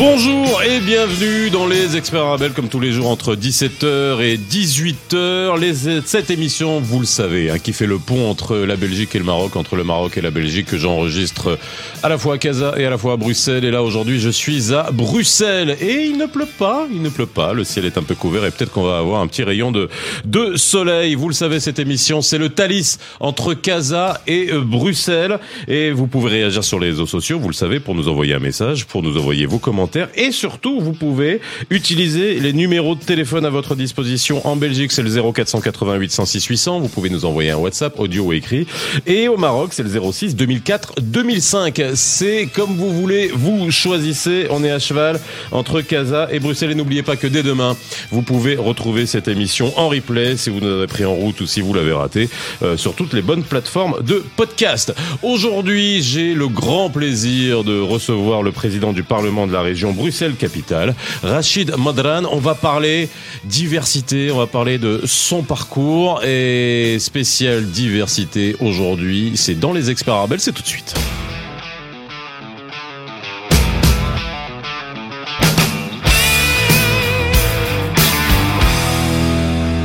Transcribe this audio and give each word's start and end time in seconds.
Bonjour 0.00 0.62
et 0.62 0.80
bienvenue 0.80 1.50
dans 1.50 1.66
les 1.66 1.94
Experts 1.94 2.22
Arabelle 2.22 2.52
comme 2.52 2.70
tous 2.70 2.80
les 2.80 2.90
jours 2.90 3.10
entre 3.10 3.36
17h 3.36 4.22
et 4.22 4.38
18h. 4.38 5.60
Les, 5.60 6.00
cette 6.06 6.30
émission, 6.30 6.80
vous 6.80 7.00
le 7.00 7.04
savez, 7.04 7.50
hein, 7.50 7.58
qui 7.58 7.74
fait 7.74 7.84
le 7.84 7.98
pont 7.98 8.30
entre 8.30 8.56
la 8.56 8.76
Belgique 8.76 9.14
et 9.14 9.18
le 9.18 9.26
Maroc, 9.26 9.56
entre 9.56 9.76
le 9.76 9.84
Maroc 9.84 10.16
et 10.16 10.22
la 10.22 10.30
Belgique, 10.30 10.68
que 10.68 10.78
j'enregistre 10.78 11.58
à 12.02 12.08
la 12.08 12.16
fois 12.16 12.36
à 12.36 12.38
Casa 12.38 12.72
et 12.78 12.86
à 12.86 12.90
la 12.90 12.96
fois 12.96 13.12
à 13.12 13.16
Bruxelles. 13.18 13.66
Et 13.66 13.70
là, 13.70 13.82
aujourd'hui, 13.82 14.20
je 14.20 14.30
suis 14.30 14.72
à 14.72 14.90
Bruxelles 14.90 15.76
et 15.82 16.06
il 16.06 16.16
ne 16.16 16.24
pleut 16.24 16.48
pas, 16.58 16.88
il 16.90 17.02
ne 17.02 17.10
pleut 17.10 17.26
pas. 17.26 17.52
Le 17.52 17.64
ciel 17.64 17.84
est 17.84 17.98
un 17.98 18.02
peu 18.02 18.14
couvert 18.14 18.46
et 18.46 18.50
peut-être 18.50 18.72
qu'on 18.72 18.84
va 18.84 18.96
avoir 18.96 19.20
un 19.20 19.26
petit 19.26 19.42
rayon 19.42 19.70
de, 19.70 19.90
de 20.24 20.56
soleil. 20.56 21.14
Vous 21.14 21.28
le 21.28 21.34
savez, 21.34 21.60
cette 21.60 21.78
émission, 21.78 22.22
c'est 22.22 22.38
le 22.38 22.48
Thalys 22.48 22.96
entre 23.20 23.52
Casa 23.52 24.22
et 24.26 24.50
euh, 24.50 24.62
Bruxelles. 24.62 25.38
Et 25.68 25.90
vous 25.90 26.06
pouvez 26.06 26.30
réagir 26.30 26.64
sur 26.64 26.80
les 26.80 26.88
réseaux 26.88 27.04
sociaux, 27.04 27.38
vous 27.38 27.48
le 27.48 27.54
savez, 27.54 27.80
pour 27.80 27.94
nous 27.94 28.08
envoyer 28.08 28.32
un 28.32 28.38
message, 28.38 28.86
pour 28.86 29.02
nous 29.02 29.18
envoyer 29.18 29.44
vos 29.44 29.58
commentaires 29.58 29.89
et 30.14 30.32
surtout, 30.32 30.80
vous 30.80 30.92
pouvez 30.92 31.40
utiliser 31.70 32.40
les 32.40 32.52
numéros 32.52 32.94
de 32.94 33.02
téléphone 33.02 33.44
à 33.44 33.50
votre 33.50 33.74
disposition. 33.74 34.46
En 34.46 34.56
Belgique, 34.56 34.92
c'est 34.92 35.02
le 35.02 35.10
0488 35.32 36.10
106 36.10 36.44
800. 36.46 36.80
Vous 36.80 36.88
pouvez 36.88 37.10
nous 37.10 37.24
envoyer 37.24 37.50
un 37.50 37.56
WhatsApp, 37.56 37.98
audio 37.98 38.24
ou 38.24 38.32
écrit. 38.32 38.66
Et 39.06 39.28
au 39.28 39.36
Maroc, 39.36 39.70
c'est 39.72 39.82
le 39.82 40.12
06 40.12 40.36
2004 40.36 40.94
2005. 41.00 41.82
C'est 41.94 42.48
comme 42.52 42.74
vous 42.76 42.92
voulez, 42.92 43.30
vous 43.32 43.70
choisissez. 43.70 44.46
On 44.50 44.64
est 44.64 44.70
à 44.70 44.78
cheval 44.78 45.20
entre 45.52 45.80
Casa 45.80 46.28
et 46.30 46.40
Bruxelles. 46.40 46.72
Et 46.72 46.74
n'oubliez 46.74 47.02
pas 47.02 47.16
que 47.16 47.26
dès 47.26 47.42
demain, 47.42 47.76
vous 48.10 48.22
pouvez 48.22 48.56
retrouver 48.56 49.06
cette 49.06 49.28
émission 49.28 49.72
en 49.78 49.88
replay 49.88 50.36
si 50.36 50.50
vous 50.50 50.60
nous 50.60 50.68
avez 50.68 50.86
pris 50.86 51.04
en 51.04 51.14
route 51.14 51.40
ou 51.40 51.46
si 51.46 51.60
vous 51.60 51.74
l'avez 51.74 51.92
raté 51.92 52.28
euh, 52.62 52.76
sur 52.76 52.94
toutes 52.94 53.12
les 53.12 53.22
bonnes 53.22 53.42
plateformes 53.42 54.02
de 54.02 54.22
podcast. 54.36 54.94
Aujourd'hui, 55.22 56.02
j'ai 56.02 56.34
le 56.34 56.48
grand 56.48 56.90
plaisir 56.90 57.64
de 57.64 57.80
recevoir 57.80 58.42
le 58.42 58.52
président 58.52 58.92
du 58.92 59.02
Parlement 59.02 59.46
de 59.46 59.52
la 59.52 59.62
région 59.62 59.79
Bruxelles-Capitale, 59.88 60.94
Rachid 61.22 61.74
Madran. 61.78 62.24
On 62.30 62.38
va 62.38 62.54
parler 62.54 63.08
diversité, 63.44 64.30
on 64.30 64.38
va 64.38 64.46
parler 64.46 64.78
de 64.78 65.02
son 65.04 65.42
parcours 65.42 66.22
et 66.24 66.98
spécial 67.00 67.64
diversité 67.66 68.56
aujourd'hui. 68.60 69.32
C'est 69.34 69.58
dans 69.58 69.72
les 69.72 69.90
experts 69.90 70.26
c'est 70.38 70.52
tout 70.52 70.62
de 70.62 70.68
suite. 70.68 70.94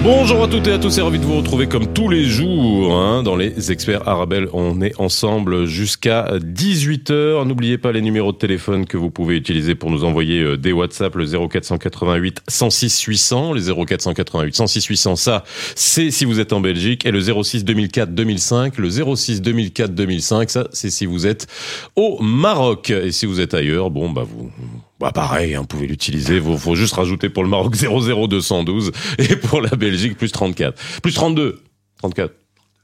Bonjour 0.06 0.44
à 0.44 0.48
toutes 0.48 0.68
et 0.68 0.72
à 0.74 0.78
tous, 0.78 0.92
c'est 0.92 1.02
ravi 1.02 1.18
de 1.18 1.26
vous 1.26 1.38
retrouver 1.38 1.66
comme 1.66 1.92
tous 1.92 2.10
les 2.10 2.26
jours 2.26 2.96
hein, 2.96 3.24
dans 3.24 3.36
les 3.36 3.72
experts 3.72 4.08
Arabelle. 4.08 4.48
On 4.54 4.80
est 4.80 4.94
ensemble 5.02 5.66
jusqu'à 5.66 6.38
18h. 6.38 7.44
N'oubliez 7.44 7.80
pas 7.80 7.92
les 7.92 8.04
numéros 8.04 8.32
de 8.32 8.38
téléphone 8.38 8.86
que 8.86 8.98
vous 8.98 9.10
pouvez 9.10 9.36
utiliser 9.36 9.74
pour 9.74 9.90
nous 9.90 10.04
envoyer 10.04 10.44
euh, 10.44 10.58
des 10.58 10.74
WhatsApp, 10.74 11.16
le 11.16 11.26
0488 11.26 12.42
106 12.48 13.02
800, 13.02 13.54
les 13.54 13.62
0488 13.64 14.54
106 14.54 14.86
800, 14.86 15.16
ça 15.16 15.44
c'est 15.74 16.12
si 16.12 16.26
vous 16.26 16.40
êtes 16.40 16.54
en 16.54 16.60
Belgique, 16.60 17.04
et 17.08 17.12
le 17.12 17.20
06 17.20 17.66
2004 17.66 18.14
2005, 18.14 18.78
le 18.78 19.16
06 19.16 19.42
2004 19.42 19.96
2005, 19.96 20.50
ça 20.52 20.68
c'est 20.72 20.92
si 20.92 21.08
vous 21.08 21.26
êtes 21.26 21.48
au 21.96 22.22
Maroc. 22.22 22.92
Et 22.92 23.12
si 23.12 23.26
vous 23.26 23.42
êtes 23.42 23.56
ailleurs, 23.56 23.90
bon 23.90 24.12
bah 24.12 24.24
vous 24.24 24.52
bah 25.00 25.12
pareil, 25.12 25.56
hein, 25.56 25.62
vous 25.62 25.68
pouvez 25.68 25.88
l'utiliser. 25.88 26.38
Il 26.38 26.58
faut 26.58 26.76
juste 26.76 26.94
rajouter 26.94 27.30
pour 27.30 27.44
le 27.44 27.50
Maroc 27.50 27.76
00212 27.78 28.92
et 29.18 29.36
pour 29.36 29.62
la 29.62 29.72
Belgique 29.72 30.18
plus 30.18 30.32
34. 30.32 31.02
Plus 31.02 31.14
32. 31.14 31.62
34. 32.00 32.34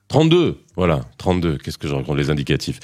32. 0.07 0.57
Voilà, 0.75 1.01
32. 1.17 1.57
Qu'est-ce 1.57 1.77
que 1.77 1.87
je 1.87 1.93
raconte 1.95 2.17
les 2.17 2.29
indicatifs? 2.29 2.79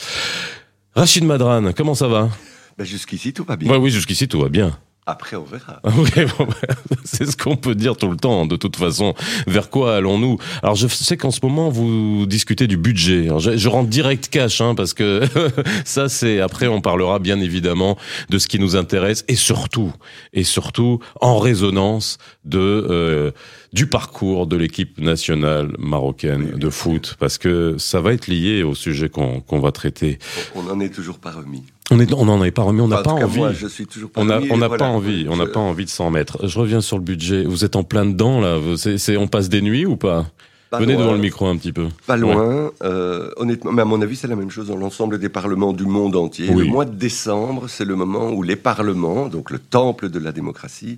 Rachid 0.95 1.23
Madran, 1.25 1.71
comment 1.75 1.93
ça 1.93 2.07
va? 2.07 2.29
Ben 2.77 2.85
Jusqu'ici, 2.85 3.33
tout 3.33 3.43
va 3.43 3.55
bien. 3.57 3.71
Ouais, 3.71 3.77
oui, 3.77 3.91
jusqu'ici, 3.91 4.27
tout 4.27 4.39
va 4.39 4.49
bien. 4.49 4.77
Après, 5.09 5.37
on 5.37 5.43
verra. 5.45 5.81
c'est 7.05 7.25
ce 7.25 7.37
qu'on 7.37 7.55
peut 7.55 7.75
dire 7.75 7.95
tout 7.95 8.11
le 8.11 8.17
temps, 8.17 8.45
de 8.45 8.57
toute 8.57 8.75
façon. 8.75 9.13
Vers 9.47 9.69
quoi 9.69 9.95
allons-nous? 9.95 10.37
Alors, 10.61 10.75
je 10.75 10.85
sais 10.87 11.15
qu'en 11.15 11.31
ce 11.31 11.39
moment, 11.41 11.69
vous 11.69 12.25
discutez 12.25 12.67
du 12.67 12.75
budget. 12.75 13.29
je, 13.39 13.69
rentre 13.69 13.89
direct 13.89 14.27
cash, 14.27 14.59
hein, 14.59 14.75
parce 14.75 14.93
que 14.93 15.21
ça, 15.85 16.09
c'est... 16.09 16.41
Après, 16.41 16.67
on 16.67 16.81
parlera 16.81 17.19
bien 17.19 17.39
évidemment 17.39 17.97
de 18.29 18.37
ce 18.37 18.49
qui 18.49 18.59
nous 18.59 18.75
intéresse, 18.75 19.23
et 19.29 19.35
surtout, 19.35 19.93
et 20.33 20.43
surtout, 20.43 20.99
en 21.21 21.39
résonance 21.39 22.17
de... 22.43 22.59
Euh, 22.59 23.31
du 23.73 23.87
parcours 23.87 24.47
de 24.47 24.55
l'équipe 24.55 24.97
nationale 24.97 25.73
marocaine 25.77 26.51
de 26.51 26.69
foot, 26.69 27.15
parce 27.19 27.37
que 27.37 27.75
ça 27.77 27.99
va 27.99 28.13
être 28.13 28.27
lié 28.27 28.63
au 28.63 28.73
sujet 28.75 29.09
qu'on 29.09 29.59
va 29.59 29.71
traiter. 29.71 30.19
On 30.55 30.63
n'en 30.63 30.79
est 30.79 30.89
toujours 30.89 31.19
pas 31.19 31.31
remis. 31.31 31.63
On 31.89 31.99
est, 31.99 32.13
on 32.13 32.25
n'en 32.25 32.43
est 32.43 32.51
pas 32.51 32.63
remis, 32.63 32.81
on 32.81 32.87
n'a 32.87 33.01
pas 33.01 33.11
envie. 33.11 33.37
Moi, 33.39 33.53
je 33.53 33.67
suis 33.67 33.87
toujours 33.87 34.09
pas 34.09 34.21
on 34.21 34.25
n'a 34.25 34.69
pas 34.69 34.87
envie, 34.87 35.27
on 35.29 35.37
n'a 35.37 35.45
pas 35.45 35.59
envie 35.59 35.85
de 35.85 35.89
s'en 35.89 36.09
mettre. 36.11 36.45
Je 36.45 36.59
reviens 36.59 36.81
sur 36.81 36.97
le 36.97 37.03
budget. 37.03 37.43
Vous 37.43 37.63
êtes 37.63 37.75
en 37.75 37.83
plein 37.83 38.05
dedans 38.05 38.41
là. 38.41 38.57
C'est, 38.75 39.17
on 39.17 39.27
passe 39.27 39.49
des 39.49 39.61
nuits 39.61 39.85
ou 39.85 39.95
pas, 39.95 40.25
Venez 40.71 40.97
devant 40.97 41.13
le 41.13 41.19
micro 41.19 41.47
un 41.47 41.55
petit 41.55 41.71
peu. 41.71 41.87
Pas 42.05 42.17
loin, 42.17 42.71
euh, 42.83 43.31
honnêtement. 43.37 43.71
Mais 43.71 43.83
à 43.83 43.85
mon 43.85 44.01
avis, 44.01 44.17
c'est 44.17 44.27
la 44.27 44.35
même 44.35 44.51
chose 44.51 44.67
dans 44.67 44.75
l'ensemble 44.75 45.17
des 45.17 45.29
parlements 45.29 45.71
du 45.71 45.85
monde 45.85 46.15
entier. 46.15 46.47
Le 46.47 46.65
mois 46.65 46.85
de 46.85 46.95
décembre, 46.95 47.69
c'est 47.69 47.85
le 47.85 47.95
moment 47.95 48.31
où 48.31 48.43
les 48.43 48.57
parlements, 48.57 49.27
donc 49.27 49.49
le 49.49 49.59
temple 49.59 50.09
de 50.09 50.19
la 50.19 50.31
démocratie, 50.31 50.97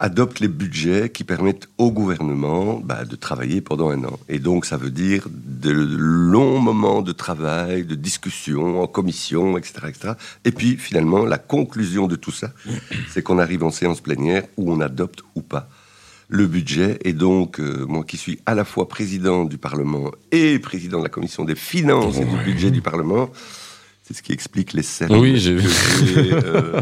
adopte 0.00 0.40
les 0.40 0.48
budgets 0.48 1.08
qui 1.08 1.24
permettent 1.24 1.68
au 1.78 1.92
gouvernement 1.92 2.80
bah, 2.82 3.04
de 3.04 3.16
travailler 3.16 3.60
pendant 3.60 3.90
un 3.90 4.04
an. 4.04 4.18
Et 4.28 4.38
donc, 4.38 4.66
ça 4.66 4.76
veut 4.76 4.90
dire 4.90 5.26
de 5.30 5.70
longs 5.70 6.58
moments 6.58 7.00
de 7.00 7.12
travail, 7.12 7.84
de 7.84 7.94
discussion 7.94 8.82
en 8.82 8.86
commission, 8.86 9.56
etc., 9.56 9.72
etc. 9.88 10.12
Et 10.44 10.50
puis, 10.50 10.76
finalement, 10.76 11.24
la 11.24 11.38
conclusion 11.38 12.06
de 12.06 12.16
tout 12.16 12.32
ça, 12.32 12.52
c'est 13.08 13.22
qu'on 13.22 13.38
arrive 13.38 13.62
en 13.62 13.70
séance 13.70 14.00
plénière 14.00 14.42
où 14.56 14.72
on 14.72 14.80
adopte 14.80 15.22
ou 15.36 15.42
pas 15.42 15.68
le 16.28 16.46
budget. 16.46 16.98
Et 17.04 17.12
donc, 17.12 17.60
euh, 17.60 17.86
moi 17.86 18.02
qui 18.02 18.16
suis 18.16 18.40
à 18.46 18.54
la 18.54 18.64
fois 18.64 18.88
président 18.88 19.44
du 19.44 19.58
Parlement 19.58 20.10
et 20.32 20.58
président 20.58 20.98
de 20.98 21.04
la 21.04 21.10
commission 21.10 21.44
des 21.44 21.54
finances 21.54 22.18
et 22.18 22.24
du 22.24 22.36
budget 22.44 22.70
du 22.70 22.82
Parlement, 22.82 23.30
c'est 24.02 24.14
ce 24.14 24.22
qui 24.22 24.32
explique 24.32 24.72
les 24.72 24.82
scènes. 24.82 25.14
Oui, 25.14 25.38
j'ai 25.38 25.54
vu. 25.54 25.68
Euh, 26.32 26.80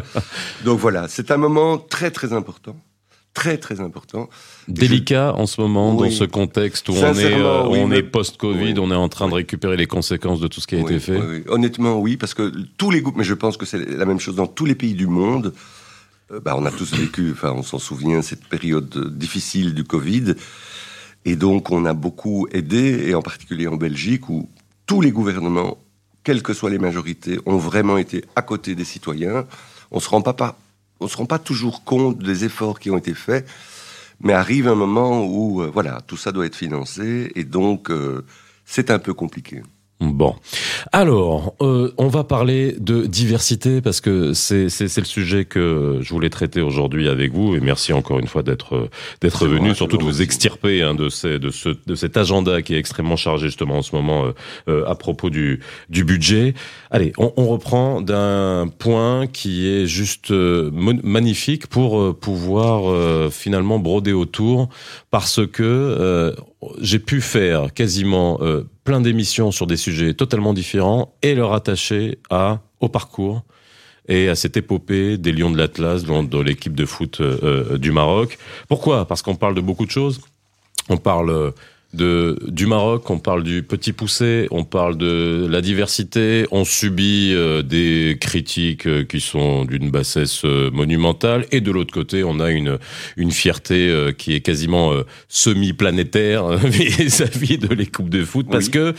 donc 0.64 0.80
voilà, 0.80 1.08
c'est 1.08 1.30
un 1.30 1.36
moment 1.36 1.76
très 1.76 2.10
très 2.10 2.32
important 2.32 2.76
très 3.34 3.58
très 3.58 3.80
important. 3.80 4.28
Délicat 4.68 5.34
en 5.34 5.46
ce 5.46 5.60
moment 5.60 5.94
dans 5.94 6.10
ce 6.10 6.24
contexte 6.24 6.88
où 6.88 6.92
on 6.92 7.14
est, 7.14 7.32
euh, 7.32 7.62
on 7.64 7.90
est 7.90 8.02
post-Covid, 8.02 8.74
on 8.78 8.90
est 8.90 8.94
en 8.96 9.08
train 9.08 9.28
de 9.28 9.34
récupérer 9.34 9.76
les 9.76 9.86
conséquences 9.86 10.40
de 10.40 10.48
tout 10.48 10.60
ce 10.60 10.66
qui 10.66 10.76
a 10.76 10.80
été 10.80 10.98
fait. 10.98 11.48
Honnêtement, 11.48 11.98
oui, 11.98 12.16
parce 12.16 12.34
que 12.34 12.52
tous 12.76 12.90
les 12.90 13.00
groupes, 13.00 13.16
mais 13.16 13.24
je 13.24 13.34
pense 13.34 13.56
que 13.56 13.66
c'est 13.66 13.78
la 13.78 14.04
même 14.04 14.20
chose 14.20 14.36
dans 14.36 14.46
tous 14.46 14.64
les 14.64 14.74
pays 14.74 14.94
du 14.94 15.06
monde. 15.06 15.54
Euh, 16.30 16.40
bah, 16.40 16.54
on 16.58 16.64
a 16.66 16.70
tous 16.70 16.92
vécu, 16.94 17.32
enfin, 17.32 17.52
on 17.52 17.62
s'en 17.62 17.78
souvient, 17.78 18.22
cette 18.22 18.46
période 18.46 19.16
difficile 19.16 19.74
du 19.74 19.84
Covid, 19.84 20.34
et 21.24 21.36
donc 21.36 21.70
on 21.70 21.84
a 21.84 21.94
beaucoup 21.94 22.46
aidé, 22.52 23.04
et 23.06 23.14
en 23.14 23.22
particulier 23.22 23.66
en 23.66 23.76
Belgique, 23.76 24.28
où 24.28 24.48
tous 24.86 25.00
les 25.00 25.10
gouvernements, 25.10 25.78
quelles 26.24 26.42
que 26.42 26.52
soient 26.52 26.70
les 26.70 26.78
majorités, 26.78 27.38
ont 27.46 27.56
vraiment 27.56 27.98
été 27.98 28.24
à 28.36 28.42
côté 28.42 28.74
des 28.74 28.84
citoyens. 28.84 29.46
On 29.90 30.00
se 30.00 30.08
rend 30.08 30.22
pas, 30.22 30.32
pas 30.32 30.58
on 31.02 31.06
ne 31.06 31.10
se 31.10 31.16
rend 31.16 31.26
pas 31.26 31.40
toujours 31.40 31.82
compte 31.84 32.18
des 32.18 32.44
efforts 32.44 32.78
qui 32.78 32.90
ont 32.90 32.96
été 32.96 33.12
faits, 33.12 33.46
mais 34.20 34.32
arrive 34.32 34.68
un 34.68 34.76
moment 34.76 35.24
où, 35.26 35.60
euh, 35.60 35.70
voilà, 35.72 36.00
tout 36.06 36.16
ça 36.16 36.30
doit 36.30 36.46
être 36.46 36.54
financé, 36.54 37.32
et 37.34 37.44
donc 37.44 37.90
euh, 37.90 38.24
c'est 38.64 38.90
un 38.90 39.00
peu 39.00 39.12
compliqué. 39.12 39.62
Bon, 40.02 40.34
alors 40.90 41.54
euh, 41.60 41.92
on 41.96 42.08
va 42.08 42.24
parler 42.24 42.74
de 42.76 43.06
diversité 43.06 43.80
parce 43.80 44.00
que 44.00 44.32
c'est 44.32 44.68
c'est 44.68 44.98
le 44.98 45.04
sujet 45.04 45.44
que 45.44 45.98
je 46.00 46.10
voulais 46.12 46.28
traiter 46.28 46.60
aujourd'hui 46.60 47.08
avec 47.08 47.32
vous 47.32 47.54
et 47.54 47.60
merci 47.60 47.92
encore 47.92 48.18
une 48.18 48.26
fois 48.26 48.42
d'être 48.42 48.88
d'être 49.20 49.46
venu, 49.46 49.76
surtout 49.76 49.98
de 49.98 50.02
vous 50.02 50.20
extirper 50.20 50.82
hein, 50.82 50.94
de 50.94 51.08
ces 51.08 51.38
de 51.38 51.50
ce 51.50 51.68
de 51.86 51.94
cet 51.94 52.16
agenda 52.16 52.62
qui 52.62 52.74
est 52.74 52.78
extrêmement 52.78 53.14
chargé 53.14 53.46
justement 53.46 53.76
en 53.76 53.82
ce 53.82 53.94
moment 53.94 54.24
euh, 54.24 54.32
euh, 54.68 54.84
à 54.88 54.96
propos 54.96 55.30
du 55.30 55.60
du 55.88 56.02
budget. 56.02 56.54
Allez, 56.90 57.12
on, 57.16 57.32
on 57.36 57.46
reprend 57.46 58.00
d'un 58.00 58.66
point 58.66 59.28
qui 59.28 59.68
est 59.68 59.86
juste 59.86 60.32
magnifique 60.32 61.68
pour 61.68 62.16
pouvoir 62.18 63.30
finalement 63.30 63.78
broder 63.78 64.12
autour 64.12 64.68
parce 65.12 65.46
que 65.46 66.34
j'ai 66.80 66.98
pu 66.98 67.20
faire 67.20 67.72
quasiment 67.74 68.38
euh, 68.40 68.68
plein 68.84 69.00
d'émissions 69.00 69.50
sur 69.50 69.66
des 69.66 69.76
sujets 69.76 70.14
totalement 70.14 70.54
différents 70.54 71.14
et 71.22 71.34
le 71.34 71.44
rattacher 71.44 72.18
à 72.30 72.60
au 72.80 72.88
parcours 72.88 73.42
et 74.08 74.28
à 74.28 74.34
cette 74.34 74.56
épopée 74.56 75.16
des 75.16 75.32
Lions 75.32 75.50
de 75.50 75.58
l'Atlas 75.58 76.04
dans, 76.04 76.42
l'équipe 76.42 76.74
de 76.74 76.84
foot 76.84 77.20
euh, 77.20 77.38
euh, 77.42 77.78
du 77.78 77.92
Maroc. 77.92 78.38
Pourquoi? 78.68 79.06
Parce 79.06 79.22
qu'on 79.22 79.36
parle 79.36 79.54
de 79.54 79.60
beaucoup 79.60 79.86
de 79.86 79.90
choses. 79.90 80.20
On 80.88 80.96
parle 80.96 81.52
de, 81.92 82.38
du 82.48 82.66
Maroc, 82.66 83.10
on 83.10 83.18
parle 83.18 83.42
du 83.42 83.62
petit 83.62 83.92
poussé, 83.92 84.48
on 84.50 84.64
parle 84.64 84.96
de 84.96 85.46
la 85.48 85.60
diversité, 85.60 86.46
on 86.50 86.64
subit 86.64 87.32
euh, 87.34 87.62
des 87.62 88.16
critiques 88.20 88.86
euh, 88.86 89.04
qui 89.04 89.20
sont 89.20 89.64
d'une 89.66 89.90
bassesse 89.90 90.44
euh, 90.44 90.70
monumentale, 90.70 91.44
et 91.52 91.60
de 91.60 91.70
l'autre 91.70 91.92
côté, 91.92 92.24
on 92.24 92.40
a 92.40 92.50
une, 92.50 92.78
une 93.16 93.30
fierté 93.30 94.12
qui 94.16 94.34
est 94.34 94.40
quasiment 94.40 94.92
semi-planétaire 95.28 96.48
vis-à-vis 96.56 97.58
de 97.58 97.74
les 97.74 97.86
coupes 97.86 98.10
de 98.10 98.24
foot, 98.24 98.46
parce 98.50 98.68
que 98.68 98.94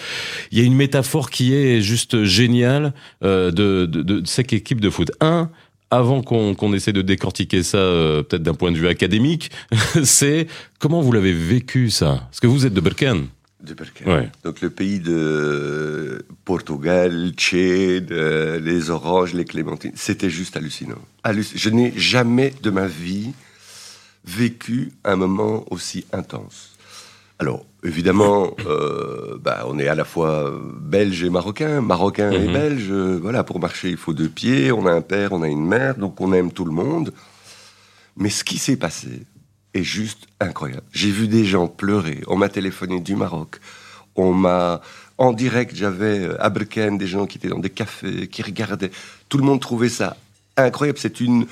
il 0.51 0.59
y 0.59 0.61
a 0.61 0.65
une 0.65 0.75
métaphore 0.75 1.29
qui 1.29 1.53
est 1.53 1.81
juste 1.81 2.23
géniale 2.23 2.93
de, 3.21 3.49
de, 3.49 3.85
de 3.85 4.21
cette 4.25 4.53
équipe 4.53 4.81
de 4.81 4.89
foot. 4.89 5.11
Un, 5.21 5.49
avant 5.93 6.21
qu'on 6.21 6.73
essaie 6.73 6.93
de 6.93 7.01
décortiquer 7.01 7.63
ça, 7.63 7.77
euh, 7.77 8.23
peut-être 8.23 8.43
d'un 8.43 8.53
point 8.53 8.71
de 8.71 8.77
vue 8.77 8.87
académique, 8.87 9.51
c'est 10.03 10.47
comment 10.79 11.01
vous 11.01 11.11
l'avez 11.11 11.33
vécu 11.33 11.89
ça? 11.89 12.27
Parce 12.29 12.39
que 12.39 12.47
vous 12.47 12.65
êtes 12.65 12.73
de 12.73 12.81
Berken. 12.81 13.27
De 13.63 13.73
Berken. 13.73 14.31
Donc 14.43 14.61
le 14.61 14.69
pays 14.69 14.99
de 14.99 16.25
Portugal, 16.43 17.31
Tchède, 17.37 18.11
les 18.11 18.89
oranges, 18.89 19.33
les 19.33 19.45
clémentines, 19.45 19.93
c'était 19.95 20.29
juste 20.29 20.57
hallucinant. 20.57 20.99
Je 21.31 21.69
n'ai 21.69 21.93
jamais 21.95 22.53
de 22.61 22.69
ma 22.69 22.87
vie 22.87 23.31
vécu 24.25 24.91
un 25.03 25.15
moment 25.15 25.65
aussi 25.69 26.05
intense. 26.11 26.72
Alors, 27.43 27.65
évidemment, 27.83 28.55
euh, 28.67 29.37
bah, 29.37 29.65
on 29.67 29.77
est 29.77 29.89
à 29.89 29.95
la 29.95 30.05
fois 30.05 30.49
belge 30.79 31.25
et 31.25 31.29
marocain, 31.29 31.81
marocain 31.81 32.31
et 32.31 32.47
mhm. 32.47 32.53
belge. 32.53 32.89
voilà, 33.21 33.43
pour 33.43 33.59
marcher, 33.59 33.89
il 33.89 33.97
faut 33.97 34.13
deux 34.13 34.29
pieds. 34.29 34.71
On 34.71 34.85
a 34.85 34.93
un 34.93 35.01
père, 35.01 35.33
on 35.33 35.41
a 35.41 35.49
une 35.49 35.67
mère, 35.67 35.97
donc 35.97 36.21
on 36.21 36.31
aime 36.31 36.53
tout 36.53 36.63
le 36.63 36.71
monde. 36.71 37.11
Mais 38.15 38.29
ce 38.29 38.45
qui 38.45 38.57
s'est 38.57 38.77
passé 38.77 39.23
est 39.73 39.83
juste 39.83 40.27
incroyable. 40.39 40.83
J'ai 40.93 41.11
vu 41.11 41.27
des 41.27 41.43
gens 41.43 41.67
pleurer. 41.67 42.21
On 42.27 42.37
m'a 42.37 42.47
téléphoné 42.47 43.01
du 43.01 43.17
Maroc. 43.17 43.59
On 44.15 44.31
m'a 44.31 44.79
en 45.17 45.33
direct, 45.33 45.75
j'avais 45.75 46.29
à 46.39 46.49
Breken 46.49 46.97
des 46.97 47.07
gens 47.07 47.25
qui 47.25 47.39
étaient 47.39 47.49
dans 47.49 47.59
des 47.59 47.69
cafés, 47.69 48.29
qui 48.29 48.41
regardaient. 48.41 48.91
Tout 49.27 49.37
le 49.37 49.43
monde 49.43 49.59
trouvait 49.59 49.89
ça 49.89 50.15
incroyable. 50.55 50.97
C'est 50.97 51.19
une, 51.19 51.45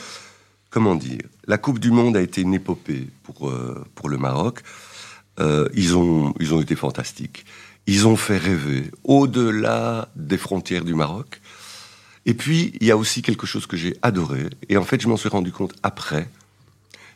comment 0.69 0.95
dire, 0.95 1.23
la 1.47 1.57
Coupe 1.57 1.79
du 1.79 1.91
Monde 1.91 2.15
a 2.15 2.21
été 2.21 2.39
une 2.39 2.53
épopée 2.53 3.09
pour 3.23 3.49
euh, 3.49 3.83
pour 3.93 4.07
le 4.07 4.17
Maroc. 4.17 4.61
Euh, 5.39 5.67
ils, 5.73 5.95
ont, 5.95 6.33
ils 6.39 6.53
ont 6.53 6.61
été 6.61 6.75
fantastiques. 6.75 7.45
Ils 7.87 8.07
ont 8.07 8.15
fait 8.15 8.37
rêver 8.37 8.91
au-delà 9.03 10.09
des 10.15 10.37
frontières 10.37 10.83
du 10.83 10.93
Maroc. 10.93 11.41
Et 12.25 12.33
puis, 12.33 12.73
il 12.79 12.87
y 12.87 12.91
a 12.91 12.97
aussi 12.97 13.21
quelque 13.21 13.47
chose 13.47 13.65
que 13.65 13.77
j'ai 13.77 13.95
adoré, 14.01 14.45
et 14.69 14.77
en 14.77 14.83
fait, 14.83 15.01
je 15.01 15.07
m'en 15.07 15.17
suis 15.17 15.29
rendu 15.29 15.51
compte 15.51 15.73
après, 15.81 16.29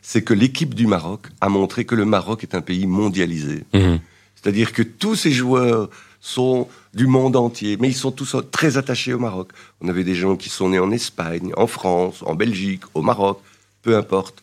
c'est 0.02 0.22
que 0.22 0.34
l'équipe 0.34 0.74
du 0.74 0.86
Maroc 0.86 1.28
a 1.40 1.48
montré 1.48 1.84
que 1.84 1.94
le 1.94 2.04
Maroc 2.04 2.42
est 2.42 2.54
un 2.54 2.60
pays 2.60 2.86
mondialisé. 2.86 3.64
Mhm. 3.72 4.00
C'est-à-dire 4.34 4.72
que 4.72 4.82
tous 4.82 5.14
ces 5.14 5.30
joueurs 5.32 5.90
sont 6.20 6.68
du 6.94 7.06
monde 7.06 7.36
entier, 7.36 7.76
mais 7.80 7.88
ils 7.88 7.94
sont 7.94 8.10
tous 8.10 8.36
très 8.50 8.76
attachés 8.76 9.12
au 9.12 9.18
Maroc. 9.18 9.50
On 9.80 9.88
avait 9.88 10.04
des 10.04 10.14
gens 10.14 10.36
qui 10.36 10.48
sont 10.48 10.70
nés 10.70 10.78
en 10.78 10.90
Espagne, 10.90 11.52
en 11.56 11.66
France, 11.66 12.22
en 12.26 12.34
Belgique, 12.34 12.82
au 12.94 13.02
Maroc, 13.02 13.40
peu 13.82 13.96
importe. 13.96 14.42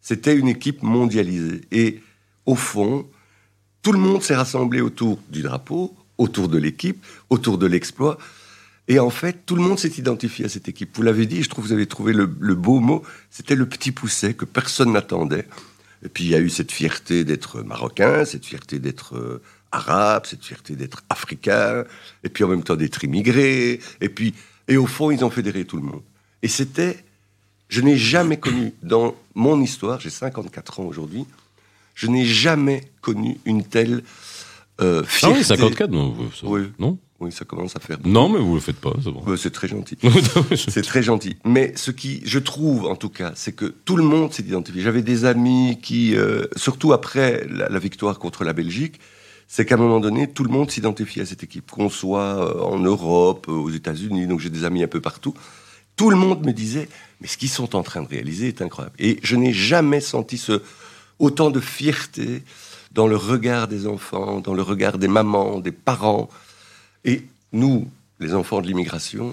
C'était 0.00 0.34
une 0.34 0.48
équipe 0.48 0.82
mondialisée. 0.82 1.62
Et 1.72 2.00
au 2.46 2.54
fond, 2.54 3.06
tout 3.82 3.92
le 3.92 3.98
monde 3.98 4.22
s'est 4.22 4.34
rassemblé 4.34 4.80
autour 4.80 5.18
du 5.28 5.42
drapeau, 5.42 5.94
autour 6.18 6.48
de 6.48 6.58
l'équipe, 6.58 7.04
autour 7.30 7.58
de 7.58 7.66
l'exploit. 7.66 8.18
Et 8.88 8.98
en 8.98 9.10
fait, 9.10 9.46
tout 9.46 9.56
le 9.56 9.62
monde 9.62 9.78
s'est 9.78 9.94
identifié 9.98 10.44
à 10.44 10.48
cette 10.48 10.68
équipe. 10.68 10.96
Vous 10.96 11.02
l'avez 11.02 11.26
dit, 11.26 11.42
je 11.42 11.48
trouve 11.48 11.64
que 11.64 11.68
vous 11.68 11.74
avez 11.74 11.86
trouvé 11.86 12.12
le, 12.12 12.26
beau 12.26 12.80
mot. 12.80 13.02
C'était 13.30 13.54
le 13.54 13.66
petit 13.66 13.92
pousset 13.92 14.34
que 14.34 14.44
personne 14.44 14.92
n'attendait. 14.92 15.46
Et 16.04 16.08
puis 16.08 16.24
il 16.24 16.30
y 16.30 16.34
a 16.34 16.40
eu 16.40 16.50
cette 16.50 16.72
fierté 16.72 17.24
d'être 17.24 17.62
marocain, 17.62 18.24
cette 18.24 18.44
fierté 18.44 18.78
d'être 18.78 19.16
euh, 19.16 19.42
arabe, 19.70 20.24
cette 20.26 20.44
fierté 20.44 20.74
d'être 20.74 21.04
africain, 21.10 21.84
et 22.24 22.30
puis 22.30 22.42
en 22.42 22.48
même 22.48 22.62
temps 22.62 22.76
d'être 22.76 23.04
immigré. 23.04 23.80
Et 24.00 24.08
puis, 24.08 24.34
et 24.66 24.76
au 24.76 24.86
fond, 24.86 25.10
ils 25.10 25.24
ont 25.24 25.30
fédéré 25.30 25.64
tout 25.64 25.76
le 25.76 25.82
monde. 25.82 26.02
Et 26.42 26.48
c'était, 26.48 27.04
je 27.68 27.80
n'ai 27.80 27.96
jamais 27.96 28.38
connu 28.38 28.72
dans 28.82 29.14
mon 29.34 29.60
histoire, 29.60 30.00
j'ai 30.00 30.10
54 30.10 30.80
ans 30.80 30.84
aujourd'hui, 30.84 31.26
je 32.00 32.06
n'ai 32.06 32.24
jamais 32.24 32.80
connu 33.02 33.38
une 33.44 33.62
telle 33.62 34.02
euh, 34.80 35.04
fierté. 35.04 35.34
Ah 35.34 35.38
oui, 35.38 35.44
54, 35.44 35.90
non 35.90 36.16
oui. 36.44 36.62
non 36.78 36.98
oui, 37.20 37.30
ça 37.30 37.44
commence 37.44 37.76
à 37.76 37.80
faire. 37.80 37.98
Non, 38.06 38.30
mais 38.30 38.38
vous 38.38 38.54
le 38.54 38.60
faites 38.62 38.80
pas, 38.80 38.94
c'est 39.04 39.10
bon. 39.10 39.22
c'est 39.36 39.50
très 39.50 39.68
gentil. 39.68 39.98
c'est 40.56 40.80
très 40.80 41.02
gentil. 41.02 41.36
Mais 41.44 41.74
ce 41.76 41.90
qui, 41.90 42.22
je 42.24 42.38
trouve 42.38 42.86
en 42.86 42.96
tout 42.96 43.10
cas, 43.10 43.32
c'est 43.34 43.52
que 43.52 43.66
tout 43.66 43.98
le 43.98 44.02
monde 44.02 44.32
s'est 44.32 44.44
identifié. 44.44 44.80
J'avais 44.80 45.02
des 45.02 45.26
amis 45.26 45.78
qui, 45.82 46.16
euh, 46.16 46.46
surtout 46.56 46.94
après 46.94 47.46
la, 47.50 47.78
victoire 47.78 48.18
contre 48.18 48.42
la 48.44 48.54
Belgique, 48.54 48.98
c'est 49.46 49.66
qu'à 49.66 49.74
un 49.74 49.78
moment 49.78 50.00
donné, 50.00 50.32
tout 50.32 50.44
le 50.44 50.50
monde 50.50 50.70
s'identifie 50.70 51.20
à 51.20 51.26
cette 51.26 51.42
équipe, 51.42 51.70
qu'on 51.70 51.90
soit 51.90 52.20
euh, 52.22 52.62
en 52.62 52.78
Europe, 52.78 53.48
aux 53.48 53.68
États-Unis. 53.68 54.26
Donc 54.26 54.40
j'ai 54.40 54.48
des 54.48 54.64
amis 54.64 54.82
un 54.82 54.88
peu 54.88 55.02
partout. 55.02 55.34
Tout 55.96 56.08
le 56.08 56.16
monde 56.16 56.46
me 56.46 56.52
disait, 56.52 56.88
mais 57.20 57.26
ce 57.26 57.36
qu'ils 57.36 57.50
sont 57.50 57.76
en 57.76 57.82
train 57.82 58.00
de 58.00 58.08
réaliser 58.08 58.48
est 58.48 58.62
incroyable. 58.62 58.96
Et 58.98 59.20
je 59.22 59.36
n'ai 59.36 59.52
jamais 59.52 60.00
senti 60.00 60.38
ce 60.38 60.62
autant 61.20 61.50
de 61.50 61.60
fierté 61.60 62.42
dans 62.90 63.06
le 63.06 63.14
regard 63.14 63.68
des 63.68 63.86
enfants, 63.86 64.40
dans 64.40 64.54
le 64.54 64.62
regard 64.62 64.98
des 64.98 65.06
mamans, 65.06 65.60
des 65.60 65.70
parents. 65.70 66.28
Et 67.04 67.22
nous, 67.52 67.88
les 68.18 68.34
enfants 68.34 68.60
de 68.60 68.66
l'immigration, 68.66 69.32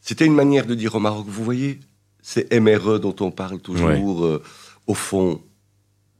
c'était 0.00 0.24
une 0.24 0.34
manière 0.34 0.64
de 0.64 0.74
dire 0.74 0.94
au 0.94 1.00
Maroc, 1.00 1.26
vous 1.28 1.44
voyez, 1.44 1.78
c'est 2.22 2.58
MRE 2.58 2.98
dont 2.98 3.14
on 3.20 3.30
parle 3.30 3.58
toujours, 3.60 4.24
euh, 4.24 4.42
au 4.86 4.94
fond, 4.94 5.42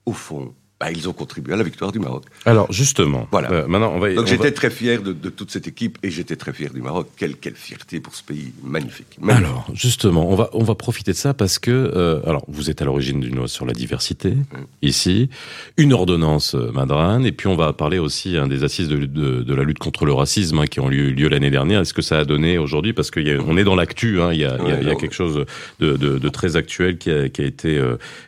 au 0.04 0.12
fond, 0.12 0.54
bah, 0.80 0.90
ils 0.90 1.10
ont 1.10 1.12
contribué 1.12 1.52
à 1.52 1.56
la 1.58 1.62
victoire 1.62 1.92
du 1.92 1.98
Maroc. 1.98 2.24
Alors 2.46 2.72
justement, 2.72 3.28
voilà. 3.30 3.52
Euh, 3.52 3.66
maintenant 3.68 3.92
on 3.94 3.98
va. 3.98 4.14
Donc 4.14 4.26
j'étais 4.26 4.50
très 4.50 4.70
fier 4.70 5.02
de, 5.02 5.12
toute 5.28 5.50
cette 5.50 5.68
équipe 5.68 5.98
et 6.02 6.10
j'étais 6.10 6.36
très 6.36 6.54
fier 6.54 6.72
du 6.72 6.80
Maroc. 6.80 7.08
Quelle, 7.18 7.36
quelle 7.36 7.54
fierté 7.54 8.00
pour 8.00 8.14
ce 8.14 8.22
pays 8.22 8.54
magnifique, 8.64 9.18
Alors 9.28 9.68
justement, 9.74 10.30
on 10.30 10.36
va 10.36 10.48
on 10.54 10.64
va 10.64 10.74
profiter 10.74 11.12
de 11.12 11.18
ça 11.18 11.34
parce 11.34 11.58
que 11.58 11.70
euh, 11.70 12.22
alors 12.24 12.46
vous 12.48 12.70
êtes 12.70 12.80
à 12.80 12.86
l'origine 12.86 13.20
d'une 13.20 13.36
loi 13.36 13.46
sur 13.46 13.66
la 13.66 13.74
diversité 13.74 14.30
mmh. 14.30 14.56
ici, 14.80 15.28
une 15.76 15.92
ordonnance 15.92 16.54
euh, 16.54 16.72
Madran 16.72 17.24
et 17.24 17.32
puis 17.32 17.46
on 17.46 17.56
va 17.56 17.74
parler 17.74 17.98
aussi 17.98 18.38
hein, 18.38 18.46
des 18.46 18.64
assises 18.64 18.88
de, 18.88 19.04
de, 19.04 19.54
la 19.54 19.64
lutte 19.64 19.80
contre 19.80 20.06
le 20.06 20.14
racisme 20.14 20.60
hein, 20.60 20.66
qui 20.66 20.80
ont 20.80 20.90
eu 20.90 21.12
lieu 21.12 21.28
l'année 21.28 21.50
dernière. 21.50 21.82
Est-ce 21.82 21.92
que 21.92 22.00
ça 22.00 22.20
a 22.20 22.24
donné 22.24 22.56
aujourd'hui? 22.56 22.94
Parce 22.94 23.10
qu'on 23.10 23.56
est 23.58 23.64
dans 23.64 23.76
l'actu, 23.76 24.22
hein, 24.22 24.32
il 24.32 24.40
y 24.40 24.46
a, 24.46 24.56
il 24.80 24.88
y 24.88 24.90
a, 24.90 24.94
quelque 24.94 25.14
chose 25.14 25.44
de, 25.78 25.96
de, 25.96 26.28
très 26.30 26.56
actuel 26.56 26.96
qui 26.96 27.10
a, 27.10 27.28
qui 27.28 27.42
a 27.42 27.44
été 27.44 27.82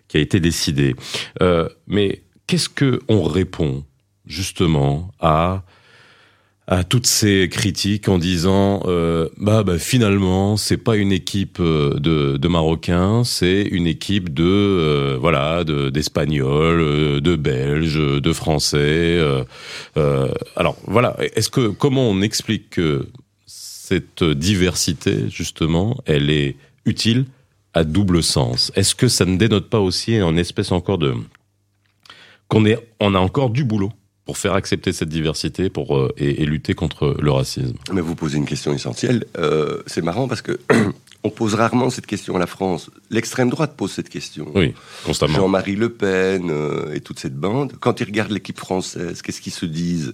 qui 0.08 0.18
a 0.18 0.20
été 0.20 0.38
décidé, 0.38 0.94
mais 1.86 2.20
qu'est-ce 2.52 2.68
que 2.68 3.00
on 3.08 3.22
répond 3.22 3.82
justement 4.26 5.10
à 5.18 5.62
toutes 6.86 7.06
ces 7.06 7.48
critiques 7.50 8.10
en 8.10 8.18
disant 8.18 8.82
euh, 8.84 9.30
bah, 9.38 9.62
bah, 9.62 9.78
finalement 9.78 10.58
c'est 10.58 10.76
pas 10.76 10.96
une 10.96 11.12
équipe 11.12 11.60
euh, 11.60 11.98
de, 11.98 12.48
Marocains 12.48 13.24
c'est 13.24 13.62
une 13.62 13.86
équipe 13.86 14.34
de 14.34 14.44
euh, 14.44 15.90
d'Espagnols 15.90 17.22
de, 17.22 17.36
Belges 17.36 18.20
de 18.20 18.32
Français 18.34 19.18
alors 20.54 20.76
voilà. 20.86 21.16
Est-ce 21.34 21.48
que 21.48 21.68
comment 21.68 22.06
on 22.06 22.20
explique 22.20 22.68
que 22.68 23.08
cette 23.46 24.24
diversité 24.24 25.30
justement 25.30 25.96
elle 26.04 26.28
est 26.28 26.56
utile 26.84 27.24
à 27.72 27.84
double 27.84 28.22
sens? 28.22 28.72
Est-ce 28.74 28.94
que 28.94 29.08
ça 29.08 29.24
ne 29.24 29.38
dénote 29.38 29.70
pas 29.70 29.80
aussi 29.80 30.20
en 30.20 30.36
espèce 30.36 30.70
encore 30.70 30.98
de 30.98 31.14
qu'on 32.52 32.66
est, 32.66 32.78
on 33.00 33.14
a 33.14 33.18
encore 33.18 33.48
du 33.48 33.64
boulot 33.64 33.92
pour 34.26 34.36
faire 34.36 34.52
accepter 34.52 34.92
cette 34.92 35.08
diversité 35.08 35.70
pour, 35.70 35.96
euh, 35.96 36.12
et, 36.18 36.44
lutter 36.44 36.74
contre 36.74 37.16
le 37.18 37.30
racisme. 37.32 37.76
Mais 37.92 38.02
vous 38.02 38.14
posez 38.14 38.36
une 38.36 38.44
question 38.44 38.74
essentielle. 38.74 39.24
Euh, 39.38 39.82
c'est 39.86 40.02
marrant 40.02 40.28
parce 40.28 40.42
que 40.42 40.60
on 41.24 41.30
pose 41.30 41.54
rarement 41.54 41.88
cette 41.88 42.06
question 42.06 42.36
à 42.36 42.38
la 42.38 42.46
France. 42.46 42.90
L'extrême 43.08 43.48
droite 43.48 43.74
pose 43.74 43.90
cette 43.90 44.10
question. 44.10 44.52
Oui, 44.54 44.74
constamment. 45.06 45.38
Jean-Marie 45.38 45.76
Le 45.76 45.88
Pen 45.88 46.50
euh, 46.50 46.94
et 46.94 47.00
toute 47.00 47.18
cette 47.18 47.34
bande. 47.34 47.72
Quand 47.80 48.00
ils 48.00 48.04
regardent 48.04 48.32
l'équipe 48.32 48.58
française, 48.58 49.22
qu'est-ce 49.22 49.40
qu'ils 49.40 49.54
se 49.54 49.66
disent? 49.66 50.12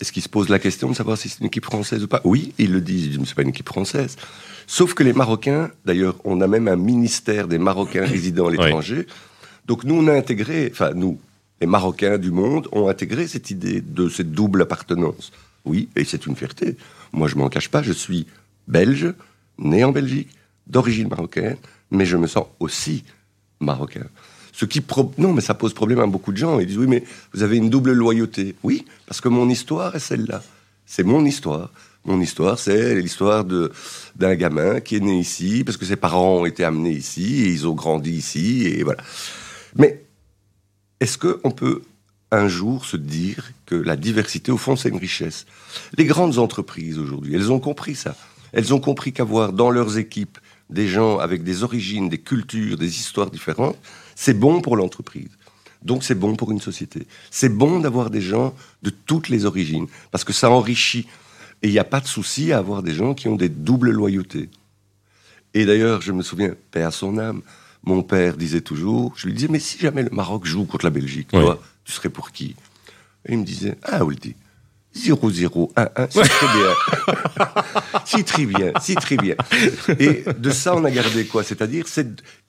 Est-ce 0.00 0.12
qu'ils 0.12 0.22
se 0.22 0.30
posent 0.30 0.48
la 0.48 0.58
question 0.58 0.88
de 0.88 0.96
savoir 0.96 1.18
si 1.18 1.28
c'est 1.28 1.40
une 1.40 1.46
équipe 1.46 1.66
française 1.66 2.02
ou 2.02 2.08
pas? 2.08 2.22
Oui, 2.24 2.54
ils 2.56 2.72
le 2.72 2.80
disent. 2.80 3.04
Ils 3.04 3.08
disent, 3.10 3.18
mais 3.18 3.26
c'est 3.26 3.34
pas 3.34 3.42
une 3.42 3.50
équipe 3.50 3.68
française. 3.68 4.16
Sauf 4.66 4.94
que 4.94 5.02
les 5.02 5.12
Marocains, 5.12 5.70
d'ailleurs, 5.84 6.16
on 6.24 6.40
a 6.40 6.46
même 6.46 6.68
un 6.68 6.76
ministère 6.76 7.48
des 7.48 7.58
Marocains 7.58 8.04
résidant 8.06 8.48
à 8.48 8.50
l'étranger. 8.50 9.06
Donc 9.66 9.84
nous, 9.84 9.94
on 9.94 10.08
a 10.08 10.14
intégré, 10.14 10.68
enfin 10.72 10.92
nous, 10.94 11.20
les 11.60 11.66
Marocains 11.66 12.18
du 12.18 12.30
monde 12.30 12.68
ont 12.72 12.88
intégré 12.88 13.26
cette 13.26 13.50
idée 13.50 13.80
de 13.80 14.08
cette 14.08 14.32
double 14.32 14.62
appartenance. 14.62 15.32
Oui, 15.64 15.88
et 15.94 16.04
c'est 16.04 16.26
une 16.26 16.36
fierté. 16.36 16.76
Moi, 17.12 17.28
je 17.28 17.36
m'en 17.36 17.48
cache 17.48 17.68
pas, 17.68 17.82
je 17.82 17.92
suis 17.92 18.26
belge, 18.66 19.12
né 19.58 19.84
en 19.84 19.92
Belgique, 19.92 20.30
d'origine 20.66 21.08
marocaine, 21.08 21.56
mais 21.90 22.06
je 22.06 22.16
me 22.16 22.26
sens 22.26 22.46
aussi 22.60 23.04
marocain. 23.60 24.06
Ce 24.52 24.64
qui 24.64 24.82
non, 25.18 25.32
mais 25.32 25.40
ça 25.40 25.54
pose 25.54 25.74
problème 25.74 26.00
à 26.00 26.06
beaucoup 26.06 26.32
de 26.32 26.36
gens. 26.36 26.60
Ils 26.60 26.66
disent 26.66 26.78
oui, 26.78 26.86
mais 26.86 27.04
vous 27.32 27.42
avez 27.42 27.56
une 27.56 27.70
double 27.70 27.92
loyauté. 27.92 28.54
Oui, 28.62 28.84
parce 29.06 29.20
que 29.20 29.28
mon 29.28 29.48
histoire 29.48 29.94
est 29.96 30.00
celle-là. 30.00 30.42
C'est 30.86 31.04
mon 31.04 31.24
histoire. 31.24 31.70
Mon 32.04 32.20
histoire, 32.20 32.58
c'est 32.58 32.94
l'histoire 32.94 33.44
de 33.44 33.70
d'un 34.16 34.34
gamin 34.34 34.80
qui 34.80 34.96
est 34.96 35.00
né 35.00 35.18
ici 35.18 35.64
parce 35.64 35.76
que 35.76 35.84
ses 35.84 35.96
parents 35.96 36.38
ont 36.40 36.46
été 36.46 36.64
amenés 36.64 36.92
ici 36.92 37.42
et 37.42 37.48
ils 37.48 37.66
ont 37.68 37.74
grandi 37.74 38.12
ici 38.12 38.66
et 38.66 38.82
voilà. 38.82 39.02
Mais 39.76 40.02
est-ce 41.00 41.18
qu'on 41.18 41.50
peut 41.50 41.82
un 42.30 42.46
jour 42.46 42.84
se 42.84 42.96
dire 42.96 43.52
que 43.66 43.74
la 43.74 43.96
diversité, 43.96 44.52
au 44.52 44.58
fond, 44.58 44.76
c'est 44.76 44.90
une 44.90 44.98
richesse? 44.98 45.46
Les 45.96 46.04
grandes 46.04 46.38
entreprises 46.38 46.98
aujourd'hui, 46.98 47.34
elles 47.34 47.50
ont 47.50 47.60
compris 47.60 47.94
ça. 47.94 48.16
Elles 48.52 48.74
ont 48.74 48.80
compris 48.80 49.12
qu'avoir 49.12 49.52
dans 49.52 49.70
leurs 49.70 49.98
équipes 49.98 50.38
des 50.68 50.88
gens 50.88 51.18
avec 51.18 51.42
des 51.42 51.62
origines, 51.62 52.08
des 52.08 52.18
cultures, 52.18 52.76
des 52.76 52.98
histoires 52.98 53.30
différentes, 53.30 53.78
c'est 54.14 54.38
bon 54.38 54.60
pour 54.60 54.76
l'entreprise. 54.76 55.30
Donc 55.82 56.04
c'est 56.04 56.14
bon 56.14 56.36
pour 56.36 56.50
une 56.50 56.60
société. 56.60 57.06
C'est 57.30 57.48
bon 57.48 57.80
d'avoir 57.80 58.10
des 58.10 58.20
gens 58.20 58.54
de 58.82 58.90
toutes 58.90 59.28
les 59.28 59.46
origines, 59.46 59.86
parce 60.10 60.24
que 60.24 60.32
ça 60.32 60.50
enrichit. 60.50 61.06
Et 61.62 61.68
il 61.68 61.72
n'y 61.72 61.78
a 61.78 61.84
pas 61.84 62.00
de 62.00 62.06
souci 62.06 62.52
à 62.52 62.58
avoir 62.58 62.82
des 62.82 62.92
gens 62.92 63.14
qui 63.14 63.28
ont 63.28 63.36
des 63.36 63.48
doubles 63.48 63.90
loyautés. 63.90 64.48
Et 65.54 65.64
d'ailleurs, 65.64 66.00
je 66.00 66.12
me 66.12 66.22
souviens, 66.22 66.54
paix 66.70 66.82
à 66.82 66.90
son 66.90 67.18
âme, 67.18 67.42
mon 67.84 68.02
père 68.02 68.36
disait 68.36 68.60
toujours, 68.60 69.14
je 69.16 69.26
lui 69.26 69.34
disais, 69.34 69.48
mais 69.48 69.58
si 69.58 69.78
jamais 69.78 70.02
le 70.02 70.10
Maroc 70.10 70.44
joue 70.44 70.64
contre 70.64 70.84
la 70.84 70.90
Belgique, 70.90 71.28
toi, 71.28 71.60
tu 71.84 71.92
serais 71.92 72.10
pour 72.10 72.30
qui? 72.30 72.56
Et 73.26 73.32
il 73.32 73.38
me 73.38 73.44
disait, 73.44 73.76
ah, 73.82 74.00
dit 74.20 74.34
0-0, 74.94 75.72
1-1, 75.74 76.08
c'est 76.10 76.22
très 76.22 76.46
bien. 76.58 77.54
c'est 78.04 78.24
très 78.24 78.46
bien, 78.46 78.72
c'est 78.80 78.94
très 78.96 79.16
bien. 79.16 79.36
Et 79.98 80.24
de 80.36 80.50
ça, 80.50 80.74
on 80.74 80.84
a 80.84 80.90
gardé 80.90 81.26
quoi? 81.26 81.44
C'est-à-dire, 81.44 81.84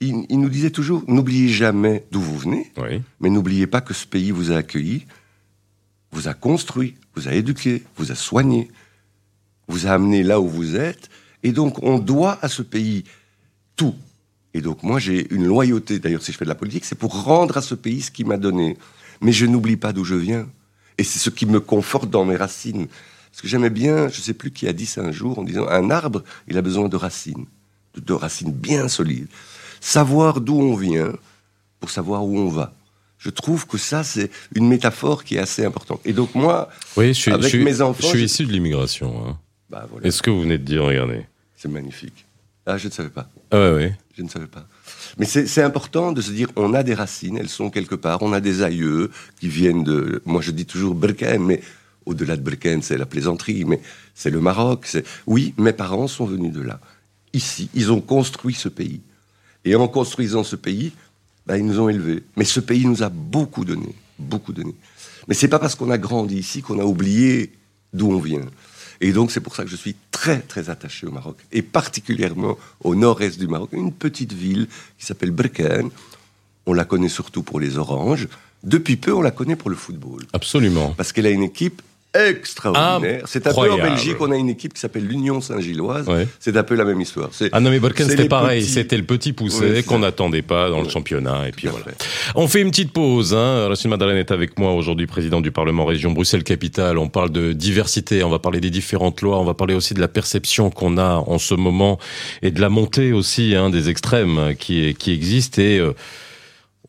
il, 0.00 0.26
il, 0.28 0.40
nous 0.40 0.48
disait 0.48 0.70
toujours, 0.70 1.04
n'oubliez 1.06 1.48
jamais 1.48 2.04
d'où 2.10 2.20
vous 2.20 2.38
venez, 2.38 2.72
mais 3.20 3.30
n'oubliez 3.30 3.66
pas 3.66 3.80
que 3.80 3.94
ce 3.94 4.06
pays 4.06 4.32
vous 4.32 4.50
a 4.50 4.56
accueilli, 4.56 5.06
vous 6.10 6.26
a 6.26 6.34
construit, 6.34 6.96
vous 7.14 7.28
a 7.28 7.32
éduqué, 7.32 7.84
vous 7.96 8.10
a 8.10 8.16
soigné, 8.16 8.70
vous 9.68 9.86
a 9.86 9.90
amené 9.90 10.24
là 10.24 10.40
où 10.40 10.48
vous 10.48 10.74
êtes, 10.74 11.10
et 11.44 11.52
donc 11.52 11.82
on 11.82 11.98
doit 11.98 12.38
à 12.42 12.48
ce 12.48 12.62
pays 12.62 13.04
tout. 13.76 13.94
Et 14.54 14.60
donc 14.60 14.82
moi, 14.82 14.98
j'ai 14.98 15.32
une 15.34 15.46
loyauté, 15.46 15.98
d'ailleurs, 15.98 16.22
si 16.22 16.32
je 16.32 16.36
fais 16.36 16.44
de 16.44 16.50
la 16.50 16.54
politique, 16.54 16.84
c'est 16.84 16.98
pour 16.98 17.24
rendre 17.24 17.56
à 17.56 17.62
ce 17.62 17.74
pays 17.74 18.02
ce 18.02 18.10
qu'il 18.10 18.26
m'a 18.26 18.36
donné. 18.36 18.76
Mais 19.20 19.32
je 19.32 19.46
n'oublie 19.46 19.76
pas 19.76 19.92
d'où 19.92 20.04
je 20.04 20.14
viens. 20.14 20.46
Et 20.98 21.04
c'est 21.04 21.18
ce 21.18 21.30
qui 21.30 21.46
me 21.46 21.60
conforte 21.60 22.10
dans 22.10 22.24
mes 22.24 22.36
racines. 22.36 22.86
Parce 23.30 23.40
que 23.40 23.48
j'aimais 23.48 23.70
bien, 23.70 24.08
je 24.08 24.18
ne 24.18 24.22
sais 24.22 24.34
plus 24.34 24.50
qui 24.50 24.68
a 24.68 24.74
dit 24.74 24.84
ça 24.84 25.00
un 25.00 25.12
jour, 25.12 25.38
en 25.38 25.42
disant 25.42 25.66
un 25.68 25.90
arbre, 25.90 26.22
il 26.48 26.58
a 26.58 26.62
besoin 26.62 26.88
de 26.88 26.96
racines, 26.96 27.46
de, 27.96 28.12
racines 28.12 28.52
bien 28.52 28.88
solides. 28.88 29.28
Savoir 29.80 30.40
d'où 30.40 30.60
on 30.60 30.76
vient 30.76 31.14
pour 31.80 31.88
savoir 31.88 32.24
où 32.26 32.38
on 32.38 32.48
va. 32.48 32.74
Je 33.16 33.30
trouve 33.30 33.66
que 33.66 33.78
ça, 33.78 34.04
c'est 34.04 34.30
une 34.54 34.68
métaphore 34.68 35.24
qui 35.24 35.36
est 35.36 35.38
assez 35.38 35.64
importante. 35.64 36.00
Et 36.04 36.12
donc 36.12 36.34
moi, 36.34 36.68
oui, 36.96 37.08
je 37.08 37.12
suis, 37.12 37.32
avec 37.32 37.54
mes 37.54 37.80
enfants... 37.80 38.02
Je 38.02 38.08
suis 38.08 38.24
issu 38.24 38.44
de 38.44 38.52
l'immigration. 38.52 39.26
Hein. 39.26 39.38
Bah, 39.70 39.88
Est-ce 40.02 40.20
que 40.20 40.30
vous 40.30 40.42
venez 40.42 40.58
de 40.58 40.64
dire, 40.64 40.82
regardez? 40.82 41.24
C'est 41.56 41.70
magnifique. 41.70 42.26
Ah, 42.66 42.78
je 42.78 42.86
ne 42.86 42.92
savais 42.92 43.08
pas. 43.08 43.28
Ah 43.50 43.72
ouais, 43.74 43.96
Je 44.16 44.22
ne 44.22 44.28
savais 44.28 44.46
pas. 44.46 44.66
Mais 45.18 45.26
c'est 45.26 45.62
important 45.62 46.12
de 46.12 46.20
se 46.20 46.30
dire, 46.30 46.48
on 46.56 46.74
a 46.74 46.82
des 46.82 46.94
racines, 46.94 47.36
elles 47.36 47.48
sont 47.48 47.70
quelque 47.70 47.94
part, 47.94 48.22
on 48.22 48.32
a 48.32 48.40
des 48.40 48.62
aïeux 48.62 49.10
qui 49.40 49.48
viennent 49.48 49.84
de... 49.84 50.22
Moi, 50.24 50.40
je 50.40 50.52
dis 50.52 50.64
toujours 50.64 50.94
Berken, 50.94 51.42
mais 51.42 51.60
au-delà 52.06 52.36
de 52.36 52.42
Berken, 52.42 52.82
c'est 52.82 52.96
la 52.96 53.06
plaisanterie, 53.06 53.64
mais 53.64 53.80
c'est 54.14 54.30
le 54.30 54.40
Maroc. 54.40 54.86
Oui, 55.26 55.54
mes 55.58 55.72
parents 55.72 56.06
sont 56.06 56.24
venus 56.24 56.52
de 56.52 56.62
là. 56.62 56.80
Ici, 57.32 57.68
ils 57.74 57.90
ont 57.90 58.00
construit 58.00 58.54
ce 58.54 58.68
pays. 58.68 59.00
Et 59.64 59.74
en 59.74 59.88
construisant 59.88 60.44
ce 60.44 60.56
pays, 60.56 60.92
bah, 61.46 61.58
ils 61.58 61.66
nous 61.66 61.80
ont 61.80 61.88
élevés. 61.88 62.22
Mais 62.36 62.44
ce 62.44 62.60
pays 62.60 62.86
nous 62.86 63.02
a 63.02 63.08
beaucoup 63.08 63.64
donné, 63.64 63.94
beaucoup 64.18 64.52
donné. 64.52 64.74
Mais 65.28 65.34
c'est 65.34 65.48
pas 65.48 65.58
parce 65.58 65.74
qu'on 65.74 65.90
a 65.90 65.98
grandi 65.98 66.36
ici 66.36 66.62
qu'on 66.62 66.78
a 66.78 66.84
oublié 66.84 67.52
d'où 67.92 68.10
on 68.10 68.18
vient. 68.18 68.46
Et 69.02 69.12
donc 69.12 69.32
c'est 69.32 69.40
pour 69.40 69.54
ça 69.56 69.64
que 69.64 69.68
je 69.68 69.76
suis 69.76 69.96
très 70.12 70.38
très 70.38 70.70
attaché 70.70 71.06
au 71.06 71.10
Maroc, 71.10 71.36
et 71.50 71.60
particulièrement 71.60 72.56
au 72.80 72.94
nord-est 72.94 73.38
du 73.38 73.48
Maroc, 73.48 73.70
une 73.72 73.92
petite 73.92 74.32
ville 74.32 74.68
qui 74.96 75.04
s'appelle 75.04 75.32
Berkane. 75.32 75.90
On 76.66 76.72
la 76.72 76.84
connaît 76.84 77.08
surtout 77.08 77.42
pour 77.42 77.58
les 77.58 77.76
oranges. 77.76 78.28
Depuis 78.62 78.96
peu, 78.96 79.12
on 79.12 79.20
la 79.20 79.32
connaît 79.32 79.56
pour 79.56 79.70
le 79.70 79.74
football. 79.74 80.22
Absolument. 80.32 80.94
Parce 80.96 81.12
qu'elle 81.12 81.26
a 81.26 81.30
une 81.30 81.42
équipe 81.42 81.82
extraordinaire. 82.14 83.22
C'est 83.26 83.46
un 83.46 83.54
peu 83.54 83.70
en 83.70 83.76
Belgique, 83.76 84.16
on 84.20 84.30
a 84.30 84.36
une 84.36 84.50
équipe 84.50 84.74
qui 84.74 84.80
s'appelle 84.80 85.06
l'Union 85.06 85.40
Saint-Gilloise. 85.40 86.06
C'est 86.40 86.56
un 86.56 86.62
peu 86.62 86.74
la 86.74 86.84
même 86.84 87.00
histoire. 87.00 87.30
Ah 87.52 87.60
non, 87.60 87.70
mais 87.70 87.80
Balkan, 87.80 88.04
c'était 88.08 88.28
pareil. 88.28 88.64
C'était 88.64 88.96
le 88.96 89.04
petit 89.04 89.32
poussé 89.32 89.82
qu'on 89.82 90.00
n'attendait 90.00 90.42
pas 90.42 90.70
dans 90.70 90.82
le 90.82 90.88
championnat. 90.88 91.48
Et 91.48 91.52
puis 91.52 91.68
voilà. 91.68 91.86
On 92.34 92.48
fait 92.48 92.60
une 92.60 92.70
petite 92.70 92.92
pause. 92.92 93.34
Hein. 93.34 93.68
Rachid 93.68 93.88
Madeleine 93.90 94.16
est 94.16 94.30
avec 94.30 94.58
moi 94.58 94.72
aujourd'hui, 94.72 95.06
président 95.06 95.40
du 95.40 95.50
Parlement 95.50 95.84
Région 95.84 96.12
Bruxelles-Capitale. 96.12 96.98
On 96.98 97.08
parle 97.08 97.30
de 97.30 97.52
diversité, 97.52 98.22
on 98.24 98.30
va 98.30 98.38
parler 98.38 98.60
des 98.60 98.70
différentes 98.70 99.22
lois, 99.22 99.38
on 99.38 99.44
va 99.44 99.54
parler 99.54 99.74
aussi 99.74 99.94
de 99.94 100.00
la 100.00 100.08
perception 100.08 100.70
qu'on 100.70 100.98
a 100.98 101.16
en 101.26 101.38
ce 101.38 101.54
moment 101.54 101.98
et 102.42 102.50
de 102.50 102.60
la 102.60 102.68
montée 102.68 103.12
aussi 103.12 103.54
hein, 103.54 103.70
des 103.70 103.88
extrêmes 103.88 104.54
qui, 104.58 104.94
qui 104.94 105.12
existent. 105.12 105.60
Et 105.60 105.78
euh, 105.78 105.92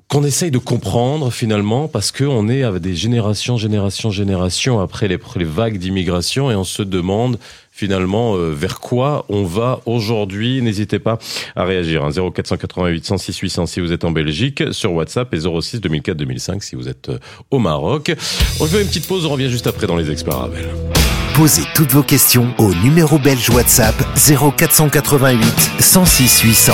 qu'on 0.07 0.23
essaye 0.23 0.51
de 0.51 0.57
comprendre 0.57 1.31
finalement 1.31 1.87
parce 1.87 2.11
que 2.11 2.23
on 2.23 2.47
est 2.47 2.63
avec 2.63 2.81
des 2.81 2.95
générations, 2.95 3.57
générations, 3.57 4.11
générations 4.11 4.79
après 4.79 5.07
les, 5.07 5.17
vagues 5.45 5.77
d'immigration 5.77 6.51
et 6.51 6.55
on 6.55 6.63
se 6.63 6.83
demande 6.83 7.39
finalement 7.71 8.35
euh, 8.35 8.51
vers 8.51 8.79
quoi 8.79 9.25
on 9.29 9.43
va 9.43 9.81
aujourd'hui. 9.85 10.61
N'hésitez 10.61 10.99
pas 10.99 11.17
à 11.55 11.65
réagir. 11.65 12.03
Hein, 12.03 12.11
0488 12.11 13.05
106 13.05 13.37
800 13.39 13.65
si 13.65 13.79
vous 13.79 13.91
êtes 13.91 14.03
en 14.03 14.11
Belgique, 14.11 14.63
sur 14.71 14.93
WhatsApp 14.93 15.33
et 15.33 15.39
06 15.39 15.81
2004 15.81 16.17
2005 16.17 16.63
si 16.63 16.75
vous 16.75 16.87
êtes 16.87 17.09
euh, 17.09 17.17
au 17.49 17.59
Maroc. 17.59 18.13
On 18.59 18.65
fait 18.65 18.81
une 18.81 18.87
petite 18.87 19.07
pause, 19.07 19.25
on 19.25 19.29
revient 19.29 19.49
juste 19.49 19.67
après 19.67 19.87
dans 19.87 19.97
les 19.97 20.11
experts. 20.11 20.49
Posez 21.33 21.63
toutes 21.73 21.91
vos 21.91 22.03
questions 22.03 22.53
au 22.59 22.73
numéro 22.75 23.17
belge 23.17 23.49
WhatsApp 23.49 23.95
0488 24.15 25.71
106 25.79 26.41
800. 26.41 26.73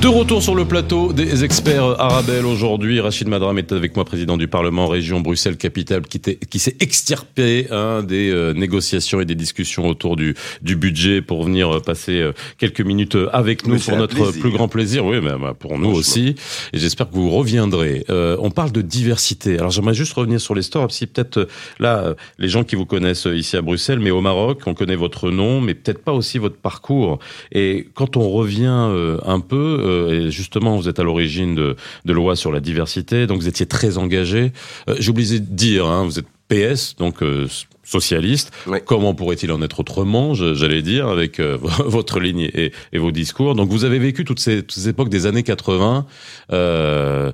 De 0.00 0.06
retour 0.06 0.44
sur 0.44 0.54
le 0.54 0.64
plateau 0.64 1.12
des 1.12 1.42
experts 1.42 2.00
Arabelle 2.00 2.46
aujourd'hui. 2.46 3.00
Rachid 3.00 3.26
Madram 3.26 3.58
est 3.58 3.72
avec 3.72 3.96
moi, 3.96 4.04
président 4.04 4.36
du 4.36 4.46
Parlement 4.46 4.86
région 4.86 5.18
Bruxelles-Capitale, 5.18 6.02
qui, 6.02 6.20
qui 6.20 6.58
s'est 6.60 6.76
extirpé 6.78 7.66
hein, 7.72 8.04
des 8.04 8.30
euh, 8.30 8.52
négociations 8.52 9.20
et 9.20 9.24
des 9.24 9.34
discussions 9.34 9.88
autour 9.88 10.14
du, 10.14 10.36
du 10.62 10.76
budget 10.76 11.20
pour 11.20 11.42
venir 11.42 11.78
euh, 11.78 11.80
passer 11.80 12.20
euh, 12.20 12.32
quelques 12.58 12.80
minutes 12.80 13.18
avec 13.32 13.66
nous 13.66 13.76
pour 13.80 13.96
notre 13.96 14.30
plus 14.30 14.52
grand 14.52 14.68
plaisir. 14.68 15.04
Oui, 15.04 15.16
mais 15.20 15.32
bah, 15.36 15.56
pour 15.58 15.76
nous 15.80 15.90
aussi. 15.90 16.36
Et 16.72 16.78
j'espère 16.78 17.10
que 17.10 17.16
vous 17.16 17.30
reviendrez. 17.30 18.04
on 18.08 18.50
parle 18.52 18.70
de 18.70 18.82
diversité. 18.82 19.58
Alors 19.58 19.72
j'aimerais 19.72 19.94
juste 19.94 20.12
revenir 20.12 20.40
sur 20.40 20.54
les 20.54 20.62
stores, 20.62 20.92
si 20.92 21.08
peut-être 21.08 21.48
là, 21.80 22.14
les 22.38 22.48
gens 22.48 22.62
qui 22.62 22.76
vous 22.76 22.86
connaissent 22.86 23.26
ici 23.26 23.56
à 23.56 23.62
Bruxelles, 23.62 23.98
mais 23.98 24.12
au 24.12 24.20
Maroc, 24.20 24.60
on 24.66 24.74
connaît 24.74 24.94
votre 24.94 25.32
nom, 25.32 25.60
mais 25.60 25.74
peut-être 25.74 26.04
pas 26.04 26.12
aussi 26.12 26.38
votre 26.38 26.56
parcours. 26.56 27.18
Et 27.50 27.88
quand 27.94 28.16
on 28.16 28.30
revient 28.30 28.92
un 29.24 29.40
peu, 29.40 29.87
et 29.88 30.30
justement, 30.30 30.76
vous 30.76 30.88
êtes 30.88 30.98
à 30.98 31.02
l'origine 31.02 31.54
de, 31.54 31.76
de 32.04 32.12
lois 32.12 32.36
sur 32.36 32.52
la 32.52 32.60
diversité, 32.60 33.26
donc 33.26 33.40
vous 33.40 33.48
étiez 33.48 33.66
très 33.66 33.98
engagé. 33.98 34.52
Euh, 34.88 34.96
j'ai 34.98 35.10
oublié 35.10 35.40
de 35.40 35.46
dire, 35.46 35.86
hein, 35.86 36.04
vous 36.04 36.18
êtes 36.18 36.26
PS, 36.48 36.96
donc 36.96 37.22
euh, 37.22 37.46
socialiste. 37.84 38.52
Comment 38.84 39.14
pourrait-il 39.14 39.52
en 39.52 39.62
être 39.62 39.80
autrement, 39.80 40.34
j'allais 40.34 40.82
dire, 40.82 41.08
avec 41.08 41.40
votre 41.86 42.20
ligne 42.20 42.50
et, 42.54 42.72
et, 42.92 42.98
vos 42.98 43.10
discours. 43.10 43.54
Donc 43.54 43.70
vous 43.70 43.84
avez 43.84 43.98
vécu 43.98 44.24
toutes 44.24 44.40
ces, 44.40 44.62
toutes 44.62 44.72
ces 44.72 44.88
époques 44.88 45.08
des 45.08 45.26
années 45.26 45.42
80. 45.42 46.06
Euh, 46.52 47.32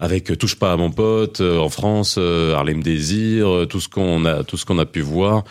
avec 0.00 0.36
touche 0.38 0.56
pas 0.56 0.72
à 0.72 0.76
mon 0.76 0.90
pote 0.90 1.40
en 1.40 1.68
France, 1.68 2.18
Harlem 2.18 2.82
Désir, 2.82 3.66
tout 3.68 3.80
ce 3.80 3.88
qu'on 3.88 4.24
a, 4.24 4.44
tout 4.44 4.56
ce 4.56 4.66
qu'on 4.66 4.78
a 4.78 4.86
pu 4.86 5.00
voir, 5.00 5.44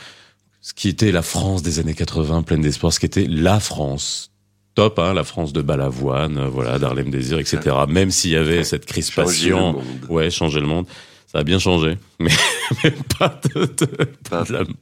ce 0.62 0.74
qui 0.74 0.90
était 0.90 1.12
la 1.12 1.22
France 1.22 1.64
des 1.64 1.80
années 1.80 1.94
80, 1.94 2.44
pleine 2.44 2.62
d'espoir, 2.62 2.92
ce 2.94 3.00
qui 3.00 3.06
était 3.06 3.26
la 3.28 3.60
France 3.60 4.33
top, 4.76 5.00
hein, 5.00 5.14
la 5.14 5.24
France 5.24 5.54
de 5.54 5.62
Balavoine, 5.62 6.38
euh, 6.38 6.48
voilà, 6.48 6.80
d'Arlem 6.80 7.10
Désir, 7.10 7.40
etc. 7.40 7.76
Même 7.88 8.12
s'il 8.12 8.32
y 8.32 8.36
avait 8.36 8.64
cette 8.64 8.86
crispation, 8.86 9.82
ouais, 10.10 10.30
changer 10.30 10.60
le 10.60 10.68
monde. 10.68 10.86
Ça 11.28 11.40
a 11.40 11.44
bien 11.44 11.58
changé, 11.58 11.98
mais, 12.20 12.30
pas, 13.20 13.42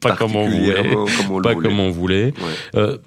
pas, 0.02 0.16
comme 0.18 0.36
on 0.36 0.50
voulait, 0.50 0.84
pas 1.44 1.56
comme 1.56 1.80
on 1.80 1.92
voulait. 1.92 2.34
Euh, 2.76 2.98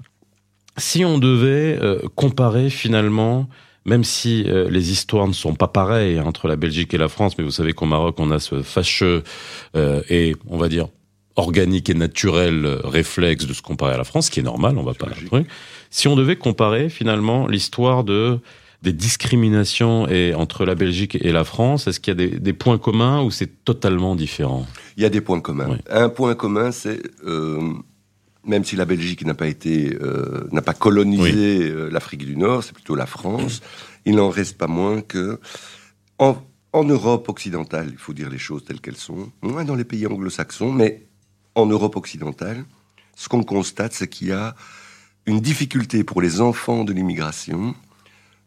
si 0.78 1.04
on 1.04 1.18
devait 1.18 1.78
euh, 1.78 2.00
comparer 2.14 2.70
finalement, 2.70 3.46
même 3.84 4.02
si 4.02 4.44
les 4.44 4.92
histoires 4.92 5.28
ne 5.28 5.34
sont 5.34 5.54
pas 5.54 5.68
pareilles 5.68 6.18
entre 6.20 6.48
la 6.48 6.56
Belgique 6.56 6.94
et 6.94 6.98
la 6.98 7.08
France, 7.08 7.36
mais 7.36 7.44
vous 7.44 7.50
savez 7.50 7.74
qu'au 7.74 7.84
Maroc 7.84 8.14
on 8.18 8.30
a 8.30 8.38
ce 8.38 8.62
fâcheux 8.62 9.22
et 9.74 10.34
on 10.48 10.56
va 10.56 10.70
dire 10.70 10.88
organique 11.36 11.90
et 11.90 11.94
naturel 11.94 12.66
réflexe 12.84 13.46
de 13.46 13.52
se 13.52 13.62
comparer 13.62 13.94
à 13.94 13.98
la 13.98 14.04
France, 14.04 14.30
qui 14.30 14.40
est 14.40 14.44
normal, 14.44 14.78
on 14.78 14.82
va 14.82 14.94
pas. 14.94 15.08
Si 15.90 16.08
on 16.08 16.16
devait 16.16 16.36
comparer 16.36 16.88
finalement 16.88 17.46
l'histoire 17.46 18.04
de 18.04 18.38
des 18.82 18.92
discriminations 18.92 20.06
et 20.08 20.34
entre 20.34 20.66
la 20.66 20.74
Belgique 20.74 21.16
et 21.18 21.32
la 21.32 21.44
France, 21.44 21.86
est-ce 21.86 22.00
qu'il 22.00 22.10
y 22.10 22.16
a 22.22 22.28
des, 22.28 22.38
des, 22.38 22.52
points 22.52 22.76
communs 22.76 23.22
ou 23.22 23.30
c'est 23.30 23.64
totalement 23.64 24.14
différent? 24.14 24.66
Il 24.98 25.02
y 25.02 25.06
a 25.06 25.08
des 25.08 25.22
points 25.22 25.40
communs. 25.40 25.78
Un 25.88 26.10
point 26.10 26.34
commun, 26.34 26.70
c'est 26.70 27.00
euh, 27.26 27.72
même 28.46 28.64
si 28.64 28.76
la 28.76 28.84
Belgique 28.84 29.24
n'a 29.24 29.34
pas 29.34 29.46
été 29.46 29.96
euh, 30.00 30.46
n'a 30.52 30.62
pas 30.62 30.74
colonisé 30.74 31.62
euh, 31.62 31.88
l'Afrique 31.90 32.26
du 32.26 32.36
Nord, 32.36 32.62
c'est 32.62 32.74
plutôt 32.74 32.94
la 32.94 33.06
France. 33.06 33.62
il 34.04 34.16
n'en 34.16 34.28
reste 34.28 34.58
pas 34.58 34.66
moins 34.66 35.00
que 35.00 35.40
en, 36.18 36.36
en 36.72 36.84
Europe 36.84 37.28
occidentale, 37.28 37.88
il 37.90 37.98
faut 37.98 38.12
dire 38.12 38.28
les 38.28 38.38
choses 38.38 38.64
telles 38.64 38.80
qu'elles 38.80 38.96
sont, 38.96 39.32
moins 39.42 39.64
dans 39.64 39.76
les 39.76 39.84
pays 39.84 40.06
anglo-saxons, 40.06 40.72
mais 40.72 41.06
en 41.54 41.66
Europe 41.66 41.96
occidentale, 41.96 42.64
ce 43.16 43.28
qu'on 43.28 43.42
constate, 43.42 43.92
c'est 43.92 44.08
qu'il 44.08 44.28
y 44.28 44.32
a 44.32 44.54
une 45.26 45.40
difficulté 45.40 46.04
pour 46.04 46.20
les 46.20 46.40
enfants 46.40 46.84
de 46.84 46.92
l'immigration 46.92 47.74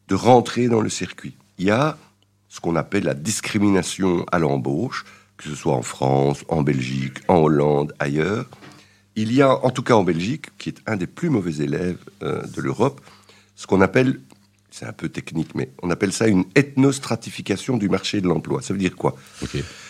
de 0.08 0.16
rentrer 0.16 0.68
dans 0.68 0.82
le 0.82 0.90
circuit. 0.90 1.36
Il 1.58 1.66
y 1.66 1.72
a 1.72 1.98
ce 2.50 2.60
qu'on 2.60 2.76
appelle 2.76 3.04
la 3.04 3.14
discrimination 3.14 4.26
à 4.32 4.40
l'embauche, 4.40 5.06
que 5.38 5.50
ce 5.50 5.56
soit 5.56 5.74
en 5.74 5.82
France, 5.82 6.44
en 6.48 6.62
Belgique, 6.62 7.20
en 7.28 7.38
Hollande, 7.38 7.94
ailleurs. 8.00 8.46
Il 9.16 9.34
y 9.34 9.42
a, 9.42 9.54
en 9.66 9.70
tout 9.70 9.84
cas 9.84 9.96
en 9.96 10.04
Belgique, 10.04 10.46
qui 10.58 10.70
est 10.70 10.78
un 10.86 10.96
des 10.96 11.08
plus 11.08 11.30
mauvais 11.30 11.64
élèves 11.64 11.98
euh, 12.24 12.46
de 12.46 12.62
l'Europe, 12.62 13.02
ce 13.56 13.68
qu'on 13.68 13.82
appelle, 13.82 14.22
c'est 14.70 14.86
un 14.86 14.94
peu 14.94 15.10
technique, 15.10 15.56
mais 15.56 15.72
on 15.82 15.90
appelle 15.90 16.14
ça 16.14 16.28
une 16.28 16.46
ethnostratification 16.56 17.78
du 17.78 17.90
marché 17.90 18.22
de 18.22 18.28
l'emploi. 18.28 18.62
Ça 18.62 18.74
veut 18.74 18.80
dire 18.80 18.96
quoi? 18.96 19.16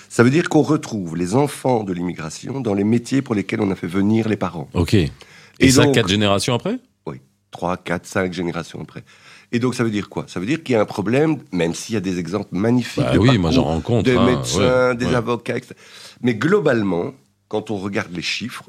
Ça 0.10 0.24
veut 0.24 0.30
dire 0.30 0.50
qu'on 0.50 0.62
retrouve 0.62 1.16
les 1.16 1.36
enfants 1.36 1.84
de 1.84 1.94
l'immigration 1.94 2.62
dans 2.62 2.74
les 2.74 2.84
métiers 2.84 3.22
pour 3.22 3.36
lesquels 3.36 3.62
on 3.62 3.72
a 3.72 3.76
fait 3.76 3.88
venir 3.88 4.30
les 4.30 4.38
parents. 4.38 4.70
Ok. 4.74 4.94
Et, 4.94 5.12
Et 5.60 5.72
ça, 5.72 5.88
quatre 5.88 6.08
générations 6.08 6.54
après? 6.54 6.80
Oui, 7.06 7.22
trois, 7.52 7.78
quatre, 7.78 8.06
cinq 8.06 8.34
générations 8.34 8.82
après. 8.82 9.04
Et 9.52 9.60
donc 9.60 9.76
ça 9.76 9.84
veut 9.84 9.92
dire 9.92 10.10
quoi? 10.10 10.26
Ça 10.28 10.40
veut 10.40 10.46
dire 10.46 10.62
qu'il 10.62 10.74
y 10.74 10.76
a 10.76 10.82
un 10.82 10.86
problème, 10.86 11.38
même 11.52 11.74
s'il 11.74 11.96
y 11.96 11.98
a 11.98 12.02
des 12.02 12.20
exemples 12.20 12.50
magnifiques 12.52 13.04
bah 13.04 13.14
de 13.14 13.20
oui, 13.20 13.38
moi 13.38 13.52
j'en 13.52 13.64
rencontre, 13.64 14.04
des 14.04 14.18
hein, 14.18 14.26
médecins, 14.26 14.90
ouais, 14.90 14.96
des 14.96 15.06
ouais. 15.06 15.16
avocats, 15.16 15.58
etc. 15.58 15.74
Mais 16.22 16.36
globalement, 16.36 17.14
quand 17.48 17.72
on 17.72 17.78
regarde 17.78 18.14
les 18.14 18.22
chiffres 18.22 18.66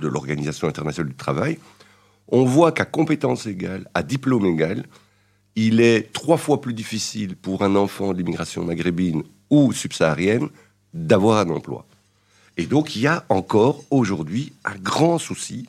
de 0.00 0.08
l'Organisation 0.08 0.66
internationale 0.66 1.10
du 1.10 1.16
travail, 1.16 1.58
on 2.28 2.44
voit 2.44 2.72
qu'à 2.72 2.84
compétence 2.84 3.46
égale, 3.46 3.88
à 3.94 4.02
diplôme 4.02 4.46
égal, 4.46 4.84
il 5.54 5.80
est 5.80 6.12
trois 6.12 6.36
fois 6.36 6.60
plus 6.60 6.74
difficile 6.74 7.36
pour 7.36 7.62
un 7.62 7.76
enfant 7.76 8.12
de 8.12 8.18
l'immigration 8.18 8.64
maghrébine 8.64 9.22
ou 9.50 9.72
subsaharienne 9.72 10.48
d'avoir 10.94 11.38
un 11.38 11.50
emploi. 11.50 11.84
Et 12.56 12.66
donc 12.66 12.96
il 12.96 13.02
y 13.02 13.06
a 13.06 13.24
encore 13.28 13.84
aujourd'hui 13.90 14.52
un 14.64 14.74
grand 14.76 15.18
souci 15.18 15.68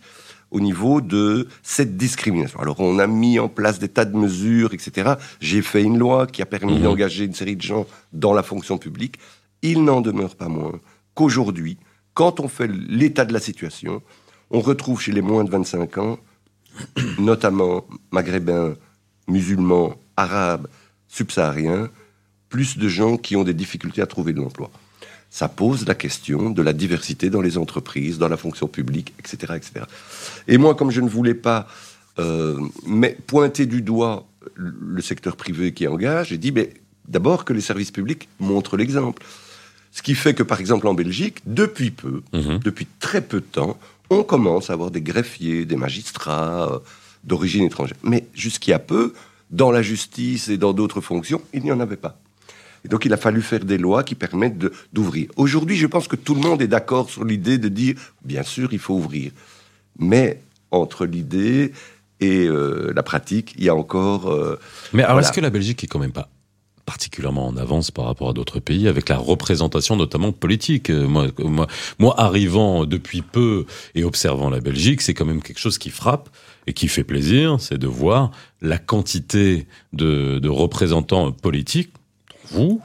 au 0.52 0.62
niveau 0.62 1.02
de 1.02 1.48
cette 1.62 1.98
discrimination. 1.98 2.60
Alors 2.62 2.80
on 2.80 3.00
a 3.00 3.08
mis 3.08 3.38
en 3.40 3.50
place 3.50 3.80
des 3.80 3.90
tas 3.90 4.06
de 4.06 4.16
mesures, 4.16 4.74
etc. 4.74 5.16
J'ai 5.42 5.62
fait 5.62 5.84
une 5.84 5.98
loi 5.98 6.26
qui 6.28 6.42
a 6.42 6.46
permis 6.46 6.76
Mhm. 6.78 6.84
d'engager 6.84 7.26
une 7.26 7.34
série 7.34 7.58
de 7.58 7.62
gens 7.62 7.86
dans 8.14 8.34
la 8.34 8.44
fonction 8.44 8.78
publique. 8.78 9.16
Il 9.62 9.84
n'en 9.84 10.00
demeure 10.02 10.36
pas 10.36 10.48
moins 10.48 10.80
qu'aujourd'hui, 11.16 11.78
quand 12.14 12.40
on 12.40 12.48
fait 12.48 12.68
l'état 12.68 13.26
de 13.26 13.34
la 13.34 13.40
situation, 13.42 14.02
on 14.50 14.62
retrouve 14.62 15.02
chez 15.02 15.12
les 15.12 15.22
moins 15.22 15.44
de 15.44 15.50
25 15.52 15.98
ans, 15.98 16.18
notamment 17.20 17.86
maghrébins, 18.12 18.76
musulmans, 19.28 19.96
arabes, 20.16 20.68
subsahariens, 21.08 21.90
plus 22.50 22.78
de 22.78 22.88
gens 22.88 23.18
qui 23.18 23.36
ont 23.36 23.44
des 23.44 23.54
difficultés 23.54 24.02
à 24.02 24.08
trouver 24.08 24.34
de 24.34 24.40
l'emploi. 24.40 24.70
Ça 25.30 25.50
pose 25.50 25.86
la 25.86 25.96
question 25.96 26.50
de 26.50 26.62
la 26.62 26.74
diversité 26.74 27.30
dans 27.30 27.42
les 27.42 27.58
entreprises, 27.58 28.18
dans 28.18 28.30
la 28.30 28.38
fonction 28.38 28.68
publique, 28.68 29.14
etc. 29.20 29.54
etc. 29.58 29.86
Et 30.48 30.58
moi, 30.58 30.74
comme 30.76 30.90
je 30.92 31.02
ne 31.02 31.10
voulais 31.10 31.34
pas 31.34 31.68
euh, 32.20 32.60
mais 32.86 33.16
pointer 33.28 33.66
du 33.66 33.82
doigt 33.82 34.26
le 34.56 35.02
secteur 35.02 35.36
privé 35.36 35.74
qui 35.74 35.88
engage, 35.88 36.30
j'ai 36.30 36.38
dit, 36.38 36.52
mais 36.52 36.74
d'abord 37.08 37.46
que 37.46 37.54
les 37.54 37.62
services 37.62 37.92
publics 37.92 38.28
montrent 38.40 38.78
l'exemple. 38.78 39.22
Ce 39.92 40.02
qui 40.02 40.16
fait 40.16 40.34
que, 40.34 40.44
par 40.44 40.60
exemple, 40.60 40.88
en 40.88 40.94
Belgique, 40.94 41.40
depuis 41.46 41.92
peu, 41.92 42.22
Mhm. 42.34 42.60
depuis 42.64 42.88
très 43.00 43.22
peu 43.22 43.40
de 43.40 43.46
temps, 43.46 43.78
on 44.10 44.24
commence 44.24 44.70
à 44.70 44.74
avoir 44.74 44.90
des 44.90 45.02
greffiers, 45.02 45.66
des 45.66 45.76
magistrats 45.76 46.72
euh, 46.72 46.80
d'origine 47.24 47.66
étrangère. 47.66 47.98
Mais 48.04 48.26
jusqu'il 48.34 48.72
y 48.72 48.74
a 48.74 48.80
peu, 48.80 49.14
dans 49.52 49.72
la 49.72 49.82
justice 49.82 50.50
et 50.50 50.58
dans 50.58 50.74
d'autres 50.74 51.02
fonctions, 51.02 51.42
il 51.54 51.64
n'y 51.64 51.72
en 51.72 51.80
avait 51.80 51.98
pas. 51.98 52.20
Et 52.88 52.90
donc 52.90 53.04
il 53.04 53.12
a 53.12 53.18
fallu 53.18 53.42
faire 53.42 53.66
des 53.66 53.78
lois 53.78 54.02
qui 54.06 54.16
permettent 54.16 54.66
d'ouvrir. 54.94 55.28
Aujourd'hui, 55.36 55.76
je 55.76 55.88
pense 55.88 56.08
que 56.08 56.16
tout 56.16 56.34
le 56.34 56.40
monde 56.40 56.62
est 56.62 56.70
d'accord 56.70 57.10
sur 57.10 57.26
l'idée 57.26 57.58
de 57.58 57.68
dire, 57.68 57.96
bien 58.24 58.44
sûr, 58.44 58.70
il 58.72 58.80
faut 58.80 58.94
ouvrir. 58.94 59.32
Mais 60.00 60.40
entre 60.72 61.06
l'idée 61.06 61.74
et 62.22 62.48
euh, 62.48 62.94
la 62.96 63.04
pratique, 63.04 63.54
il 63.58 63.66
y 63.66 63.70
a 63.70 63.76
encore... 63.76 64.28
euh, 64.32 64.58
Mais 64.94 65.04
alors, 65.04 65.16
Voilà. 65.16 65.28
est-ce 65.28 65.36
que 65.36 65.42
la 65.42 65.50
Belgique 65.50 65.84
est 65.84 65.88
quand 65.88 66.00
même 66.00 66.14
pas 66.14 66.30
particulièrement 66.86 67.46
en 67.48 67.58
avance 67.58 67.92
par 67.92 68.06
rapport 68.06 68.30
à 68.30 68.34
d'autres 68.34 68.62
pays 68.62 68.88
avec 68.88 69.10
la 69.10 69.18
représentation 69.18 69.98
notamment 69.98 70.32
politique? 70.32 70.90
Euh, 70.90 71.10
moi, 71.10 71.28
moi, 71.40 71.68
moi, 72.00 72.18
arrivant 72.18 72.86
depuis 72.86 73.22
peu 73.22 73.66
et 73.96 74.06
observant 74.06 74.50
la 74.50 74.62
Belgique, 74.62 75.02
c'est 75.02 75.14
quand 75.14 75.26
même 75.26 75.42
quelque 75.42 75.60
chose 75.60 75.78
qui 75.78 75.90
frappe 75.90 76.30
et 76.68 76.72
qui 76.74 76.88
fait 76.88 77.04
plaisir, 77.04 77.58
c'est 77.60 77.78
de 77.78 77.88
voir 77.88 78.32
la 78.62 78.78
quantité 78.78 79.68
de, 79.92 80.40
de 80.40 80.50
représentants 80.50 81.34
politiques, 81.34 81.92
vous, 82.52 82.82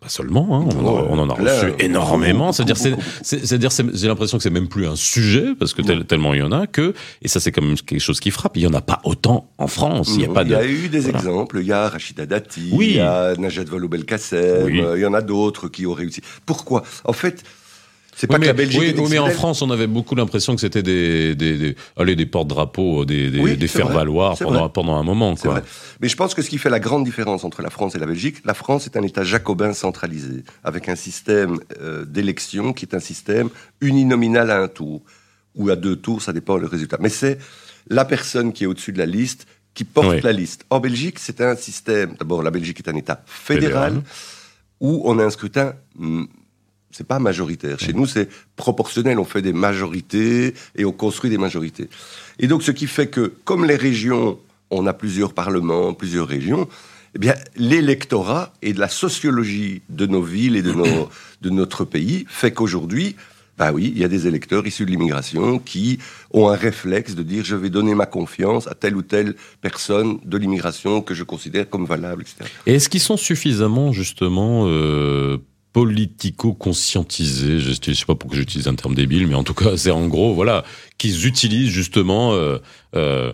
pas 0.00 0.08
seulement, 0.10 0.46
hein, 0.60 0.68
on, 0.78 0.86
en- 0.86 1.06
on 1.10 1.18
en 1.18 1.30
a 1.30 1.34
reçu 1.34 1.72
énormément. 1.78 2.52
C'est-à-dire, 2.52 2.76
c'est-à-dire, 3.22 3.72
c'est- 3.72 3.96
j'ai 3.96 4.06
l'impression 4.06 4.36
que 4.36 4.42
c'est 4.42 4.50
même 4.50 4.68
plus 4.68 4.86
un 4.86 4.96
sujet 4.96 5.54
parce 5.58 5.72
que 5.72 5.82
tel- 5.82 6.04
tellement 6.04 6.34
il 6.34 6.40
y 6.40 6.42
en 6.42 6.52
a 6.52 6.66
que, 6.66 6.92
et 7.22 7.28
ça 7.28 7.40
c'est 7.40 7.52
quand 7.52 7.62
même 7.62 7.76
quelque 7.76 7.98
chose 8.00 8.20
qui 8.20 8.30
frappe. 8.30 8.56
Il 8.56 8.62
y 8.62 8.66
en 8.66 8.74
a 8.74 8.82
pas 8.82 9.00
autant 9.04 9.50
en 9.58 9.66
France. 9.66 10.10
Il 10.14 10.20
y 10.20 10.24
a 10.26 10.44
de. 10.44 10.66
eu 10.66 10.88
des 10.88 11.00
voilà. 11.00 11.18
exemples. 11.18 11.58
Il 11.60 11.66
y 11.66 11.72
a 11.72 11.88
Rachida 11.88 12.26
Dati, 12.26 12.68
Oui. 12.72 12.88
il 12.90 12.96
y 12.96 13.00
a 13.00 13.34
Najat 13.36 13.64
Vallaud-Belkacem, 13.64 14.64
Oui. 14.66 14.80
euh, 14.80 14.98
il 14.98 15.02
y 15.02 15.06
en 15.06 15.14
a 15.14 15.22
d'autres 15.22 15.68
qui 15.68 15.86
ont 15.86 15.94
réussi. 15.94 16.20
Pourquoi? 16.44 16.82
En 17.04 17.12
fait, 17.14 17.42
c'est 18.20 18.26
pas 18.26 18.34
Oui, 18.34 18.40
que 18.40 18.40
mais, 18.40 18.46
la 18.48 18.52
Belgique 18.52 18.80
oui, 18.98 19.06
mais 19.10 19.18
en. 19.18 19.30
France, 19.30 19.62
on 19.62 19.70
avait 19.70 19.86
beaucoup 19.86 20.16
l'impression 20.16 20.54
que 20.56 20.60
c'était 20.60 20.82
des, 20.82 21.36
des, 21.36 21.56
des, 21.56 21.76
allez, 21.96 22.16
des 22.16 22.26
porte-drapeaux, 22.26 23.04
des, 23.04 23.30
des, 23.30 23.38
Oui, 23.38 23.56
des 23.56 23.68
faire-valoir 23.68 24.36
pendant, 24.36 24.68
pendant 24.68 24.96
un 24.96 25.04
moment. 25.04 25.36
C'est 25.36 25.42
Quoi. 25.42 25.52
vrai. 25.60 25.62
Mais 26.00 26.08
je 26.08 26.16
pense 26.16 26.34
que 26.34 26.42
ce 26.42 26.50
qui 26.50 26.58
fait 26.58 26.68
la 26.68 26.80
grande 26.80 27.04
différence 27.04 27.44
entre 27.44 27.62
la 27.62 27.70
France 27.70 27.94
et 27.94 27.98
la 28.00 28.06
Belgique, 28.06 28.38
la 28.44 28.54
France 28.54 28.86
est 28.86 28.96
un 28.96 29.02
État 29.04 29.22
jacobin 29.22 29.72
centralisé, 29.72 30.42
avec 30.64 30.88
un 30.88 30.96
système 30.96 31.60
euh, 31.80 32.04
d'élection 32.04 32.72
qui 32.72 32.84
est 32.86 32.94
un 32.96 33.00
système 33.00 33.50
uninominal 33.80 34.50
à 34.50 34.60
un 34.62 34.68
tour, 34.68 35.02
ou 35.54 35.70
à 35.70 35.76
deux 35.76 35.94
tours, 35.94 36.20
ça 36.20 36.32
dépend 36.32 36.56
le 36.56 36.66
résultat. 36.66 36.98
Mais 37.00 37.08
c'est 37.10 37.38
la 37.88 38.04
personne 38.04 38.52
qui 38.52 38.64
est 38.64 38.66
au-dessus 38.66 38.92
de 38.92 38.98
la 38.98 39.06
liste 39.06 39.46
qui 39.74 39.84
porte 39.84 40.08
Oui. 40.08 40.20
la 40.24 40.32
liste. 40.32 40.64
En 40.70 40.80
Belgique, 40.80 41.20
c'est 41.20 41.40
un 41.40 41.54
système. 41.54 42.16
D'abord, 42.18 42.42
la 42.42 42.50
Belgique 42.50 42.80
est 42.80 42.88
un 42.90 42.96
État 42.96 43.22
fédéral, 43.26 43.92
Fédéral. 43.92 44.02
où 44.80 45.02
on 45.04 45.18
a 45.20 45.24
un 45.24 45.30
scrutin. 45.30 45.74
C'est 46.90 47.06
pas 47.06 47.18
majoritaire. 47.18 47.78
Chez 47.78 47.92
nous, 47.92 48.06
c'est 48.06 48.28
proportionnel. 48.56 49.18
On 49.18 49.24
fait 49.24 49.42
des 49.42 49.52
majorités 49.52 50.54
et 50.76 50.84
on 50.84 50.92
construit 50.92 51.30
des 51.30 51.38
majorités. 51.38 51.88
Et 52.38 52.46
donc, 52.46 52.62
ce 52.62 52.70
qui 52.70 52.86
fait 52.86 53.08
que, 53.08 53.32
comme 53.44 53.64
les 53.64 53.76
régions, 53.76 54.38
on 54.70 54.86
a 54.86 54.92
plusieurs 54.92 55.32
parlements, 55.32 55.94
plusieurs 55.94 56.26
régions, 56.26 56.68
eh 57.14 57.18
bien, 57.18 57.34
l'électorat 57.56 58.52
et 58.62 58.72
de 58.72 58.80
la 58.80 58.88
sociologie 58.88 59.82
de 59.88 60.06
nos 60.06 60.22
villes 60.22 60.56
et 60.56 60.62
de, 60.62 60.72
nos, 60.72 61.08
de 61.42 61.50
notre 61.50 61.84
pays 61.84 62.24
fait 62.28 62.52
qu'aujourd'hui, 62.52 63.16
bah 63.58 63.72
oui, 63.72 63.92
il 63.92 64.00
y 64.00 64.04
a 64.04 64.08
des 64.08 64.28
électeurs 64.28 64.66
issus 64.68 64.86
de 64.86 64.90
l'immigration 64.90 65.58
qui 65.58 65.98
ont 66.32 66.48
un 66.48 66.54
réflexe 66.54 67.16
de 67.16 67.24
dire 67.24 67.44
je 67.44 67.56
vais 67.56 67.70
donner 67.70 67.94
ma 67.96 68.06
confiance 68.06 68.68
à 68.68 68.74
telle 68.74 68.94
ou 68.94 69.02
telle 69.02 69.34
personne 69.60 70.20
de 70.24 70.38
l'immigration 70.38 71.02
que 71.02 71.12
je 71.12 71.24
considère 71.24 71.68
comme 71.68 71.84
valable, 71.84 72.22
etc. 72.22 72.48
Et 72.66 72.74
est-ce 72.74 72.88
qu'ils 72.88 73.00
sont 73.00 73.16
suffisamment, 73.16 73.92
justement, 73.92 74.66
euh, 74.68 75.38
politico-conscientisés 75.78 77.60
Je 77.60 77.68
ne 77.90 77.94
sais 77.94 78.04
pas 78.04 78.14
pourquoi 78.14 78.36
j'utilise 78.38 78.68
un 78.68 78.74
terme 78.74 78.94
débile, 78.94 79.26
mais 79.26 79.34
en 79.34 79.44
tout 79.44 79.54
cas, 79.54 79.76
c'est 79.76 79.90
en 79.90 80.06
gros, 80.08 80.34
voilà, 80.34 80.64
qu'ils 80.98 81.26
utilisent 81.26 81.70
justement 81.70 82.32
euh, 82.34 82.58
euh, 82.96 83.32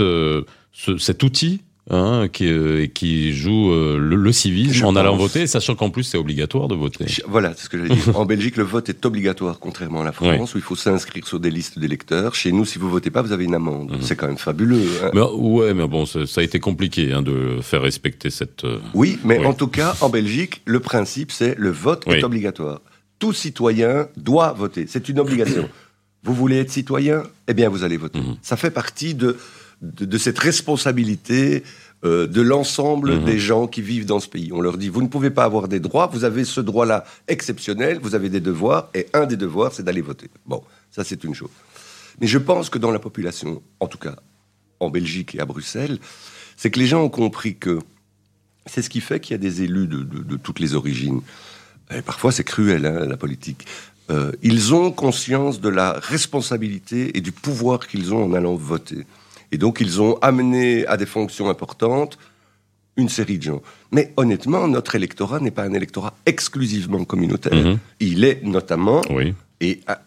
euh, 0.00 0.42
ce- 0.72 0.98
cet 0.98 1.22
outil 1.22 1.62
hein, 1.90 2.28
qui, 2.32 2.46
euh, 2.48 2.86
qui 2.86 3.32
joue 3.32 3.72
euh, 3.72 3.98
le, 3.98 4.16
le 4.16 4.32
civisme 4.32 4.72
Je 4.72 4.84
en 4.84 4.96
allant 4.96 5.16
voter, 5.16 5.46
sachant 5.46 5.74
qu'en 5.74 5.90
plus, 5.90 6.04
c'est 6.04 6.16
obligatoire 6.18 6.68
de 6.68 6.74
voter. 6.74 7.04
Je- 7.08 7.22
Voilà, 7.26 7.52
c'est 7.56 7.64
ce 7.64 7.68
que 7.68 7.78
j'allais 7.78 7.94
dire. 7.94 8.16
En 8.18 8.24
Belgique, 8.24 8.56
le 8.56 8.62
vote 8.64 8.88
est 8.88 9.04
obligatoire, 9.04 9.58
contrairement 9.58 10.02
à 10.02 10.04
la 10.04 10.12
France, 10.12 10.54
où 10.54 10.58
il 10.58 10.62
faut 10.62 10.76
s'inscrire 10.76 11.26
sur 11.26 11.40
des 11.40 11.50
listes 11.50 11.78
d'électeurs. 11.78 12.34
Chez 12.34 12.52
nous, 12.52 12.64
si 12.64 12.78
vous 12.78 12.88
votez 12.88 13.10
pas, 13.10 13.22
vous 13.22 13.32
avez 13.32 13.44
une 13.44 13.54
amende. 13.54 13.90
Mhm. 13.92 13.98
C'est 14.02 14.16
quand 14.16 14.26
même 14.28 14.38
fabuleux. 14.38 14.86
hein. 15.02 15.10
Mais, 15.14 15.20
ouais, 15.22 15.74
mais 15.74 15.86
bon, 15.88 16.06
ça, 16.06 16.20
a 16.36 16.42
été 16.42 16.60
compliqué 16.60 17.12
hein, 17.12 17.22
de 17.22 17.58
faire 17.62 17.82
respecter 17.82 18.30
cette. 18.30 18.64
euh, 18.64 18.78
Oui, 18.94 19.18
mais 19.24 19.38
Oui. 19.38 19.46
en 19.46 19.52
tout 19.54 19.68
cas, 19.68 19.94
en 20.00 20.08
Belgique, 20.08 20.62
le 20.64 20.80
principe, 20.80 21.32
c'est 21.32 21.54
le 21.58 21.70
vote 21.70 22.04
Oui. 22.06 22.16
est 22.16 22.24
obligatoire. 22.24 22.80
Tout 23.18 23.32
citoyen 23.32 24.08
doit 24.16 24.52
voter. 24.52 24.86
C'est 24.88 25.08
une 25.08 25.18
obligation. 25.20 25.68
vous 26.24 26.34
voulez 26.34 26.56
être 26.58 26.70
citoyen? 26.70 27.22
Eh 27.48 27.54
bien, 27.54 27.68
vous 27.68 27.84
allez 27.84 27.96
voter. 27.96 28.18
Mhm. 28.20 28.36
Ça 28.42 28.56
fait 28.56 28.70
partie 28.70 29.14
de, 29.14 29.36
de, 29.82 30.04
de 30.04 30.18
cette 30.18 30.38
responsabilité 30.38 31.62
euh, 32.04 32.26
de 32.26 32.40
l'ensemble 32.40 33.14
Mhm. 33.18 33.24
des 33.24 33.38
gens 33.38 33.66
qui 33.66 33.82
vivent 33.82 34.06
dans 34.06 34.18
ce 34.20 34.28
pays. 34.28 34.50
On 34.52 34.60
leur 34.60 34.76
dit, 34.78 34.88
vous 34.88 35.02
ne 35.02 35.08
pouvez 35.08 35.30
pas 35.30 35.44
avoir 35.44 35.68
des 35.68 35.78
droits, 35.80 36.06
vous 36.08 36.24
avez 36.24 36.44
ce 36.44 36.60
droit-là 36.60 37.04
exceptionnel, 37.28 37.98
vous 38.02 38.14
avez 38.14 38.28
des 38.28 38.40
devoirs, 38.40 38.88
et 38.94 39.06
un 39.12 39.26
des 39.26 39.36
devoirs, 39.36 39.72
c'est 39.72 39.82
d'aller 39.84 40.00
voter. 40.00 40.28
Bon, 40.46 40.62
ça 40.90 41.04
c'est 41.04 41.22
une 41.24 41.34
chose. 41.34 41.50
Mais 42.20 42.26
je 42.26 42.38
pense 42.38 42.70
que 42.70 42.78
dans 42.78 42.90
la 42.90 42.98
population, 42.98 43.62
en 43.80 43.86
tout 43.86 43.98
cas 43.98 44.16
en 44.80 44.90
Belgique 44.90 45.34
et 45.36 45.40
à 45.40 45.44
Bruxelles, 45.44 45.98
c'est 46.56 46.70
que 46.70 46.78
les 46.80 46.86
gens 46.86 47.02
ont 47.02 47.08
compris 47.08 47.56
que 47.56 47.78
c'est 48.66 48.82
ce 48.82 48.90
qui 48.90 49.00
fait 49.00 49.20
qu'il 49.20 49.32
y 49.32 49.34
a 49.34 49.38
des 49.38 49.62
élus 49.62 49.86
de, 49.86 50.02
de- 50.02 50.22
de 50.22 50.36
toutes 50.36 50.58
les 50.60 50.74
origines. 50.74 51.20
Et 51.94 52.02
parfois, 52.02 52.32
c'est 52.32 52.44
cruel, 52.44 52.84
hein, 52.86 53.06
la 53.06 53.16
politique. 53.16 53.66
Euh, 54.10 54.32
ils 54.42 54.74
ont 54.74 54.90
conscience 54.90 55.60
de 55.60 55.68
la 55.68 55.92
responsabilité 55.92 57.16
et 57.16 57.20
du 57.20 57.30
pouvoir 57.32 57.86
qu'ils 57.86 58.12
ont 58.12 58.24
en 58.24 58.32
allant 58.34 58.54
voter. 58.56 59.06
Et 59.52 59.58
donc, 59.58 59.80
ils 59.80 60.00
ont 60.00 60.18
amené 60.20 60.86
à 60.86 60.96
des 60.96 61.06
fonctions 61.06 61.48
importantes 61.48 62.18
une 62.96 63.08
série 63.08 63.38
de 63.38 63.44
gens. 63.44 63.62
Mais 63.90 64.12
honnêtement, 64.16 64.66
notre 64.68 64.94
électorat 64.94 65.40
n'est 65.40 65.50
pas 65.50 65.62
un 65.62 65.72
électorat 65.72 66.14
exclusivement 66.26 67.04
communautaire. 67.04 67.54
Mhm. 67.54 67.78
Il 68.00 68.24
est 68.24 68.42
notamment 68.42 69.00
Oui. 69.10 69.34
et 69.60 69.80
ah, 69.86 70.02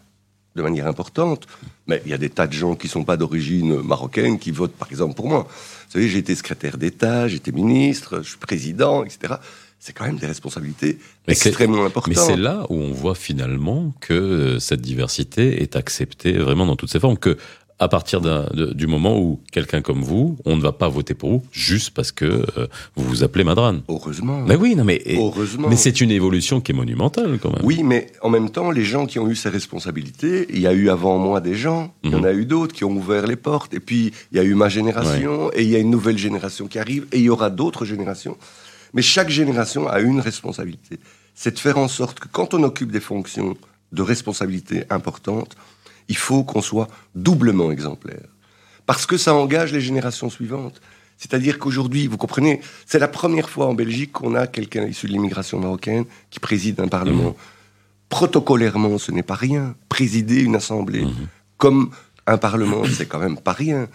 de 0.56 0.62
manière 0.62 0.86
importante. 0.86 1.46
Mais 1.86 2.02
il 2.04 2.10
y 2.10 2.14
a 2.14 2.18
des 2.18 2.30
tas 2.30 2.46
de 2.46 2.52
gens 2.52 2.74
qui 2.74 2.86
ne 2.88 2.90
sont 2.90 3.04
pas 3.04 3.16
d'origine 3.16 3.80
marocaine 3.82 4.38
qui 4.38 4.50
votent, 4.50 4.74
par 4.74 4.88
exemple, 4.90 5.14
pour 5.14 5.28
moi. 5.28 5.46
Vous 5.48 5.92
savez, 5.92 6.08
j'ai 6.08 6.18
été 6.18 6.34
secrétaire 6.34 6.78
d'État, 6.78 7.28
j'étais 7.28 7.52
ministre, 7.52 8.22
je 8.22 8.30
suis 8.30 8.38
président, 8.38 9.04
etc. 9.04 9.34
c'est 9.78 9.92
quand 9.92 10.06
même 10.06 10.16
des 10.16 10.26
responsabilités 10.26 10.98
extrêmement 11.28 11.84
importantes. 11.84 12.14
Mais 12.16 12.20
c'est 12.20 12.36
là 12.36 12.66
où 12.70 12.76
on 12.76 12.92
voit 12.92 13.14
finalement 13.14 13.92
que 14.00 14.14
euh, 14.14 14.58
cette 14.58 14.80
diversité 14.80 15.62
est 15.62 15.76
acceptée 15.76 16.32
vraiment 16.32 16.66
dans 16.66 16.76
toutes 16.76 16.90
ses 16.90 17.00
formes, 17.00 17.18
que 17.18 17.36
à 17.78 17.88
partir 17.88 18.20
du 18.52 18.86
moment 18.86 19.18
où 19.18 19.40
quelqu'un 19.52 19.82
comme 19.82 20.02
vous, 20.02 20.38
on 20.46 20.56
ne 20.56 20.62
va 20.62 20.72
pas 20.72 20.88
voter 20.88 21.12
pour 21.12 21.30
vous 21.30 21.42
juste 21.52 21.90
parce 21.90 22.10
que 22.10 22.24
euh, 22.24 22.66
vous 22.94 23.04
vous 23.04 23.22
appelez 23.22 23.44
Madran. 23.44 23.80
Heureusement. 23.88 24.40
Mais 24.46 24.56
oui, 24.56 24.74
non, 24.74 24.84
mais 24.84 25.02
heureusement. 25.06 25.68
Mais 25.68 25.76
c'est 25.76 26.00
une 26.00 26.10
évolution 26.10 26.62
qui 26.62 26.72
est 26.72 26.74
monumentale 26.74 27.38
quand 27.40 27.52
même. 27.52 27.64
Oui, 27.64 27.82
mais 27.82 28.10
en 28.22 28.30
même 28.30 28.50
temps, 28.50 28.70
les 28.70 28.84
gens 28.84 29.04
qui 29.04 29.18
ont 29.18 29.28
eu 29.28 29.36
ces 29.36 29.50
responsabilités, 29.50 30.46
il 30.50 30.60
y 30.60 30.66
a 30.66 30.72
eu 30.72 30.88
avant 30.88 31.18
moi 31.18 31.40
des 31.40 31.54
gens, 31.54 31.92
il 32.02 32.12
y 32.12 32.14
en 32.14 32.20
mhm. 32.20 32.24
a 32.24 32.32
eu 32.32 32.46
d'autres 32.46 32.74
qui 32.74 32.84
ont 32.84 32.92
ouvert 32.92 33.26
les 33.26 33.36
portes, 33.36 33.74
et 33.74 33.80
puis 33.80 34.12
il 34.32 34.38
y 34.38 34.40
a 34.40 34.44
eu 34.44 34.54
ma 34.54 34.70
génération, 34.70 35.50
et 35.52 35.62
il 35.62 35.68
y 35.68 35.76
a 35.76 35.78
une 35.78 35.90
nouvelle 35.90 36.18
génération 36.18 36.68
qui 36.68 36.78
arrive, 36.78 37.06
et 37.12 37.18
il 37.18 37.24
y 37.24 37.30
aura 37.30 37.50
d'autres 37.50 37.84
générations. 37.84 38.38
Mais 38.94 39.02
chaque 39.02 39.28
génération 39.28 39.86
a 39.86 40.00
une 40.00 40.20
responsabilité. 40.20 40.98
C'est 41.34 41.52
de 41.52 41.58
faire 41.58 41.76
en 41.76 41.88
sorte 41.88 42.20
que 42.20 42.28
quand 42.28 42.54
on 42.54 42.62
occupe 42.62 42.90
des 42.90 43.00
fonctions 43.00 43.54
de 43.92 44.02
responsabilité 44.02 44.84
importantes, 44.88 45.56
il 46.08 46.16
faut 46.16 46.44
qu'on 46.44 46.62
soit 46.62 46.88
doublement 47.14 47.70
exemplaire. 47.70 48.26
Parce 48.86 49.06
que 49.06 49.16
ça 49.16 49.34
engage 49.34 49.72
les 49.72 49.80
générations 49.80 50.30
suivantes. 50.30 50.80
C'est-à-dire 51.18 51.58
qu'aujourd'hui, 51.58 52.06
vous 52.06 52.18
comprenez, 52.18 52.60
c'est 52.84 52.98
la 52.98 53.08
première 53.08 53.48
fois 53.48 53.66
en 53.66 53.74
Belgique 53.74 54.12
qu'on 54.12 54.34
a 54.34 54.46
quelqu'un 54.46 54.86
issu 54.86 55.06
de 55.06 55.12
l'immigration 55.12 55.58
marocaine 55.58 56.04
qui 56.30 56.40
préside 56.40 56.78
un 56.80 56.88
parlement. 56.88 57.30
Mmh. 57.30 57.34
Protocolairement, 58.08 58.98
ce 58.98 59.12
n'est 59.12 59.22
pas 59.22 59.34
rien. 59.34 59.74
Présider 59.88 60.40
une 60.40 60.54
assemblée 60.54 61.04
mmh. 61.04 61.28
comme 61.56 61.90
un 62.26 62.38
parlement, 62.38 62.82
c'est 62.92 63.06
quand 63.06 63.18
même 63.18 63.38
pas 63.38 63.52
rien. 63.52 63.88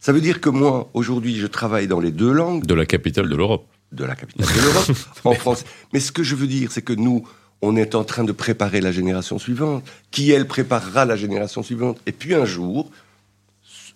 Ça 0.00 0.12
veut 0.12 0.20
dire 0.20 0.40
que 0.40 0.48
moi, 0.48 0.90
aujourd'hui, 0.94 1.36
je 1.36 1.46
travaille 1.46 1.86
dans 1.86 2.00
les 2.00 2.12
deux 2.12 2.32
langues. 2.32 2.64
De 2.66 2.74
la 2.74 2.86
capitale 2.86 3.28
de 3.28 3.36
l'Europe. 3.36 3.66
De 3.92 4.04
la 4.04 4.14
capitale 4.14 4.46
de 4.46 4.60
l'Europe, 4.60 4.90
en 5.24 5.34
France. 5.34 5.64
Mais 5.92 6.00
ce 6.00 6.12
que 6.12 6.22
je 6.22 6.34
veux 6.34 6.46
dire, 6.46 6.72
c'est 6.72 6.82
que 6.82 6.92
nous, 6.92 7.26
on 7.62 7.76
est 7.76 7.94
en 7.94 8.04
train 8.04 8.24
de 8.24 8.32
préparer 8.32 8.80
la 8.80 8.92
génération 8.92 9.38
suivante, 9.38 9.84
qui 10.10 10.30
elle 10.30 10.46
préparera 10.46 11.04
la 11.04 11.16
génération 11.16 11.62
suivante? 11.62 12.00
Et 12.06 12.12
puis 12.12 12.34
un 12.34 12.44
jour, 12.44 12.90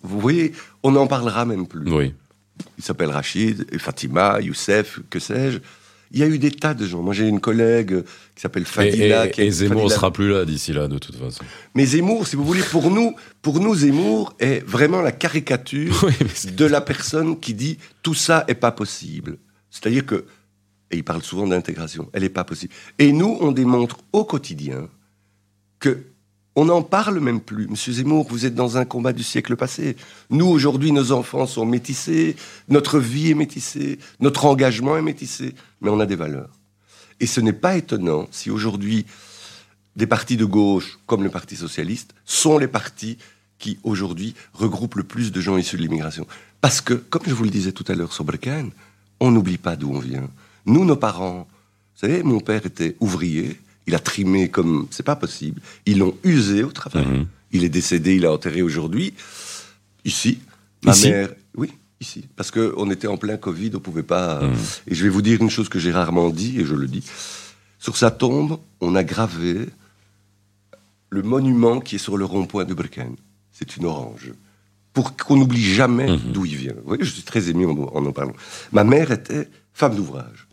vous 0.03 0.19
voyez, 0.19 0.53
on 0.83 0.91
n'en 0.91 1.07
parlera 1.07 1.45
même 1.45 1.67
plus. 1.67 1.91
Oui. 1.91 2.13
Il 2.77 2.83
s'appelle 2.83 3.09
Rachid, 3.09 3.65
et 3.71 3.79
Fatima, 3.79 4.39
Youssef, 4.39 4.99
que 5.09 5.19
sais-je. 5.19 5.59
Il 6.11 6.19
y 6.19 6.23
a 6.23 6.27
eu 6.27 6.37
des 6.37 6.51
tas 6.51 6.73
de 6.73 6.85
gens. 6.85 7.01
Moi, 7.01 7.13
j'ai 7.13 7.27
une 7.27 7.41
collègue 7.41 8.03
qui 8.35 8.41
s'appelle 8.41 8.65
Fadila. 8.65 9.27
Et, 9.27 9.47
et, 9.47 9.51
Zemmour 9.51 9.85
ne 9.85 9.89
sera 9.89 10.13
plus 10.13 10.29
là 10.29 10.45
d'ici 10.45 10.71
là, 10.71 10.87
de 10.87 10.97
toute 10.99 11.15
façon. 11.15 11.43
Mais 11.73 11.85
Zemmour, 11.85 12.27
si 12.27 12.35
vous 12.35 12.45
voulez, 12.45 12.61
pour 12.61 12.91
nous, 12.91 13.15
pour 13.41 13.59
nous, 13.59 13.75
Zemmour 13.75 14.33
est 14.39 14.63
vraiment 14.65 15.01
la 15.01 15.11
caricature 15.11 16.07
de 16.53 16.65
la 16.65 16.79
personne 16.79 17.39
qui 17.39 17.53
dit 17.53 17.79
tout 18.03 18.13
ça 18.13 18.45
est 18.47 18.55
pas 18.55 18.71
possible. 18.71 19.37
C'est-à-dire 19.71 20.05
que 20.05 20.25
et 20.95 20.99
il 20.99 21.03
parle 21.03 21.21
souvent 21.21 21.45
d'intégration, 21.45 22.09
elle 22.13 22.23
n'est 22.23 22.29
pas 22.29 22.45
possible. 22.45 22.73
Et 22.99 23.11
nous, 23.11 23.37
on 23.41 23.51
démontre 23.51 23.97
au 24.13 24.23
quotidien 24.23 24.87
que 25.79 26.05
on 26.57 26.63
n'en 26.63 26.81
parle 26.81 27.19
même 27.19 27.41
plus. 27.41 27.67
Monsieur 27.67 27.91
Zemmour, 27.91 28.27
vous 28.29 28.45
êtes 28.45 28.55
dans 28.55 28.77
un 28.77 28.85
combat 28.85 29.11
du 29.11 29.23
siècle 29.23 29.57
passé. 29.57 29.97
Nous, 30.29 30.45
aujourd'hui, 30.45 30.93
nos 30.93 31.11
enfants 31.11 31.47
sont 31.47 31.65
métissés, 31.65 32.37
notre 32.69 32.97
vie 32.97 33.31
est 33.31 33.35
métissée, 33.35 33.99
notre 34.21 34.45
engagement 34.45 34.95
est 34.95 35.01
métissé, 35.01 35.53
mais 35.81 35.89
on 35.89 35.99
a 35.99 36.05
des 36.05 36.15
valeurs. 36.15 36.49
Et 37.19 37.27
ce 37.27 37.41
n'est 37.41 37.51
pas 37.51 37.75
étonnant 37.75 38.29
si 38.31 38.49
aujourd'hui, 38.49 39.05
des 39.97 40.07
partis 40.07 40.37
de 40.37 40.45
gauche, 40.45 40.97
comme 41.07 41.23
le 41.23 41.29
Parti 41.29 41.57
socialiste, 41.57 42.15
sont 42.23 42.57
les 42.57 42.69
partis 42.69 43.17
qui, 43.59 43.77
aujourd'hui, 43.83 44.33
regroupent 44.53 44.95
le 44.95 45.03
plus 45.03 45.33
de 45.33 45.41
gens 45.41 45.57
issus 45.57 45.75
de 45.75 45.81
l'immigration. 45.81 46.25
Parce 46.61 46.79
que, 46.79 46.93
comme 46.93 47.23
je 47.27 47.33
vous 47.33 47.43
le 47.43 47.49
disais 47.49 47.73
tout 47.73 47.85
à 47.89 47.95
l'heure 47.95 48.13
sur 48.13 48.23
Brecan, 48.23 48.69
on 49.19 49.31
n'oublie 49.31 49.57
pas 49.57 49.75
d'où 49.75 49.91
on 49.91 49.99
vient. 49.99 50.29
Nous, 50.65 50.85
nos 50.85 50.95
parents, 50.95 51.47
vous 51.95 51.99
savez, 51.99 52.23
mon 52.23 52.39
père 52.39 52.65
était 52.65 52.95
ouvrier, 52.99 53.57
il 53.87 53.95
a 53.95 53.99
trimé 53.99 54.49
comme 54.49 54.87
c'est 54.91 55.03
pas 55.03 55.15
possible. 55.15 55.61
Ils 55.85 55.99
l'ont 55.99 56.15
usé 56.23 56.63
au 56.63 56.71
travail. 56.71 57.05
Mhm. 57.05 57.27
Il 57.51 57.63
est 57.63 57.69
décédé, 57.69 58.15
il 58.15 58.25
a 58.25 58.33
enterré 58.33 58.61
aujourd'hui, 58.61 59.13
ici. 60.03 60.39
Ma 60.83 60.95
mère, 60.95 61.29
oui, 61.55 61.71
ici. 62.01 62.25
Parce 62.35 62.51
qu'on 62.51 62.89
était 62.91 63.07
en 63.07 63.17
plein 63.17 63.37
Covid, 63.37 63.71
on 63.75 63.79
pouvait 63.79 64.03
pas. 64.03 64.41
Mhm. 64.41 64.55
Et 64.87 64.95
je 64.95 65.03
vais 65.03 65.09
vous 65.09 65.21
dire 65.21 65.41
une 65.41 65.49
chose 65.49 65.69
que 65.69 65.79
j'ai 65.79 65.91
rarement 65.91 66.29
dit, 66.29 66.59
et 66.59 66.65
je 66.65 66.75
le 66.75 66.87
dis. 66.87 67.03
Sur 67.79 67.97
sa 67.97 68.11
tombe, 68.11 68.59
on 68.81 68.95
a 68.95 69.03
gravé 69.03 69.69
le 71.09 71.21
monument 71.21 71.79
qui 71.79 71.95
est 71.95 71.99
sur 71.99 72.17
le 72.17 72.25
rond-point 72.25 72.65
de 72.65 72.73
Brecken. 72.73 73.15
C'est 73.51 73.77
une 73.77 73.85
orange. 73.85 74.31
Pour 74.91 75.15
qu'on 75.15 75.37
n'oublie 75.37 75.63
jamais 75.63 76.07
mhm. 76.07 76.31
d'où 76.33 76.45
il 76.45 76.55
vient. 76.55 76.73
Vous 76.73 76.87
voyez, 76.87 77.03
je 77.03 77.11
suis 77.11 77.23
très 77.23 77.49
ému 77.49 77.65
en 77.65 77.77
en 77.77 78.11
parlant. 78.11 78.33
Ma 78.71 78.83
mère 78.83 79.11
était 79.11 79.47
femme 79.73 79.95
d'ouvrage. 79.95 80.44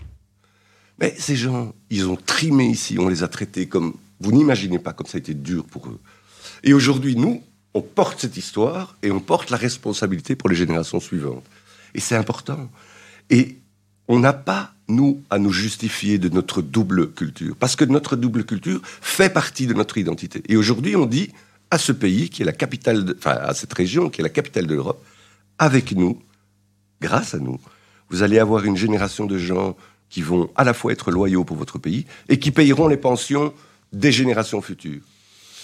Mais 1.03 1.17
ces 1.19 1.35
gens, 1.35 1.75
ils 1.91 2.07
ont 2.07 2.15
trimé 2.15 2.65
ici, 2.65 2.97
on 2.97 3.09
les 3.09 3.25
a 3.25 3.29
traités 3.29 3.67
comme... 3.67 3.95
Vous 4.21 4.31
n'imaginez 4.31 4.79
pas 4.79 4.93
comme 4.93 5.09
ça 5.09 5.19
a 5.19 5.19
été 5.19 5.35
dur 5.35 5.65
pour 5.65 5.89
eux. 5.89 5.99
Et 6.63 6.73
aujourd'hui, 6.75 7.17
nous, 7.17 7.43
on 7.75 7.83
porte 7.83 8.21
cette 8.21 8.37
histoire 8.37 8.97
et 9.03 9.11
on 9.11 9.19
porte 9.19 9.51
la 9.51 9.57
responsabilité 9.57 10.37
pour 10.37 10.49
les 10.49 10.55
générations 10.55 11.01
suivantes. 11.01 11.45
Et 11.97 11.99
c'est 11.99 12.15
important. 12.15 12.71
Et 13.31 13.57
on 14.07 14.21
n'a 14.21 14.33
pas, 14.33 14.75
nous, 14.87 15.21
à 15.29 15.41
nous 15.41 15.51
justifier 15.51 16.19
de 16.19 16.29
notre 16.29 16.63
double 16.63 17.11
culture. 17.11 17.57
Parce 17.59 17.75
que 17.75 17.85
notre 17.85 18.15
double 18.15 18.45
culture 18.45 18.81
fait 18.85 19.29
partie 19.29 19.67
de 19.67 19.75
notre 19.75 19.99
identité. 19.99 20.45
Et 20.49 20.55
aujourd'hui, 20.55 20.95
on 20.95 21.07
dit 21.07 21.33
à 21.73 21.79
ce 21.79 21.91
pays, 21.91 22.31
qui 22.31 22.43
est 22.43 22.45
la 22.45 22.53
capitale, 22.53 23.17
enfin, 23.19 23.39
à 23.43 23.55
cette 23.55 23.73
région, 23.73 24.09
qui 24.09 24.21
est 24.21 24.23
la 24.23 24.29
capitale 24.29 24.69
de 24.69 24.75
l'Europe, 24.75 25.05
avec 25.59 25.97
nous, 25.97 26.23
grâce 27.01 27.35
à 27.35 27.39
nous, 27.41 27.59
vous 28.09 28.23
allez 28.23 28.39
avoir 28.39 28.65
une 28.65 28.77
génération 28.77 29.27
de 29.27 29.37
gens 29.37 29.77
qui 30.13 30.21
vont 30.21 30.51
à 30.57 30.63
la 30.63 30.75
fois 30.75 30.93
être 30.93 31.11
loyaux 31.11 31.43
pour 31.43 31.57
votre 31.57 31.79
pays 31.79 32.05
et 32.29 32.39
qui 32.39 32.51
payeront 32.51 32.87
les 32.87 32.99
pensions 32.99 33.53
des 33.93 34.13
générations 34.13 34.61
futures. 34.61 35.01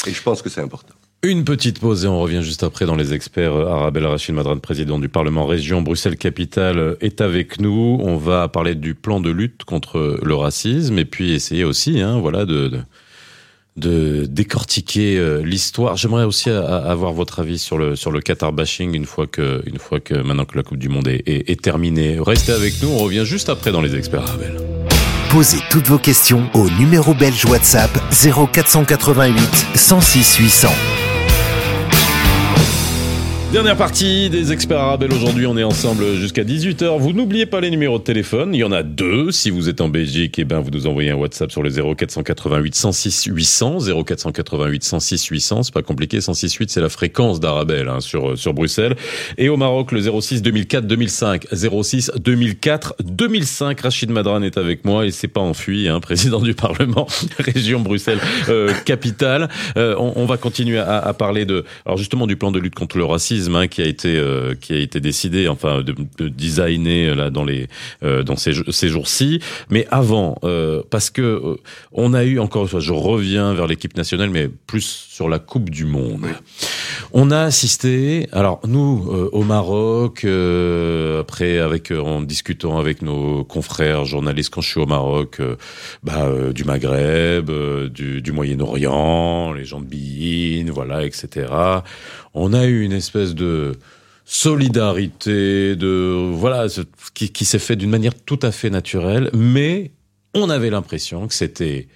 Et 0.07 0.13
je 0.13 0.23
pense 0.23 0.43
que 0.43 0.49
c'est 0.49 0.63
important. 0.63 0.95
Une 1.23 1.45
petite 1.45 1.81
pause 1.81 2.05
et 2.05 2.09
on 2.09 2.21
revient 2.21 2.43
juste 2.43 2.63
après 2.63 2.87
dans 2.87 2.95
les 2.95 3.13
experts. 3.13 3.53
Arabelle 3.53 4.07
Rachid 4.07 4.35
Madran, 4.35 4.57
président 4.59 4.99
du 4.99 5.09
Parlement 5.09 5.47
Région 5.47 5.83
Bruxelles-Capitale, 5.83 6.97
est 7.01 7.21
avec 7.21 7.61
nous. 7.61 7.99
On 8.01 8.17
va 8.17 8.49
parler 8.49 8.75
du 8.75 8.95
plan 8.95 9.21
de 9.21 9.31
lutte 9.31 9.65
contre 9.65 10.19
le 10.23 10.35
racisme 10.35 10.99
et 10.99 11.05
puis 11.05 11.33
essayer 11.33 11.65
aussi, 11.65 12.01
hein, 12.01 12.19
voilà, 12.19 12.47
de 12.47 12.81
décortiquer 13.79 15.17
euh, 15.17 15.41
l'histoire. 15.43 15.97
J'aimerais 15.97 16.25
aussi 16.25 16.51
avoir 16.51 17.13
votre 17.13 17.41
avis 17.41 17.59
sur 17.59 17.79
le 17.79 18.21
Qatar 18.21 18.53
bashing 18.53 18.95
une 18.95 19.07
fois 19.07 19.27
que 19.27 19.63
une 19.67 19.79
que 20.01 20.15
maintenant 20.15 20.45
que 20.45 20.57
la 20.57 20.63
Coupe 20.63 20.79
du 20.79 20.89
Monde 20.89 21.09
est, 21.09 21.63
terminée. 21.63 22.19
Restez 22.21 22.53
avec 22.53 22.83
nous, 22.83 22.89
on 22.89 22.99
revient 22.99 23.25
juste 23.25 23.49
après 23.49 23.73
dans 23.73 23.81
les 23.81 23.97
experts 23.97 24.23
Arabel. 24.23 24.57
Posez 25.31 25.59
toutes 25.71 25.87
vos 25.87 25.99
questions 25.99 26.49
au 26.55 26.69
numéro 26.71 27.15
belge 27.15 27.45
WhatsApp 27.45 27.91
0488 28.13 29.67
106 29.75 30.37
800. 30.37 30.69
Dernière 33.51 33.79
partie 33.79 34.29
des 34.29 34.53
experts 34.53 34.79
arabes. 34.79 35.07
Aujourd'hui, 35.11 35.47
on 35.47 35.57
est 35.57 35.65
ensemble 35.65 36.17
jusqu'à 36.17 36.45
18h. 36.45 36.99
Vous 36.99 37.15
n'oubliez 37.15 37.47
pas 37.47 37.63
les 37.63 37.71
numéros 37.71 37.99
de 37.99 38.05
téléphone. 38.05 38.55
Il 38.55 38.59
y 38.59 38.65
en 38.65 38.73
a 38.73 38.83
deux. 38.83 39.33
Si 39.33 39.49
vous 39.49 39.71
êtes 39.71 39.81
en 39.81 39.89
Belgique, 39.89 40.39
eh 40.39 40.45
ben, 40.45 40.61
vous 40.61 40.71
nous 40.71 40.87
envoyez 40.87 41.09
un 41.09 41.15
WhatsApp 41.15 41.51
sur 41.51 41.63
le 41.63 41.71
0488 41.71 42.75
106 42.75 43.25
800. 43.25 43.79
0488 44.05 44.85
106 44.85 45.25
800. 45.25 45.63
C'est 45.63 45.73
pas 45.73 45.81
compliqué. 45.81 46.21
106 46.21 46.57
8, 46.57 46.69
c'est 46.69 46.83
la 46.83 46.91
fréquence 46.91 47.41
d'Arabelle, 47.41 47.89
hein, 47.89 48.01
sur, 48.01 48.37
sur 48.37 48.53
Bruxelles. 48.53 48.97
Et 49.39 49.49
au 49.49 49.57
Maroc, 49.57 49.93
le 49.93 50.03
06 50.03 50.43
2004 50.43 50.87
2005. 50.87 51.47
06 51.51 52.13
2004 52.19 52.97
2005. 53.03 53.81
Rachid 53.81 54.11
Madran 54.11 54.43
est 54.43 54.59
avec 54.59 54.85
moi 54.85 55.07
et 55.07 55.11
c'est 55.11 55.27
pas 55.27 55.41
enfui, 55.41 55.89
hein, 55.89 56.01
président 56.01 56.43
du 56.43 56.53
Parlement, 56.53 57.07
région 57.39 57.81
Bruxelles, 57.81 58.21
euh, 58.51 58.75
capitale. 58.85 59.49
Euh, 59.79 59.97
on, 59.99 60.13
on, 60.17 60.27
va 60.27 60.37
continuer 60.37 60.79
à, 60.79 60.99
à 60.99 61.15
parler 61.15 61.47
de, 61.47 61.65
alors 61.87 61.97
justement, 61.97 62.27
du 62.27 62.37
plan 62.37 62.51
de 62.51 62.59
lutte 62.59 62.75
contre 62.75 62.99
le 62.99 63.07
racisme 63.07 63.38
Hein, 63.47 63.69
qui 63.69 63.83
a 63.83 63.87
été 63.87 64.17
euh, 64.17 64.55
qui 64.55 64.73
a 64.73 64.79
été 64.79 65.01
décidé, 65.01 65.49
enfin 65.49 65.83
de, 65.83 65.95
de 66.19 66.29
designer 66.29 67.11
euh, 67.11 67.15
là 67.15 67.31
dans 67.31 67.45
les 67.45 67.69
euh, 68.03 68.23
dans 68.23 68.37
ces, 68.37 68.53
ces 68.71 68.89
jours-ci. 68.89 69.41
Mais 69.71 69.87
avant, 69.91 70.39
parce 70.91 71.11
que 71.11 71.57
on 71.93 72.15
a 72.15 72.25
eu 72.25 72.39
encore 72.39 72.63
une 72.63 72.69
fois, 72.69 72.81
je 72.81 72.93
reviens 72.93 73.55
vers 73.55 73.67
l'équipe 73.67 73.97
nationale, 73.97 74.31
mais 74.31 74.49
plus 74.49 75.07
sur 75.09 75.29
la 75.29 75.39
Coupe 75.39 75.71
du 75.71 75.85
Monde. 75.85 76.27
On 77.13 77.31
a 77.31 77.41
assisté, 77.41 78.29
alors 78.33 78.61
nous 78.67 79.09
au 79.33 79.43
Maroc, 79.43 80.25
après 81.21 81.59
avec 81.59 81.91
en 81.91 82.21
discutant 82.23 82.79
avec 82.79 83.03
nos 83.03 83.45
confrères 83.45 84.05
journalistes 84.05 84.53
quand 84.53 84.61
je 84.61 84.69
suis 84.69 84.81
au 84.81 84.87
Maroc, 84.87 85.41
bah, 86.03 86.29
du 86.53 86.65
Maghreb, 86.65 87.51
du, 87.91 88.33
Moyen-Orient, 88.33 89.53
les 89.53 89.65
gens 89.65 89.81
de 89.81 89.87
Bein, 89.87 90.71
voilà, 90.71 91.05
etc 91.05 91.47
on 92.35 92.53
a 92.53 92.67
eu 92.67 92.83
une 92.83 92.93
espèce 92.93 93.35
de 93.35 93.73
solidarité, 94.25 95.75
de 95.75 96.31
voilà, 96.33 96.67
qui, 97.15 97.45
s'est 97.45 97.59
fait 97.59 97.77
d'une 97.77 97.91
manière 97.91 98.15
tout 98.15 98.39
à 98.43 98.53
fait 98.53 98.71
naturelle, 98.71 99.31
mais 99.35 99.91
on 100.35 100.51
avait 100.51 100.71
l'impression 100.71 101.27
que 101.27 101.35
c'était 101.35 101.89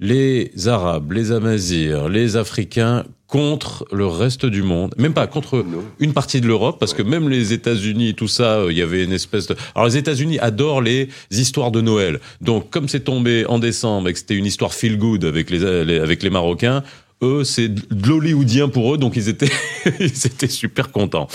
les 0.00 0.50
Arabes, 0.66 1.12
les 1.12 1.30
Amazirs, 1.30 2.08
les 2.08 2.36
Africains 2.36 3.04
contre 3.26 3.86
le 3.92 4.06
reste 4.06 4.46
du 4.46 4.62
monde, 4.62 4.92
même 4.96 5.12
pas 5.14 5.26
contre 5.26 5.64
une 6.00 6.12
partie 6.12 6.40
de 6.40 6.48
l'Europe, 6.48 6.78
parce 6.80 6.94
que 6.94 7.02
même 7.02 7.28
les 7.28 7.52
États-Unis, 7.52 8.14
tout 8.14 8.26
ça, 8.26 8.56
euh, 8.56 8.72
il 8.72 8.78
y 8.78 8.82
avait 8.82 9.04
une 9.04 9.12
espèce 9.12 9.46
de. 9.46 9.54
Alors 9.74 9.86
les 9.86 9.98
États-Unis 9.98 10.38
adorent 10.40 10.80
les 10.80 11.08
histoires 11.30 11.70
de 11.70 11.80
Noël. 11.80 12.18
Donc 12.40 12.70
comme 12.70 12.88
c'est 12.88 13.00
tombé 13.00 13.44
en 13.46 13.58
décembre 13.58 14.08
et 14.08 14.14
que 14.14 14.18
c'était 14.18 14.34
une 14.34 14.46
histoire 14.46 14.72
feel 14.72 14.98
good 14.98 15.24
avec 15.24 15.50
les, 15.50 15.64
avec 15.64 16.22
les 16.22 16.30
Marocains, 16.30 16.82
eux 17.22 17.44
c'est 17.44 17.68
de 17.68 18.08
l'hollywoodien 18.08 18.68
pour 18.68 18.94
eux, 18.94 18.98
donc 18.98 19.16
ils 19.16 19.28
étaient 19.28 19.52
ils 20.00 20.26
étaient 20.26 20.48
super 20.48 20.90
contents. 20.90 21.28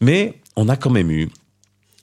Mais 0.00 0.34
on 0.54 0.68
a 0.68 0.76
quand 0.76 0.90
même 0.90 1.10
eu 1.10 1.28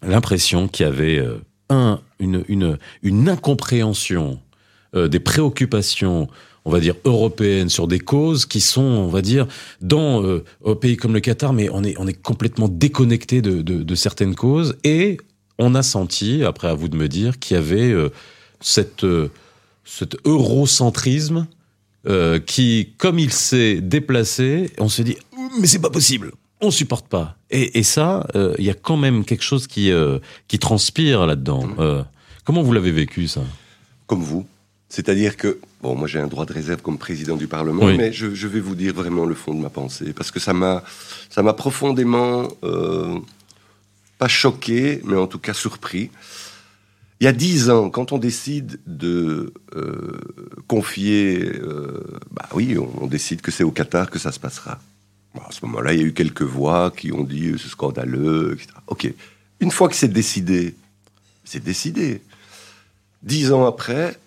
l'impression 0.02 0.68
qu'il 0.68 0.86
y 0.86 0.90
avait 0.90 1.20
euh, 1.20 1.38
un 1.70 2.02
une 2.20 2.44
une 2.50 2.78
une 3.04 3.30
incompréhension 3.30 4.40
euh, 4.96 5.08
des 5.08 5.20
préoccupations 5.20 6.28
on 6.66 6.72
va 6.72 6.82
dire 6.82 6.96
européennes 7.06 7.70
sur 7.70 7.88
des 7.88 8.00
causes 8.00 8.46
qui 8.46 8.60
sont, 8.60 8.82
on 8.82 9.08
va 9.08 9.22
dire, 9.22 9.48
dans 9.82 10.22
euh, 10.24 10.44
un 10.66 10.76
pays 10.76 10.98
comme 10.98 11.14
le 11.14 11.22
Qatar, 11.22 11.54
mais 11.54 11.70
on 11.72 11.84
est 11.84 11.96
on 11.98 12.06
est 12.06 12.22
complètement 12.22 12.68
déconnecté 12.68 13.42
de, 13.42 13.62
de, 13.62 13.82
de 13.82 13.96
certaines 13.96 14.36
causes 14.36 14.76
et 14.84 15.18
on 15.58 15.74
a 15.74 15.84
senti, 15.84 16.44
après 16.44 16.68
à 16.68 16.74
vous 16.74 16.90
de 16.90 16.98
me 16.98 17.08
dire, 17.08 17.40
qu'il 17.40 17.56
y 17.56 17.58
avait 17.58 17.92
euh, 17.92 18.10
cette 18.60 19.06
euh, 19.06 19.30
cet 19.86 20.18
eurocentrisme 20.26 21.48
euh, 22.08 22.40
qui, 22.40 22.94
comme 22.98 23.20
il 23.20 23.32
s'est 23.32 23.80
déplacé, 23.82 24.72
on 24.78 24.90
se 24.90 25.02
dit 25.02 25.18
mais 25.60 25.66
c'est 25.66 25.80
pas 25.80 25.90
possible, 25.90 26.34
on 26.62 26.72
supporte 26.72 27.08
pas. 27.08 27.38
Et, 27.50 27.80
et 27.80 27.84
ça, 27.84 28.28
euh, 28.36 28.54
il 28.60 28.66
y 28.66 28.70
a 28.70 28.76
quand 28.76 28.98
même 28.98 29.24
quelque 29.24 29.44
chose 29.44 29.66
qui 29.66 29.92
qui 30.50 30.60
transpire 30.60 31.26
là-dedans. 31.26 31.66
Mmh. 31.66 32.06
comment 32.44 32.62
vous 32.62 32.74
l'avez 32.74 32.92
vécu 32.92 33.28
ça? 33.28 33.42
Comme 34.08 34.22
vous. 34.22 34.46
C'est-à-dire 34.90 35.38
que, 35.38 35.60
bon, 35.82 35.96
moi 35.96 36.08
j'ai 36.08 36.20
un 36.20 36.28
droit 36.28 36.46
de 36.46 36.54
réserve 36.54 36.82
comme 36.82 36.98
président 36.98 37.38
du 37.38 37.48
Parlement, 37.48 37.86
oui. 37.86 37.96
mais 37.96 38.12
je, 38.12 38.34
je, 38.34 38.48
vais 38.48 38.60
vous 38.60 38.76
dire 38.76 38.94
vraiment 38.94 39.26
le 39.26 39.36
fond 39.36 39.54
de 39.54 39.62
ma 39.62 39.70
pensée, 39.70 40.14
parce 40.14 40.32
que 40.32 40.40
ça 40.40 40.54
m'a, 40.54 40.84
ça 41.30 41.44
m'a 41.44 41.54
profondément, 41.54 42.48
euh, 42.64 43.20
pas 44.18 44.28
choqué, 44.28 45.02
mais 45.06 45.16
en 45.16 45.28
tout 45.28 45.38
cas 45.40 45.54
surpris. 45.54 46.10
Il 47.22 47.26
y 47.26 47.28
a 47.28 47.34
dix 47.34 47.70
ans, 47.70 47.90
quand 47.90 48.14
on 48.14 48.18
décide 48.18 48.80
de 48.88 49.54
euh, 49.76 50.20
confier, 50.68 51.46
euh, 51.46 52.02
bah 52.32 52.48
oui, 52.54 52.78
on, 52.78 53.04
on 53.04 53.08
décide 53.08 53.42
que 53.42 53.52
c'est 53.52 53.64
au 53.64 53.72
Qatar 53.72 54.10
que 54.10 54.18
ça 54.18 54.32
se 54.32 54.40
passera. 54.40 54.80
Bon, 55.36 55.42
à 55.48 55.52
ce 55.52 55.64
moment-là, 55.66 55.94
il 55.94 56.00
y 56.00 56.04
a 56.04 56.08
eu 56.08 56.14
quelques 56.14 56.42
voix 56.42 56.92
qui 56.96 57.12
ont 57.12 57.24
dit 57.24 57.54
c'est 57.60 57.70
scandaleux, 57.70 58.54
etc. 58.54 58.70
Ok, 58.88 59.14
une 59.60 59.72
fois 59.72 59.88
que 59.88 59.96
c'est 59.96 60.08
décidé, 60.08 60.76
c'est 61.44 61.64
décidé. 61.64 62.22
Dix 63.22 63.52
ans 63.52 63.66
après, 63.66 64.18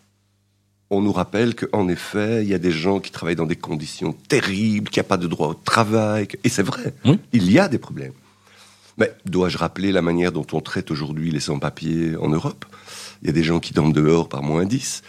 on 0.92 1.00
nous 1.00 1.12
rappelle 1.12 1.54
qu'en 1.54 1.88
effet, 1.88 2.44
il 2.44 2.50
y 2.50 2.54
a 2.54 2.58
des 2.58 2.70
gens 2.70 3.00
qui 3.00 3.10
travaillent 3.10 3.34
dans 3.34 3.46
des 3.46 3.56
conditions 3.56 4.12
terribles, 4.28 4.90
qu'il 4.90 5.00
n'y 5.00 5.06
a 5.06 5.08
pas 5.08 5.16
de 5.16 5.26
droit 5.26 5.48
au 5.48 5.54
travail. 5.54 6.28
Et 6.44 6.50
c'est 6.50 6.62
vrai, 6.62 6.92
il 7.32 7.50
y 7.50 7.58
a 7.58 7.66
des 7.68 7.78
problèmes. 7.78 8.12
Mais 8.98 9.10
dois-je 9.24 9.56
rappeler 9.56 9.90
la 9.90 10.02
manière 10.02 10.32
dont 10.32 10.46
on 10.52 10.60
traite 10.60 10.90
aujourd'hui 10.90 11.30
les 11.30 11.40
sans-papiers 11.40 12.14
en 12.16 12.28
Europe? 12.28 12.66
Il 13.22 13.26
y 13.26 13.30
a 13.30 13.32
des 13.32 13.42
gens 13.42 13.58
qui 13.58 13.72
dorment 13.72 13.94
dehors 13.94 14.28
par 14.28 14.42
moins 14.42 14.66
10. 14.66 15.02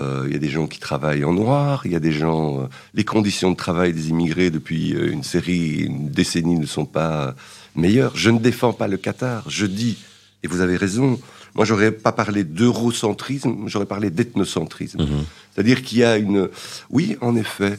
Euh, 0.00 0.24
il 0.26 0.32
y 0.32 0.36
a 0.36 0.40
des 0.40 0.48
gens 0.48 0.66
qui 0.66 0.80
travaillent 0.80 1.24
en 1.24 1.32
noir. 1.32 1.82
Il 1.84 1.92
y 1.92 1.96
a 1.96 2.00
des 2.00 2.10
gens. 2.10 2.62
Euh, 2.62 2.66
les 2.94 3.04
conditions 3.04 3.52
de 3.52 3.56
travail 3.56 3.92
des 3.92 4.08
immigrés 4.08 4.50
depuis 4.50 4.94
euh, 4.94 5.12
une 5.12 5.22
série, 5.22 5.84
une 5.84 6.10
décennie 6.10 6.58
ne 6.58 6.66
sont 6.66 6.86
pas 6.86 7.36
meilleures. 7.76 8.16
Je 8.16 8.30
ne 8.30 8.40
défends 8.40 8.72
pas 8.72 8.88
le 8.88 8.96
Qatar. 8.96 9.48
Je 9.48 9.66
dis, 9.66 9.98
et 10.42 10.48
vous 10.48 10.60
avez 10.60 10.76
raison, 10.76 11.20
moi, 11.54 11.64
j'aurais 11.64 11.92
pas 11.92 12.12
parlé 12.12 12.44
d'eurocentrisme, 12.44 13.64
j'aurais 13.66 13.86
parlé 13.86 14.10
d'ethnocentrisme. 14.10 15.02
Mhm. 15.02 15.08
Mmh. 15.08 15.24
C'est-à-dire 15.52 15.82
qu'il 15.82 15.98
y 15.98 16.04
a 16.04 16.16
une... 16.16 16.48
Oui, 16.90 17.16
en 17.20 17.36
effet, 17.36 17.78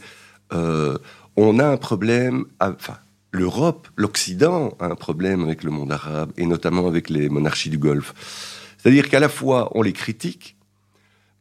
euh, 0.54 0.98
on 1.36 1.60
a 1.60 1.68
un 1.68 1.78
problème... 1.78 2.46
À... 2.60 2.72
Enfin, 2.72 2.98
l'Europe, 3.32 3.90
l'Occident 3.98 4.76
a 4.80 4.86
un 4.86 4.96
problème 4.96 5.44
avec 5.44 5.64
le 5.64 5.72
monde 5.72 5.92
arabe, 5.92 6.32
et 6.38 6.46
notamment 6.46 6.88
avec 6.88 7.10
les 7.10 7.28
monarchies 7.28 7.70
du 7.70 7.78
Golfe. 7.78 8.14
C'est-à-dire 8.78 9.10
qu'à 9.10 9.20
la 9.20 9.30
fois, 9.30 9.72
on 9.76 9.82
les 9.82 9.94
critique, 9.94 10.56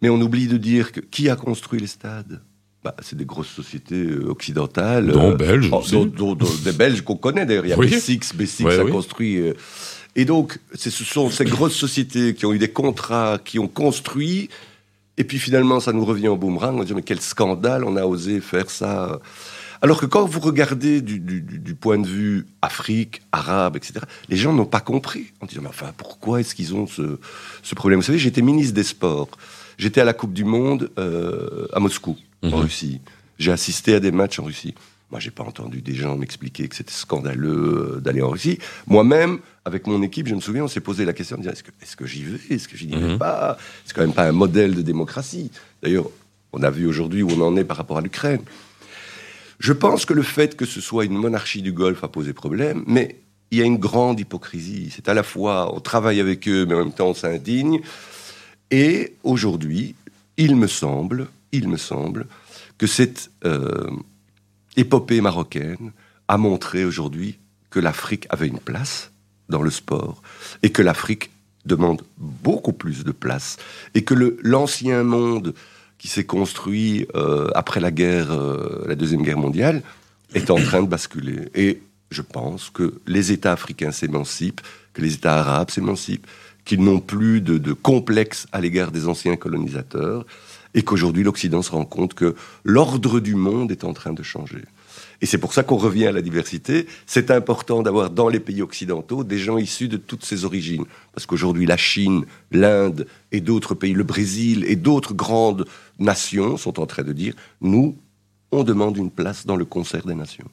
mais 0.03 0.09
on 0.09 0.21
oublie 0.21 0.49
de 0.49 0.57
dire 0.57 0.91
que 0.91 1.01
qui 1.01 1.29
a 1.29 1.37
construit 1.37 1.79
les 1.79 1.87
stades? 1.87 2.43
Bah, 2.83 2.95
c'est 3.01 3.17
des 3.17 3.25
grosses 3.25 3.49
sociétés 3.49 4.07
occidentales. 4.27 5.07
Dont 5.07 5.31
euh, 5.31 5.37
belges. 5.37 5.71
Oh, 5.73 5.83
dont, 5.91 6.05
dont, 6.05 6.35
dont, 6.35 6.49
des 6.65 6.73
belges 6.73 7.01
qu'on 7.03 7.17
connaît 7.17 7.47
d'ailleurs. 7.47 7.65
Il 7.65 7.71
y 7.71 7.73
a 7.73 7.79
oui. 7.79 7.89
B6, 7.89 8.35
B6 8.35 8.65
ouais, 8.65 8.79
a 8.79 8.85
oui. 8.85 8.91
construit... 8.91 9.39
Euh, 9.39 9.55
et 10.17 10.25
donc, 10.25 10.59
ce 10.75 10.91
sont 10.91 11.31
ces 11.31 11.45
grosses 11.45 11.75
sociétés 11.75 12.35
qui 12.35 12.47
ont 12.47 12.53
eu 12.53 12.59
des 12.59 12.71
contrats, 12.71 13.39
qui 13.45 13.59
ont 13.59 13.69
construit, 13.69 14.49
et 15.17 15.25
puis 15.25 15.39
finalement, 15.39 15.81
ça 15.81 15.93
nous 15.93 16.05
revient 16.05 16.29
au 16.29 16.37
boomerang. 16.37 16.79
On 16.79 16.85
dit, 16.85 16.95
mais 16.95 17.03
quel 17.03 17.21
scandale, 17.21 17.85
on 17.85 17.97
a 17.97 18.05
osé 18.05 18.41
faire 18.41 18.71
ça. 18.71 19.21
Alors 19.83 20.01
que 20.01 20.07
quand 20.07 20.25
vous 20.25 20.41
regardez 20.41 21.03
du, 21.03 21.19
du, 21.19 21.41
du 21.41 21.75
point 21.75 21.99
de 21.99 22.07
vue 22.07 22.47
Afrique, 22.63 23.23
arabe, 23.33 23.77
etc., 23.77 24.01
les 24.29 24.37
gens 24.37 24.53
n'ont 24.53 24.67
pas 24.67 24.81
compris. 24.81 25.27
En 25.41 25.47
disant, 25.47 25.63
mais 25.63 25.69
enfin, 25.69 25.93
pourquoi 25.97 26.41
est-ce 26.41 26.55
qu'ils 26.55 26.75
ont 26.75 26.87
ce, 26.87 27.19
ce, 27.63 27.75
problème? 27.75 28.01
Vous 28.01 28.07
savez, 28.07 28.19
j'étais 28.19 28.43
ministre 28.43 28.75
des 28.75 28.83
Sports. 28.83 29.31
J'étais 29.79 30.01
à 30.01 30.05
la 30.05 30.15
Coupe 30.15 30.33
du 30.33 30.45
Monde 30.45 30.91
euh, 30.99 31.67
à 31.73 31.81
Moscou, 31.81 32.17
en 32.43 32.57
Russie. 32.57 33.01
J'ai 33.39 33.53
assisté 33.53 33.95
à 33.95 34.01
des 34.01 34.13
matchs 34.13 34.39
en 34.39 34.45
Russie. 34.45 34.75
Moi, 35.15 35.21
j'ai 35.21 35.31
pas 35.31 35.45
entendu 35.45 35.81
des 35.81 35.95
gens 35.95 36.17
m'expliquer 36.17 36.67
que 36.67 36.75
c'était 36.75 36.93
scandaleux 36.93 38.01
d'aller 38.03 38.21
en 38.21 38.31
Russie. 38.31 38.59
Moi-même, 38.89 39.39
avec 39.65 39.87
mon 39.87 40.03
équipe, 40.03 40.27
je 40.27 40.35
me 40.35 40.41
souviens, 40.41 40.65
on 40.65 40.69
s'est 40.69 40.81
posé 40.81 41.05
la 41.05 41.13
question 41.13 41.37
de 41.37 41.43
dire 41.43 41.53
est-ce 41.53 41.63
que, 41.63 41.71
est 41.81 41.95
que 41.95 42.05
j'y 42.05 42.25
vais? 42.25 42.41
Est-ce 42.53 42.67
que 42.67 42.77
j'y 42.77 42.89
vais 42.89 43.15
mmh. 43.15 43.19
pas? 43.19 43.57
C'est 43.85 43.95
quand 43.95 44.01
même 44.01 44.13
pas 44.13 44.27
un 44.27 44.33
modèle 44.33 44.75
de 44.75 44.83
démocratie. 44.83 45.53
D'ailleurs, 45.85 46.11
on 46.53 46.65
a 46.65 46.71
vu 46.71 46.89
aujourd'hui 46.89 47.23
où 47.23 47.31
on 47.31 47.41
en 47.43 47.57
est 47.57 47.63
par 47.63 47.77
rapport 47.77 47.99
à 47.99 48.01
l'Ukraine. 48.01 48.41
Je 49.61 49.73
pense 49.73 50.05
que 50.05 50.15
le 50.15 50.25
fait 50.25 50.57
que 50.57 50.67
ce 50.67 50.81
soit 50.81 51.05
une 51.05 51.15
monarchie 51.15 51.63
du 51.63 51.71
Golfe 51.71 52.03
a 52.03 52.09
posé 52.09 52.33
problème, 52.33 52.83
mais 52.89 53.21
il 53.53 53.59
y 53.59 53.63
a 53.63 53.65
une 53.65 53.79
grande 53.79 54.19
hypocrisie. 54.19 54.91
C'est 54.93 55.09
à 55.09 55.15
la 55.15 55.23
fois, 55.23 55.73
on 55.73 55.79
travaille 55.79 56.19
avec 56.19 56.49
eux, 56.49 56.67
mais 56.67 56.75
en 56.75 56.79
même 56.79 56.93
temps, 56.93 57.11
on 57.11 57.15
s'indigne. 57.15 57.83
Et 58.73 59.15
aujourd'hui, 59.23 59.95
il 60.39 60.57
me 60.57 60.67
semble, 60.67 61.29
il 61.53 61.69
me 61.69 61.77
semble, 61.77 62.27
que 62.79 62.89
cette 62.89 63.31
euh, 63.45 63.87
épopée 64.77 65.21
marocaine 65.21 65.93
a 66.29 66.39
montré 66.39 66.85
aujourd'hui 66.85 67.39
que 67.71 67.81
l'Afrique 67.81 68.27
avait 68.31 68.49
une 68.49 68.59
place 68.59 69.11
dans 69.49 69.63
le 69.63 69.71
sport 69.71 70.23
et 70.63 70.71
que 70.71 70.83
l'Afrique 70.83 71.31
demande 71.65 72.03
beaucoup 72.19 72.73
plus 72.73 73.05
de 73.05 73.13
place 73.13 73.57
et 73.95 74.05
que 74.05 74.37
l'ancien 74.43 75.03
monde 75.03 75.55
qui 75.99 76.09
s'est 76.09 76.25
construit 76.25 77.07
euh, 77.15 77.49
après 77.55 77.81
la 77.81 77.91
guerre, 77.91 78.31
euh, 78.31 78.85
la 78.87 78.95
deuxième 78.95 79.23
guerre 79.23 79.39
mondiale, 79.39 79.83
est 80.35 80.51
en 80.51 80.57
train 80.57 80.83
de 80.83 80.89
basculer. 80.89 81.49
Et 81.55 81.81
je 82.11 82.23
pense 82.23 82.71
que 82.71 83.01
les 83.07 83.33
États 83.33 83.53
africains 83.53 83.93
s'émancipent, 83.93 84.61
que 84.93 85.01
les 85.01 85.15
États 85.15 85.39
arabes 85.39 85.71
s'émancipent, 85.71 86.27
qu'ils 86.65 86.83
n'ont 86.83 87.01
plus 87.01 87.41
de, 87.41 87.59
de 87.59 87.73
complexe 87.73 88.47
à 88.53 88.61
l'égard 88.61 88.91
des 88.91 89.07
anciens 89.09 89.37
colonisateurs, 89.37 90.27
et 90.75 90.83
qu'aujourd'hui 90.83 91.23
l'Occident 91.23 91.63
se 91.63 91.71
rend 91.71 91.85
compte 91.85 92.15
que 92.15 92.35
l'ordre 92.65 93.21
du 93.21 93.35
monde 93.35 93.71
est 93.71 93.85
en 93.85 93.93
train 93.93 94.13
de 94.13 94.23
changer. 94.23 94.63
Et 95.21 95.27
c'est 95.27 95.39
pour 95.39 95.55
ça 95.55 95.63
qu'on 95.63 95.77
revient 95.77 96.07
à 96.07 96.13
la 96.13 96.23
diversité. 96.23 96.87
C'est 97.07 97.31
important 97.31 97.83
d'avoir 97.83 98.11
dans 98.11 98.29
les 98.29 98.41
pays 98.41 98.63
occidentaux 98.63 99.25
des 99.25 99.39
gens 99.39 99.57
issus 99.57 99.89
de 99.89 99.97
toutes 99.97 100.25
ces 100.25 100.45
origines. 100.45 100.85
Parce 101.15 101.25
qu'aujourd'hui, 101.25 101.67
la 101.67 101.77
Chine, 101.77 102.27
l'Inde 102.51 103.07
et 103.33 103.41
d'autres 103.41 103.75
pays, 103.75 103.95
le 103.95 104.03
Brésil 104.03 104.65
et 104.69 104.77
d'autres 104.77 105.15
grandes 105.15 105.67
nations 105.99 106.57
sont 106.57 106.81
en 106.81 106.87
train 106.87 107.05
de 107.05 107.13
dire, 107.13 107.35
nous, 107.61 107.97
on 108.51 108.65
demande 108.65 108.97
une 108.97 109.11
place 109.11 109.47
dans 109.47 109.57
le 109.57 109.65
concert 109.65 110.05
des 110.05 110.15
nations. 110.15 110.49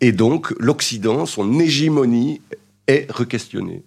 Et 0.00 0.12
donc, 0.12 0.52
l'Occident, 0.58 1.24
son 1.26 1.60
hégémonie 1.60 2.40
est 2.86 3.10
requestionnée. 3.10 3.82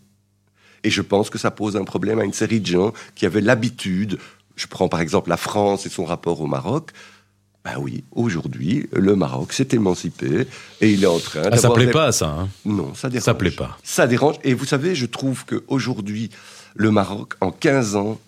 Et 0.86 0.92
je 0.92 1.02
pense 1.02 1.32
que 1.32 1.40
ça 1.40 1.50
pose 1.50 1.76
un 1.76 1.84
problème 1.84 2.20
à 2.20 2.26
une 2.26 2.34
série 2.34 2.60
de 2.60 2.68
gens 2.68 2.94
qui 3.16 3.26
avaient 3.26 3.42
l'habitude, 3.42 4.20
je 4.56 4.68
prends 4.68 4.88
par 4.88 5.02
exemple 5.02 5.30
la 5.30 5.38
France 5.38 5.86
et 5.86 5.90
son 5.90 6.06
rapport 6.06 6.42
au 6.42 6.48
Maroc, 6.48 6.92
ben 7.66 7.78
oui, 7.80 8.04
aujourd'hui, 8.12 8.88
le 8.94 9.16
Maroc 9.16 9.52
s'est 9.52 9.70
émancipé 9.72 10.48
et 10.82 10.92
il 10.92 11.04
est 11.04 11.08
en 11.08 11.18
train. 11.18 11.50
Ah, 11.52 11.58
ça 11.58 11.72
plaît 11.72 11.88
des... 11.88 11.92
pas, 11.92 12.12
ça. 12.12 12.28
Hein 12.28 12.50
non, 12.64 12.94
ça 12.94 13.10
dérange. 13.10 13.26
Ça 13.26 13.34
plaît 13.34 13.50
pas. 13.50 13.78
Ça 13.84 14.06
dérange. 14.06 14.36
Et 14.44 14.54
vous 14.54 14.66
savez, 14.66 14.94
je 14.94 15.08
trouve 15.08 15.46
qu'aujourd'hui, 15.46 16.30
le 16.76 16.92
Maroc, 16.92 17.34
en 17.42 17.50
15 17.50 17.96
ans, 17.96 18.20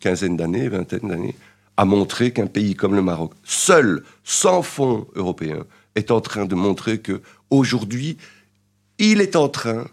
quinzaine 0.00 0.38
d'années, 0.38 0.70
vingtaine 0.70 1.06
d'années, 1.06 1.34
a 1.76 1.84
montré 1.84 2.32
qu'un 2.32 2.46
pays 2.46 2.74
comme 2.74 2.94
le 2.94 3.02
Maroc, 3.02 3.32
seul, 3.44 4.04
sans 4.24 4.62
fonds 4.62 5.06
européens, 5.14 5.64
est 5.94 6.10
en 6.10 6.22
train 6.22 6.46
de 6.46 6.54
montrer 6.54 6.98
que 6.98 7.20
aujourd'hui, 7.50 8.16
il 8.98 9.20
est 9.20 9.36
en 9.36 9.50
train 9.50 9.84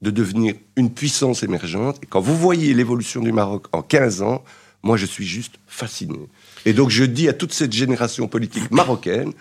de 0.00 0.10
devenir 0.10 0.54
une 0.76 0.90
puissance 0.90 1.42
émergente. 1.42 1.98
Et 2.02 2.06
quand 2.06 2.20
vous 2.20 2.36
voyez 2.36 2.72
l'évolution 2.72 3.20
du 3.20 3.32
Maroc 3.32 3.66
en 3.72 3.82
15 3.82 4.22
ans, 4.22 4.42
moi, 4.82 4.96
je 4.96 5.06
suis 5.06 5.26
juste 5.26 5.54
fasciné. 5.66 6.18
Et 6.64 6.72
donc, 6.72 6.90
je 6.90 7.04
dis 7.04 7.28
à 7.28 7.32
toute 7.32 7.52
cette 7.52 7.72
génération 7.72 8.26
politique 8.28 8.70
marocaine, 8.70 9.32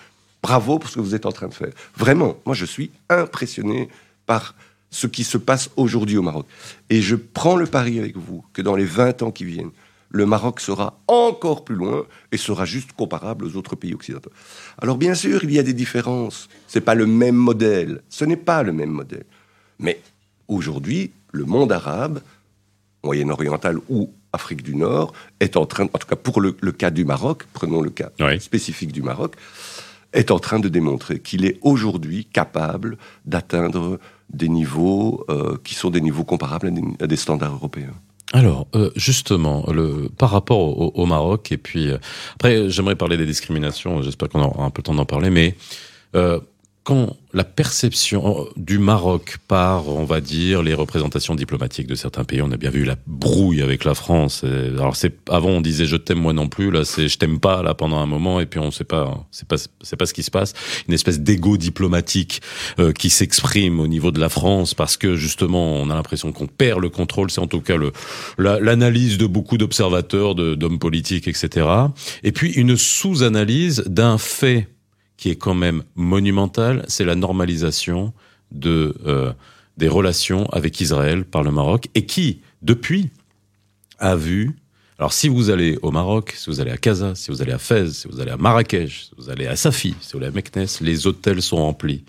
bravo 0.44 0.80
pour 0.80 0.90
ce 0.90 0.96
que 0.96 1.02
vous 1.02 1.16
êtes 1.16 1.26
en 1.26 1.32
train 1.32 1.48
de 1.48 1.54
faire. 1.54 1.72
Vraiment, 1.96 2.38
moi, 2.46 2.56
je 2.56 2.66
suis 2.66 2.92
impressionné 3.10 3.90
par 4.26 4.56
ce 4.92 5.08
qui 5.08 5.24
se 5.24 5.38
passe 5.38 5.70
aujourd'hui 5.78 6.18
au 6.18 6.22
Maroc. 6.22 6.46
Et 6.90 7.02
je 7.02 7.16
prends 7.16 7.56
le 7.56 7.66
pari 7.66 7.98
avec 7.98 8.18
vous 8.18 8.44
que 8.54 8.62
dans 8.62 8.76
les 8.76 8.86
20 8.86 9.24
ans 9.24 9.32
qui 9.32 9.46
viennent, 9.46 9.72
le 10.10 10.26
Maroc 10.26 10.60
sera 10.60 11.00
encore 11.08 11.64
plus 11.64 11.76
loin 11.76 12.06
et 12.34 12.38
sera 12.38 12.66
juste 12.66 12.92
comparable 12.92 13.46
aux 13.46 13.56
autres 13.56 13.78
pays 13.78 13.94
occidentaux. 13.94 14.32
Alors 14.78 14.98
bien 14.98 15.16
sûr, 15.16 15.44
il 15.46 15.52
y 15.54 15.60
a 15.60 15.64
des 15.64 15.74
différences. 15.74 16.50
C'est 16.68 16.82
pas 16.82 16.96
le 16.96 17.06
même 17.06 17.36
modèle. 17.36 18.02
Ce 18.10 18.26
n'est 18.26 18.36
pas 18.36 18.62
le 18.62 18.74
même 18.74 18.90
modèle. 18.90 19.24
Mais 19.80 20.02
aujourd'hui, 20.50 21.12
le 21.32 21.46
monde 21.46 21.72
arabe, 21.72 22.22
moyen-oriental 23.04 23.78
ou 23.90 24.14
Afrique 24.34 24.64
du 24.64 24.76
Nord, 24.76 25.14
est 25.40 25.58
en 25.58 25.66
train, 25.66 25.86
en 25.86 25.98
tout 25.98 26.08
cas 26.08 26.16
pour 26.16 26.42
le, 26.42 26.52
cas 26.72 26.90
du 26.90 27.06
Maroc, 27.06 27.44
prenons 27.54 27.82
le 27.82 27.90
cas 27.90 28.12
spécifique 28.40 28.92
du 28.92 29.02
Maroc, 29.02 29.36
est 30.14 30.32
en 30.32 30.40
train 30.40 30.60
de 30.60 30.70
démontrer 30.70 31.20
qu'il 31.20 31.46
est 31.46 31.58
aujourd'hui 31.62 32.26
capable 32.26 32.98
d'atteindre 33.26 34.00
des 34.30 34.50
niveaux 34.50 35.26
euh, 35.30 35.58
qui 35.64 35.76
sont 35.76 35.90
des 35.90 36.02
niveaux 36.02 36.24
comparables 36.24 36.72
à 37.00 37.08
des, 37.08 37.16
standards 37.16 37.54
européens. 37.54 37.94
Alors, 38.34 38.68
euh, 38.76 38.92
justement, 38.96 39.66
le, 39.72 40.10
par 40.18 40.32
rapport 40.32 40.98
au, 40.98 41.06
Maroc, 41.06 41.52
et 41.52 41.58
puis 41.58 41.90
euh, 41.90 41.98
après, 42.36 42.70
j'aimerais 42.70 42.96
parler 42.96 43.18
des 43.18 43.26
discriminations, 43.26 44.02
j'espère 44.02 44.30
qu'on 44.30 44.42
aura 44.42 44.64
un 44.64 44.70
peu 44.70 44.80
le 44.80 44.84
temps 44.84 44.96
d'en 44.96 45.06
parler, 45.06 45.30
mais 45.30 45.56
quand 46.84 47.16
la 47.34 47.44
perception 47.44 48.48
du 48.58 48.80
Maroc 48.80 49.38
par, 49.48 49.88
on 49.88 50.04
va 50.04 50.20
dire, 50.20 50.64
les 50.64 50.74
représentations 50.74 51.36
diplomatiques 51.36 51.86
de 51.86 51.94
certains 51.94 52.24
pays, 52.24 52.42
on 52.42 52.52
a 52.52 52.58
bien 52.58 52.72
vu 52.72 52.84
la 52.84 52.96
brouille 53.06 53.62
avec 53.62 53.84
la 53.84 53.94
France. 53.94 54.44
alors 54.44 54.96
c'est 54.96 55.14
avant 55.30 55.50
on 55.50 55.62
disait 55.62 55.86
je 55.86 55.96
t'aime 55.96 56.20
moi 56.20 56.34
non 56.34 56.50
plus, 56.50 56.72
là 56.72 56.84
c'est 56.84 57.08
je 57.08 57.18
t'aime 57.20 57.40
pas 57.40 57.62
là 57.62 57.76
pendant 57.76 57.98
un 57.98 58.08
moment 58.08 58.40
et 58.40 58.48
puis 58.48 58.60
on 58.60 58.72
sait 58.72 58.84
pas, 58.84 59.26
c'est 59.30 59.48
pas 59.48 59.58
c'est 59.82 59.96
pas 59.96 60.08
ce 60.08 60.14
qui 60.14 60.24
se 60.24 60.32
passe. 60.32 60.54
Une 60.88 60.94
espèce 60.94 61.20
d'ego 61.20 61.56
diplomatique 61.58 62.42
euh, 62.80 62.92
qui 62.94 63.12
s'exprime 63.12 63.80
au 63.80 63.88
niveau 63.88 64.12
de 64.12 64.20
la 64.20 64.30
France 64.30 64.74
parce 64.74 64.98
que 64.98 65.16
justement 65.16 65.76
on 65.76 65.90
a 65.92 65.96
l'impression 65.96 66.32
qu'on 66.32 66.48
perd 66.48 66.82
le 66.82 66.90
contrôle. 66.90 67.30
C'est 67.30 67.42
en 67.42 67.48
tout 67.48 67.62
cas 67.62 67.78
le 67.78 67.92
l'analyse 68.40 69.18
de 69.18 69.28
beaucoup 69.28 69.58
d'observateurs, 69.58 70.34
d'hommes 70.34 70.80
politiques, 70.80 71.28
etc. 71.28 71.68
Et 72.24 72.32
puis 72.32 72.52
une 72.52 72.76
sous-analyse 72.76 73.84
d'un 73.86 74.18
fait 74.18 74.68
qui 75.22 75.30
est 75.30 75.36
quand 75.36 75.54
même 75.54 75.84
monumental, 75.94 76.84
c'est 76.88 77.06
la 77.06 77.14
normalisation 77.14 78.12
de 78.52 78.96
euh, 79.06 79.32
des 79.78 79.88
relations 79.88 80.48
avec 80.48 80.82
Israël 80.82 81.26
par 81.26 81.44
le 81.44 81.52
Maroc 81.52 81.90
et 81.94 82.08
qui, 82.08 82.42
depuis, 82.64 83.12
a 84.00 84.16
vu. 84.16 84.56
Alors, 84.98 85.14
si 85.14 85.30
vous 85.30 85.52
allez 85.52 85.78
au 85.84 85.92
Maroc, 85.92 86.34
si 86.36 86.50
vous 86.50 86.60
allez 86.60 86.72
à 86.72 86.78
Casa, 86.78 87.14
si 87.14 87.30
vous 87.30 87.44
allez 87.44 87.52
à 87.52 87.60
Fès, 87.60 87.92
si 87.92 88.08
vous 88.08 88.20
allez 88.20 88.32
à 88.32 88.38
Marrakech, 88.38 89.10
si 89.10 89.12
vous 89.16 89.30
allez 89.30 89.46
à 89.46 89.56
Safi, 89.56 89.94
si 90.02 90.14
vous 90.14 90.18
allez 90.18 90.28
à 90.28 90.32
Meknes, 90.32 90.66
les 90.82 91.06
hôtels 91.06 91.44
sont 91.44 91.58
remplis 91.58 92.04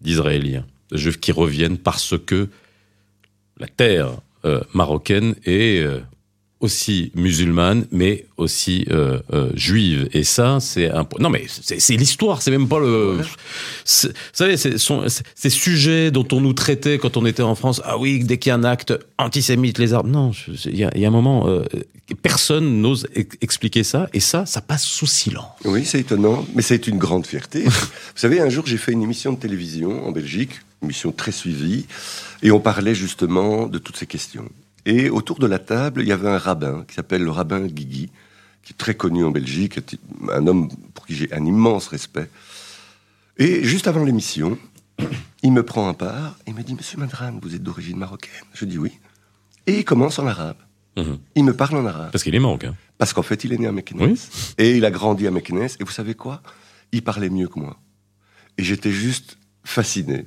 d'Israéliens, 0.00 0.64
de 0.90 0.96
Juifs 0.96 1.20
qui 1.20 1.32
reviennent 1.32 1.76
parce 1.76 2.14
que 2.16 2.48
la 3.58 3.68
terre 3.68 4.08
euh, 4.46 4.62
marocaine 4.72 5.34
est 5.44 5.82
euh, 5.82 6.00
aussi 6.64 7.12
musulmane, 7.14 7.86
mais 7.92 8.24
aussi 8.38 8.86
euh, 8.90 9.20
euh, 9.32 9.50
juive. 9.54 10.08
Et 10.12 10.24
ça, 10.24 10.58
c'est 10.60 10.90
un... 10.90 11.06
Non, 11.20 11.28
mais 11.28 11.44
c'est 11.48 11.96
l'histoire, 11.96 12.40
c'est 12.40 12.50
même 12.50 12.68
pas 12.68 12.78
le... 12.78 13.18
Vous 13.18 14.08
savez, 14.32 14.56
ces 14.56 15.50
sujets 15.50 16.10
dont 16.10 16.26
on 16.32 16.40
nous 16.40 16.54
traitait 16.54 16.98
quand 16.98 17.18
on 17.18 17.26
était 17.26 17.42
en 17.42 17.54
France, 17.54 17.82
ah 17.84 17.98
oui, 17.98 18.24
dès 18.24 18.38
qu'il 18.38 18.48
y 18.48 18.52
a 18.52 18.56
un 18.56 18.64
acte 18.64 18.94
antisémite, 19.18 19.78
les 19.78 19.92
armes... 19.92 20.10
Non, 20.10 20.32
il 20.64 20.78
y, 20.78 20.84
a 20.84 21.08
un 21.08 21.10
moment, 21.10 21.46
euh, 21.48 21.64
personne 22.22 22.80
n'ose 22.80 23.06
expliquer 23.42 23.84
ça, 23.84 24.08
et 24.14 24.20
ça, 24.20 24.46
ça 24.46 24.62
passe 24.62 24.84
sous 24.84 25.06
silence. 25.06 25.50
Oui, 25.66 25.84
c'est 25.84 26.00
étonnant, 26.00 26.46
mais 26.54 26.62
c'est 26.62 26.86
une 26.86 26.96
grande 26.96 27.26
fierté. 27.26 27.64
Vous 27.64 27.70
savez, 28.14 28.40
un 28.40 28.48
jour, 28.48 28.64
j'ai 28.66 28.78
fait 28.78 28.92
une 28.92 29.02
émission 29.02 29.34
de 29.34 29.38
télévision 29.38 30.06
en 30.06 30.12
Belgique, 30.12 30.52
une 30.80 30.86
émission 30.86 31.12
très 31.12 31.32
suivie, 31.32 31.84
et 32.42 32.50
on 32.50 32.60
parlait 32.60 32.94
justement 32.94 33.66
de 33.66 33.76
toutes 33.76 33.98
ces 33.98 34.06
questions. 34.06 34.48
Et 34.86 35.10
autour 35.10 35.38
de 35.38 35.46
la 35.46 35.58
table, 35.58 36.02
il 36.02 36.08
y 36.08 36.12
avait 36.12 36.28
un 36.28 36.38
rabbin 36.38 36.84
qui 36.86 36.94
s'appelle 36.94 37.22
le 37.22 37.30
rabbin 37.30 37.60
Guigui, 37.66 38.10
qui 38.62 38.72
est 38.72 38.76
très 38.76 38.94
connu 38.94 39.24
en 39.24 39.30
Belgique, 39.30 39.80
un 40.32 40.46
homme 40.46 40.68
pour 40.92 41.06
qui 41.06 41.14
j'ai 41.14 41.32
un 41.32 41.44
immense 41.44 41.88
respect. 41.88 42.28
Et 43.38 43.64
juste 43.64 43.86
avant 43.86 44.04
l'émission, 44.04 44.58
il 45.42 45.52
me 45.52 45.62
prend 45.62 45.88
un 45.88 45.94
part 45.94 46.36
et 46.46 46.52
me 46.52 46.62
dit 46.62 46.74
Monsieur 46.74 46.98
Madran, 46.98 47.38
vous 47.42 47.54
êtes 47.54 47.62
d'origine 47.62 47.98
marocaine? 47.98 48.32
Je 48.52 48.64
dis 48.64 48.78
oui. 48.78 48.92
Et 49.66 49.78
il 49.78 49.84
commence 49.84 50.18
en 50.18 50.26
arabe. 50.26 50.56
Mhm. 50.96 51.18
Il 51.34 51.44
me 51.44 51.54
parle 51.54 51.76
en 51.76 51.86
arabe. 51.86 52.10
Parce 52.12 52.22
qu'il 52.22 52.34
est 52.34 52.40
marocain. 52.40 52.76
Parce 52.98 53.12
qu'en 53.12 53.22
fait, 53.22 53.42
il 53.44 53.52
est 53.52 53.58
né 53.58 53.66
à 53.66 53.72
Meknes. 53.72 54.16
Et 54.58 54.76
il 54.76 54.84
a 54.84 54.90
grandi 54.90 55.26
à 55.26 55.30
Meknes. 55.30 55.68
Et 55.80 55.84
vous 55.84 55.90
savez 55.90 56.14
quoi? 56.14 56.42
Il 56.92 57.02
parlait 57.02 57.30
mieux 57.30 57.48
que 57.48 57.58
moi. 57.58 57.76
Et 58.56 58.62
j'étais 58.62 58.92
juste 58.92 59.36
fasciné. 59.64 60.26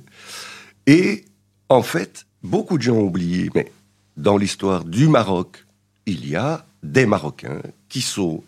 Et 0.86 1.24
en 1.68 1.82
fait, 1.82 2.26
beaucoup 2.42 2.76
de 2.76 2.82
gens 2.82 2.96
ont 2.96 3.06
oublié, 3.06 3.50
mais 3.54 3.72
dans 4.18 4.36
l'histoire 4.36 4.84
du 4.84 5.08
Maroc, 5.08 5.64
il 6.04 6.28
y 6.28 6.36
a 6.36 6.66
des 6.82 7.06
Marocains 7.06 7.62
qui 7.88 8.02
sont 8.02 8.42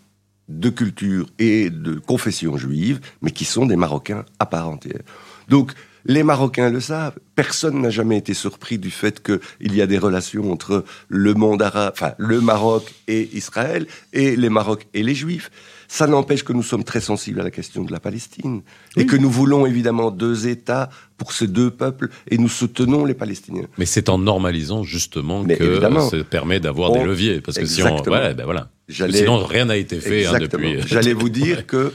de 0.48 0.68
culture 0.68 1.26
et 1.38 1.70
de 1.70 1.94
confession 1.94 2.56
juive, 2.56 3.00
mais 3.22 3.30
qui 3.30 3.44
sont 3.44 3.66
des 3.66 3.76
Marocains 3.76 4.24
à 4.40 4.46
part 4.46 4.68
entière. 4.68 5.02
Donc, 5.48 5.72
les 6.04 6.22
Marocains 6.22 6.70
le 6.70 6.80
savent. 6.80 7.18
Personne 7.34 7.80
n'a 7.80 7.90
jamais 7.90 8.18
été 8.18 8.34
surpris 8.34 8.78
du 8.78 8.90
fait 8.90 9.22
qu'il 9.22 9.74
y 9.74 9.82
a 9.82 9.86
des 9.86 9.98
relations 9.98 10.50
entre 10.52 10.84
le 11.08 11.34
monde 11.34 11.62
arabe, 11.62 11.92
enfin, 11.94 12.12
le 12.18 12.40
Maroc 12.40 12.94
et 13.08 13.30
Israël, 13.32 13.86
et 14.12 14.36
les 14.36 14.48
Maroc 14.48 14.86
et 14.94 15.02
les 15.02 15.14
Juifs. 15.14 15.50
Ça 15.88 16.06
n'empêche 16.06 16.44
que 16.44 16.52
nous 16.52 16.62
sommes 16.62 16.84
très 16.84 17.00
sensibles 17.00 17.40
à 17.40 17.42
la 17.42 17.50
question 17.50 17.82
de 17.82 17.90
la 17.90 17.98
Palestine 17.98 18.62
et 18.96 19.06
que 19.06 19.16
nous 19.16 19.28
voulons 19.28 19.66
évidemment 19.66 20.12
deux 20.12 20.46
États 20.46 20.88
pour 21.16 21.32
ces 21.32 21.48
deux 21.48 21.72
peuples 21.72 22.10
et 22.30 22.38
nous 22.38 22.48
soutenons 22.48 23.04
les 23.04 23.14
Palestiniens. 23.14 23.66
Mais 23.76 23.86
c'est 23.86 24.08
en 24.08 24.16
normalisant 24.16 24.84
justement 24.84 25.44
que 25.44 25.80
ça 25.80 26.24
permet 26.30 26.60
d'avoir 26.60 26.92
des 26.92 27.02
leviers 27.02 27.40
parce 27.40 27.58
que 27.58 27.66
si 27.66 27.82
on, 27.82 28.00
ben 28.02 28.36
voilà. 28.44 28.70
Sinon 28.88 29.44
rien 29.44 29.64
n'a 29.64 29.76
été 29.76 29.98
fait 30.00 30.26
hein, 30.26 30.38
depuis. 30.38 30.76
Euh, 30.76 30.82
J'allais 30.86 31.12
vous 31.12 31.28
dire 31.28 31.66
que 31.66 31.92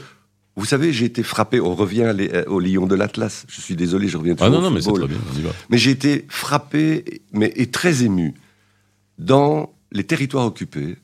vous 0.56 0.64
savez, 0.64 0.92
j'ai 0.92 1.04
été 1.04 1.22
frappé. 1.22 1.60
On 1.60 1.74
revient 1.74 2.14
euh, 2.18 2.44
au 2.46 2.60
Lion 2.60 2.86
de 2.86 2.94
l'Atlas. 2.94 3.44
Je 3.48 3.60
suis 3.60 3.76
désolé, 3.76 4.08
je 4.08 4.16
reviens 4.16 4.34
toujours 4.34 4.54
ah 4.54 4.56
non, 4.56 4.62
non, 4.62 4.70
mais 4.70 4.80
c'est 4.80 4.92
très 4.92 5.06
bien. 5.06 5.18
Mais 5.68 5.76
j'ai 5.76 5.90
été 5.90 6.24
frappé, 6.28 7.22
mais 7.32 7.52
et 7.56 7.70
très 7.70 8.04
ému. 8.04 8.34
Dans 9.18 9.74
les 9.92 10.04
territoires 10.04 10.46
occupés, 10.46 10.96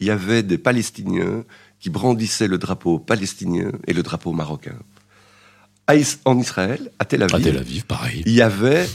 il 0.00 0.06
y 0.06 0.10
avait 0.10 0.42
des 0.42 0.58
Palestiniens 0.58 1.44
qui 1.78 1.88
brandissait 1.90 2.46
le 2.46 2.58
drapeau 2.58 2.98
palestinien 2.98 3.72
et 3.86 3.94
le 3.94 4.02
drapeau 4.02 4.32
marocain. 4.32 4.76
En 6.24 6.38
Israël, 6.38 6.92
à 7.00 7.04
Tel 7.04 7.22
Aviv, 7.24 7.34
à 7.34 7.40
Tel 7.40 7.56
Aviv 7.58 7.84
pareil. 7.84 8.22
il 8.24 8.32
y 8.32 8.42
avait 8.42 8.88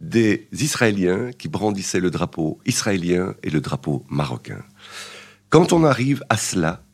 des 0.00 0.46
Israéliens 0.52 1.32
qui 1.36 1.48
brandissaient 1.48 1.98
le 1.98 2.10
drapeau 2.10 2.60
israélien 2.66 3.34
et 3.42 3.50
le 3.50 3.60
drapeau 3.60 4.04
marocain. 4.08 4.62
Quand 5.48 5.72
on 5.72 5.82
arrive 5.82 6.22
à 6.28 6.36
cela, 6.36 6.85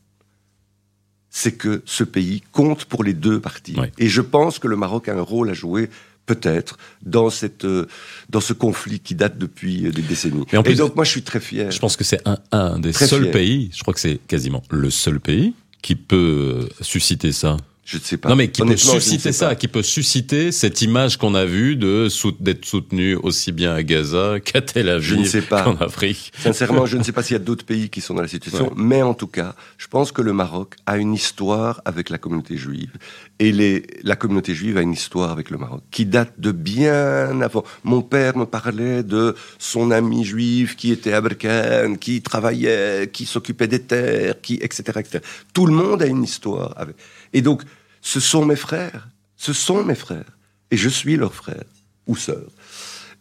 c'est 1.35 1.53
que 1.53 1.83
ce 1.87 2.05
pays 2.05 2.43
compte 2.53 2.85
pour 2.85 3.03
les 3.03 3.15
deux 3.15 3.41
parties. 3.41 3.75
Et 3.99 4.09
je 4.09 4.21
pense 4.21 4.59
que 4.59 4.69
le 4.69 4.77
Maroc 4.77 5.09
a 5.09 5.15
un 5.15 5.23
rôle 5.23 5.49
à 5.51 5.55
jouer 5.55 5.89
peut-être 6.27 6.79
dans 7.03 7.31
cette 7.31 7.65
euh, 7.65 7.87
dans 8.29 8.41
ce 8.41 8.53
conflit 8.53 9.01
qui 9.01 9.17
date 9.17 9.39
depuis 9.39 9.81
des 9.91 10.03
décennies. 10.03 10.45
Et, 10.53 10.57
en 10.57 10.63
plus, 10.63 10.77
donc 10.77 10.95
moi 10.95 11.05
je 11.05 11.11
suis 11.11 11.23
très 11.23 11.41
fier. 11.41 11.71
Je 11.71 11.81
pense 11.81 11.97
que 11.97 12.05
c'est 12.05 12.21
un, 12.29 12.39
un 12.53 12.79
des 12.79 12.93
seuls 12.93 13.31
pays, 13.31 13.71
je 13.75 13.81
crois 13.81 13.95
que 13.95 13.99
c'est 13.99 14.21
quasiment 14.29 14.63
le 14.71 14.91
seul 14.91 15.19
pays 15.19 15.55
qui 15.81 15.97
peut 15.97 16.69
susciter 16.81 17.33
ça. 17.33 17.57
Je 17.85 17.97
ne 17.97 18.03
sais 18.03 18.17
pas. 18.17 18.29
Non, 18.29 18.37
mais 18.37 18.49
qui 18.49 18.63
peut 18.63 18.77
susciter 18.77 19.33
ça, 19.33 19.57
qui 19.57 19.67
peut 19.67 19.83
susciter 19.83 20.53
cette 20.53 20.83
image 20.83 21.17
qu'on 21.17 21.35
a 21.35 21.45
vue 21.45 21.75
de 21.75 22.09
d'être 22.41 22.65
soutenu 22.65 23.17
aussi 23.17 23.51
bien 23.51 23.75
à 23.75 23.83
Gaza 23.83 24.39
qu'à 24.39 24.61
Tel 24.61 24.89
Aviv 24.89 25.49
qu'en 25.49 25.75
Afrique. 25.77 26.33
Sincèrement, 26.39 26.87
je 26.87 26.97
ne 26.97 27.03
sais 27.03 27.11
pas 27.11 27.25
s'il 27.25 27.35
y 27.35 27.41
a 27.41 27.43
d'autres 27.43 27.65
pays 27.65 27.91
qui 27.91 28.01
sont 28.01 28.15
dans 28.15 28.23
la 28.23 28.29
situation, 28.29 28.73
mais 28.77 29.03
en 29.03 29.15
tout 29.15 29.27
cas, 29.27 29.57
je 29.79 29.89
pense 29.89 30.13
que 30.13 30.23
le 30.23 30.33
Maroc 30.33 30.77
a 30.87 30.97
une 30.97 31.13
histoire 31.13 31.83
avec 31.85 32.09
la 32.09 32.19
communauté 32.19 32.57
juive 32.57 32.93
et 33.41 33.51
les, 33.51 33.85
la 34.05 34.15
communauté 34.15 34.55
juive 34.55 34.79
a 34.79 34.83
une 34.83 34.93
histoire 34.93 35.33
avec 35.33 35.51
le 35.51 35.59
Maroc 35.59 35.83
qui 35.91 36.07
date 36.07 36.35
de 36.39 36.53
bien 36.53 37.41
avant. 37.41 37.65
Mon 37.83 38.03
père 38.03 38.37
me 38.37 38.45
parlait 38.45 39.03
de 39.03 39.35
son 39.59 39.91
ami 39.91 40.25
juif 40.25 40.77
qui 40.77 40.93
était 40.93 41.13
à 41.13 41.21
Berkane, 41.21 41.99
qui 41.99 42.23
travaillait, 42.23 43.11
qui 43.13 43.27
s'occupait 43.27 43.67
des 43.67 43.81
terres, 43.81 44.41
qui 44.41 44.55
etc., 44.63 44.83
etc. 45.01 45.19
Tout 45.53 45.67
le 45.67 45.73
monde 45.73 46.01
a 46.03 46.07
une 46.07 46.23
histoire 46.23 46.75
avec. 46.77 46.95
Et 47.33 47.43
donc, 47.43 47.63
ce 48.01 48.21
sont 48.21 48.45
mes 48.45 48.57
frères, 48.57 49.09
ce 49.37 49.53
sont 49.53 49.85
mes 49.85 49.95
frères, 49.95 50.39
et 50.71 50.77
je 50.77 50.89
suis 50.89 51.17
leur 51.17 51.35
frère 51.35 51.65
ou 52.07 52.17
sœur. 52.17 52.49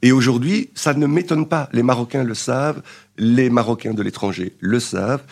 Et 0.02 0.12
aujourd'hui, 0.12 0.72
ça 0.74 0.94
ne 0.94 1.06
m'étonne 1.06 1.48
pas. 1.48 1.70
Les 1.74 1.84
Marocains 1.84 2.24
le 2.24 2.34
savent, 2.34 2.82
les 3.18 3.50
Marocains 3.50 3.94
de 3.94 4.02
l'étranger 4.02 4.56
le 4.60 4.80
savent. 4.80 5.24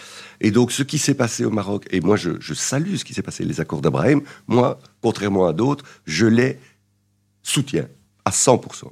Et 0.41 0.51
donc, 0.51 0.71
ce 0.71 0.83
qui 0.83 0.99
s'est 0.99 1.15
passé 1.15 1.43
au 1.43 1.49
Maroc, 1.49 1.87
et 1.89 2.01
moi, 2.01 2.17
je, 2.17 2.31
je 2.39 2.53
salue 2.53 2.95
ce 2.95 3.03
qui 3.03 3.13
s'est 3.13 3.23
passé, 3.23 3.43
les 3.43 3.59
accords 3.59 3.81
d'Abraham, 3.81 4.21
moi, 4.47 4.79
contrairement 5.01 5.47
à 5.47 5.53
d'autres, 5.53 5.85
je 6.05 6.27
les 6.27 6.59
soutiens 7.41 7.87
à 8.25 8.29
100%. 8.29 8.89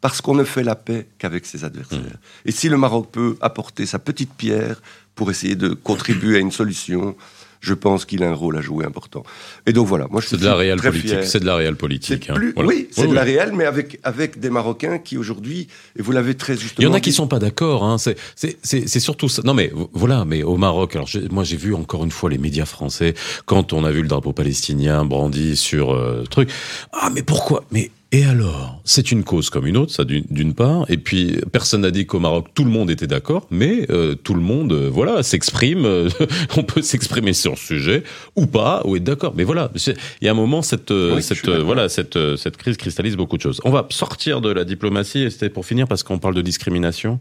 Parce 0.00 0.20
qu'on 0.20 0.34
ne 0.34 0.42
fait 0.42 0.64
la 0.64 0.74
paix 0.74 1.06
qu'avec 1.18 1.46
ses 1.46 1.62
adversaires. 1.62 2.00
Mmh. 2.00 2.46
Et 2.46 2.52
si 2.52 2.68
le 2.68 2.76
Maroc 2.76 3.10
peut 3.12 3.36
apporter 3.40 3.86
sa 3.86 4.00
petite 4.00 4.34
pierre 4.34 4.82
pour 5.14 5.30
essayer 5.30 5.54
de 5.54 5.68
contribuer 5.68 6.36
à 6.36 6.40
une 6.40 6.50
solution, 6.50 7.14
je 7.62 7.74
pense 7.74 8.04
qu'il 8.04 8.22
a 8.24 8.28
un 8.28 8.34
rôle 8.34 8.58
à 8.58 8.60
jouer 8.60 8.84
important. 8.84 9.22
Et 9.66 9.72
donc 9.72 9.86
voilà, 9.86 10.08
moi 10.10 10.20
je 10.20 10.26
suis 10.26 10.36
de 10.36 10.44
la 10.44 10.56
réelle 10.56 10.80
politique. 10.80 11.22
C'est 11.22 11.40
de 11.40 11.46
la 11.46 11.56
réelle 11.56 11.76
politique. 11.76 12.28
Hein. 12.28 12.34
Oui, 12.56 12.88
c'est 12.90 13.06
de 13.06 13.14
la 13.14 13.22
réelle, 13.22 13.52
mais 13.54 13.64
avec 13.64 14.00
avec 14.02 14.40
des 14.40 14.50
Marocains 14.50 14.98
qui 14.98 15.16
aujourd'hui, 15.16 15.68
et 15.98 16.02
vous 16.02 16.12
l'avez 16.12 16.34
très 16.34 16.56
justement. 16.56 16.84
Il 16.86 16.90
y 16.90 16.92
en 16.92 16.94
a 16.94 17.00
qui 17.00 17.12
sont 17.12 17.28
pas 17.28 17.38
d'accord. 17.38 17.84
Hein. 17.84 17.96
C'est 18.36 19.00
surtout 19.00 19.28
ça. 19.28 19.42
Non 19.44 19.54
mais 19.54 19.72
voilà, 19.92 20.24
mais 20.24 20.42
au 20.42 20.56
Maroc, 20.56 20.96
alors 20.96 21.08
moi 21.30 21.44
j'ai 21.44 21.56
vu 21.56 21.72
encore 21.74 22.04
une 22.04 22.10
fois 22.10 22.28
les 22.28 22.38
médias 22.38 22.66
français 22.66 23.14
quand 23.46 23.72
on 23.72 23.84
a 23.84 23.92
vu 23.92 24.02
le 24.02 24.08
drapeau 24.08 24.32
palestinien 24.32 25.04
brandi 25.04 25.56
sur 25.56 25.92
euh, 25.92 26.24
truc. 26.28 26.50
Ah 26.92 27.10
mais 27.14 27.22
pourquoi? 27.22 27.64
Mais 27.70 27.90
et 28.14 28.26
alors, 28.26 28.82
c'est 28.84 29.10
une 29.10 29.24
cause 29.24 29.48
comme 29.48 29.66
une 29.66 29.78
autre, 29.78 29.90
ça 29.90 30.04
d'une 30.04 30.52
part. 30.52 30.84
Et 30.90 30.98
puis, 30.98 31.38
personne 31.50 31.80
n'a 31.80 31.90
dit 31.90 32.04
qu'au 32.04 32.18
Maroc 32.18 32.48
tout 32.54 32.64
le 32.64 32.70
monde 32.70 32.90
était 32.90 33.06
d'accord, 33.06 33.46
mais 33.50 33.86
euh, 33.88 34.14
tout 34.14 34.34
le 34.34 34.42
monde, 34.42 34.74
euh, 34.74 34.90
voilà, 34.92 35.22
s'exprime. 35.22 35.86
Euh, 35.86 36.10
on 36.58 36.62
peut 36.62 36.82
s'exprimer 36.82 37.32
sur 37.32 37.56
ce 37.56 37.64
sujet 37.64 38.02
ou 38.36 38.44
pas, 38.44 38.82
ou 38.84 38.96
être 38.96 39.04
d'accord. 39.04 39.32
Mais 39.34 39.44
voilà, 39.44 39.70
il 39.86 39.96
y 40.20 40.28
a 40.28 40.30
un 40.30 40.34
moment, 40.34 40.60
cette, 40.60 40.92
cette, 41.22 41.48
voilà, 41.48 41.88
cette, 41.88 42.18
cette 42.36 42.58
crise 42.58 42.76
cristallise 42.76 43.16
beaucoup 43.16 43.38
de 43.38 43.42
choses. 43.42 43.62
On 43.64 43.70
va 43.70 43.86
sortir 43.88 44.42
de 44.42 44.50
la 44.50 44.64
diplomatie. 44.64 45.22
Et 45.22 45.30
c'était 45.30 45.48
pour 45.48 45.64
finir 45.64 45.88
parce 45.88 46.02
qu'on 46.02 46.18
parle 46.18 46.34
de 46.34 46.42
discrimination. 46.42 47.18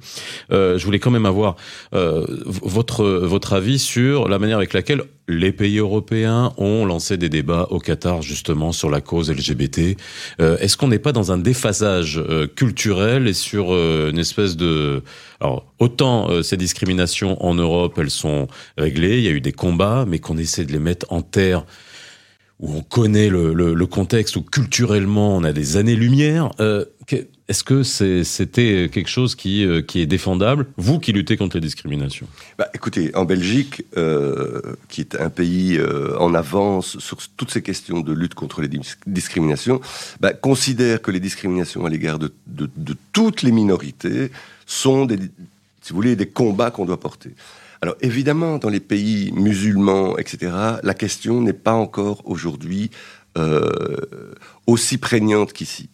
je 0.49 0.83
voulais 0.83 0.99
quand 0.99 1.11
même 1.11 1.25
avoir 1.25 1.55
votre 1.93 3.05
votre 3.05 3.53
avis 3.53 3.79
sur 3.79 4.27
la 4.27 4.39
manière 4.39 4.57
avec 4.57 4.73
laquelle 4.73 5.03
les 5.27 5.51
pays 5.51 5.77
européens 5.77 6.51
ont 6.57 6.85
lancé 6.85 7.17
des 7.17 7.29
débats 7.29 7.67
au 7.69 7.79
Qatar 7.79 8.21
justement 8.21 8.71
sur 8.71 8.89
la 8.89 9.01
cause 9.01 9.31
LGBT. 9.31 9.97
Euh, 10.39 10.57
est-ce 10.57 10.77
qu'on 10.77 10.87
n'est 10.87 10.99
pas 10.99 11.11
dans 11.11 11.31
un 11.31 11.37
déphasage 11.37 12.17
euh, 12.17 12.47
culturel 12.47 13.27
et 13.27 13.33
sur 13.33 13.73
euh, 13.73 14.09
une 14.09 14.19
espèce 14.19 14.57
de... 14.57 15.03
Alors, 15.39 15.65
autant 15.79 16.43
ces 16.43 16.57
discriminations 16.57 17.43
en 17.43 17.55
Europe, 17.55 17.97
elles 17.97 18.11
sont 18.11 18.47
réglées, 18.77 19.17
il 19.17 19.23
y 19.23 19.27
a 19.27 19.31
eu 19.31 19.41
des 19.41 19.53
combats, 19.53 20.05
mais 20.07 20.19
qu'on 20.19 20.37
essaie 20.37 20.65
de 20.65 20.71
les 20.71 20.79
mettre 20.79 21.07
en 21.09 21.23
terre 21.23 21.65
où 22.61 22.75
on 22.75 22.81
connaît 22.81 23.29
le, 23.29 23.53
le, 23.53 23.85
contexte, 23.87 24.35
où 24.35 24.43
culturellement 24.43 25.35
on 25.35 25.43
a 25.43 25.51
des 25.51 25.77
années-lumière. 25.77 26.51
Euh, 26.59 26.85
est-ce 27.51 27.63
que 27.65 27.83
c'était 27.83 28.89
quelque 28.91 29.09
chose 29.09 29.35
qui, 29.35 29.65
euh, 29.65 29.81
qui 29.81 29.99
est 29.99 30.05
défendable, 30.05 30.67
vous 30.77 30.99
qui 30.99 31.11
luttez 31.11 31.35
contre 31.35 31.57
les 31.57 31.61
discriminations? 31.61 32.27
Bah, 32.57 32.69
Écoutez, 32.73 33.13
en 33.13 33.25
Belgique, 33.25 33.83
euh, 33.97 34.61
qui 34.87 35.01
est 35.01 35.19
un 35.19 35.29
pays 35.29 35.77
en 36.17 36.33
avance 36.33 36.97
sur 36.99 37.17
toutes 37.35 37.51
ces 37.51 37.61
questions 37.61 37.99
de 37.99 38.13
lutte 38.13 38.35
contre 38.35 38.61
les 38.61 38.69
discriminations, 39.05 39.81
bah, 40.21 40.31
considère 40.31 41.01
que 41.01 41.11
les 41.11 41.19
discriminations 41.19 41.85
à 41.85 41.89
l'égard 41.89 42.19
de, 42.19 42.31
toutes 43.11 43.41
les 43.41 43.51
minorités 43.51 44.31
sont, 44.65 45.05
des, 45.05 45.17
si 45.81 45.89
vous 45.89 45.95
voulez, 45.95 46.15
des 46.15 46.27
combats 46.27 46.71
qu'on 46.71 46.85
doit 46.85 46.99
porter. 46.99 47.31
Alors 47.81 47.95
évidemment, 47.99 48.59
dans 48.59 48.69
les 48.69 48.79
pays 48.79 49.31
musulmans, 49.33 50.17
etc., 50.17 50.53
la 50.83 50.93
question 50.93 51.41
n'est 51.41 51.51
pas 51.51 51.73
encore 51.73 52.21
aujourd'hui 52.25 52.91
euh, 53.37 54.35
aussi 54.67 54.97
prégnante 54.97 55.53
qu'ici. 55.53 55.89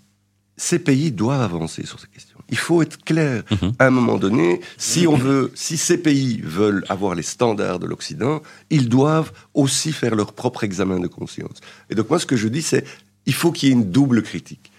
Ces 0.58 0.80
pays 0.80 1.12
doivent 1.12 1.41
avancer 1.41 1.86
sur 1.86 1.99
ces 1.99 2.08
questions. 2.08 2.39
Il 2.49 2.58
faut 2.58 2.82
être 2.82 3.03
clair. 3.03 3.43
Mhm. 3.51 3.74
À 3.78 3.88
un 3.88 3.89
moment 3.91 4.18
donné, 4.18 4.62
si 4.78 5.05
on 5.05 5.16
veut, 5.16 5.51
si 5.53 5.78
ces 5.78 5.97
pays 5.97 6.41
veulent 6.43 6.84
avoir 6.89 7.14
les 7.14 7.24
standards 7.24 7.80
de 7.80 7.86
l'Occident, 7.86 8.41
ils 8.70 8.89
doivent 8.89 9.32
aussi 9.53 9.91
faire 9.91 10.16
leur 10.16 10.34
propre 10.34 10.64
examen 10.64 10.99
de 10.99 11.08
conscience. 11.08 11.58
Et 11.89 11.95
donc 11.95 12.10
moi, 12.10 12.20
ce 12.20 12.26
que 12.26 12.36
je 12.36 12.47
dis, 12.47 12.62
c'est 12.62 12.86
il 13.26 13.34
faut 13.34 13.51
qu'il 13.51 13.70
y 13.70 13.72
ait 13.72 13.76
une 13.76 13.91
double 13.91 14.24
critique 14.24 14.72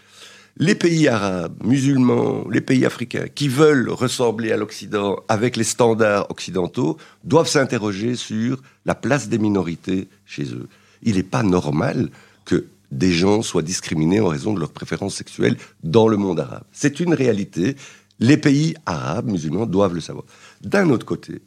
les 0.58 0.74
pays 0.74 1.06
arabes, 1.08 1.54
musulmans, 1.62 2.44
les 2.50 2.60
pays 2.60 2.84
africains 2.84 3.26
qui 3.32 3.48
veulent 3.48 3.90
ressembler 3.90 4.50
à 4.50 4.56
l'Occident 4.56 5.20
avec 5.28 5.56
les 5.56 5.64
standards 5.64 6.30
occidentaux 6.30 6.96
doivent 7.24 7.48
s'interroger 7.48 8.16
sur 8.16 8.60
la 8.84 8.94
place 8.94 9.28
des 9.28 9.38
minorités 9.38 10.08
chez 10.26 10.44
eux. 10.52 10.68
Il 11.02 11.14
n'est 11.16 11.22
pas 11.22 11.44
normal 11.44 12.10
que 12.44 12.66
des 12.90 13.12
gens 13.12 13.42
soient 13.42 13.62
discriminés 13.62 14.20
en 14.20 14.28
raison 14.28 14.54
de 14.54 14.60
leurs 14.60 14.72
préférences 14.72 15.16
sexuelles 15.16 15.56
dans 15.82 16.08
le 16.08 16.16
monde 16.16 16.40
arabe. 16.40 16.64
C'est 16.72 17.00
une 17.00 17.14
réalité. 17.14 17.76
Les 18.20 18.36
pays 18.36 18.74
arabes, 18.86 19.26
musulmans, 19.26 19.66
doivent 19.66 19.94
le 19.94 20.00
savoir. 20.00 20.24
D'un 20.62 20.90
autre 20.90 21.06
côté, 21.06 21.40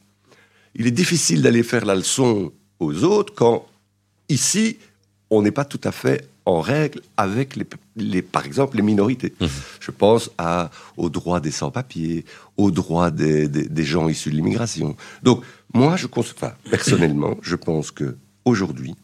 il 0.76 0.88
est 0.88 0.92
difficile 0.92 1.42
d'aller 1.42 1.64
faire 1.64 1.86
la 1.86 1.96
leçon 1.96 2.52
aux 2.80 3.04
autres 3.04 3.34
quand, 3.36 3.66
ici, 4.30 4.78
on 5.30 5.42
n'est 5.42 5.52
pas 5.52 5.66
tout 5.66 5.82
à 5.84 5.92
fait 5.92 6.28
en 6.46 6.60
règle 6.60 7.02
avec, 7.18 7.58
les, 7.96 8.22
par 8.22 8.46
exemple, 8.46 8.78
les 8.78 8.84
minorités. 8.84 9.34
Mmh. 9.40 9.46
Je 9.80 9.92
pense 9.92 10.32
à, 10.38 10.72
aux 10.98 11.10
droits 11.10 11.40
des 11.40 11.52
sans-papiers, 11.52 12.26
aux 12.58 12.72
droits 12.72 13.12
des, 13.12 13.50
gens 13.84 14.10
issus 14.10 14.32
de 14.32 14.36
l'immigration. 14.36 14.96
Donc, 15.24 15.44
moi, 15.74 15.96
je 15.98 16.08
enfin, 16.16 16.54
personnellement, 16.70 17.38
je 17.42 17.56
pense 17.56 17.92
que 17.92 18.18
aujourd'hui, 18.46 18.96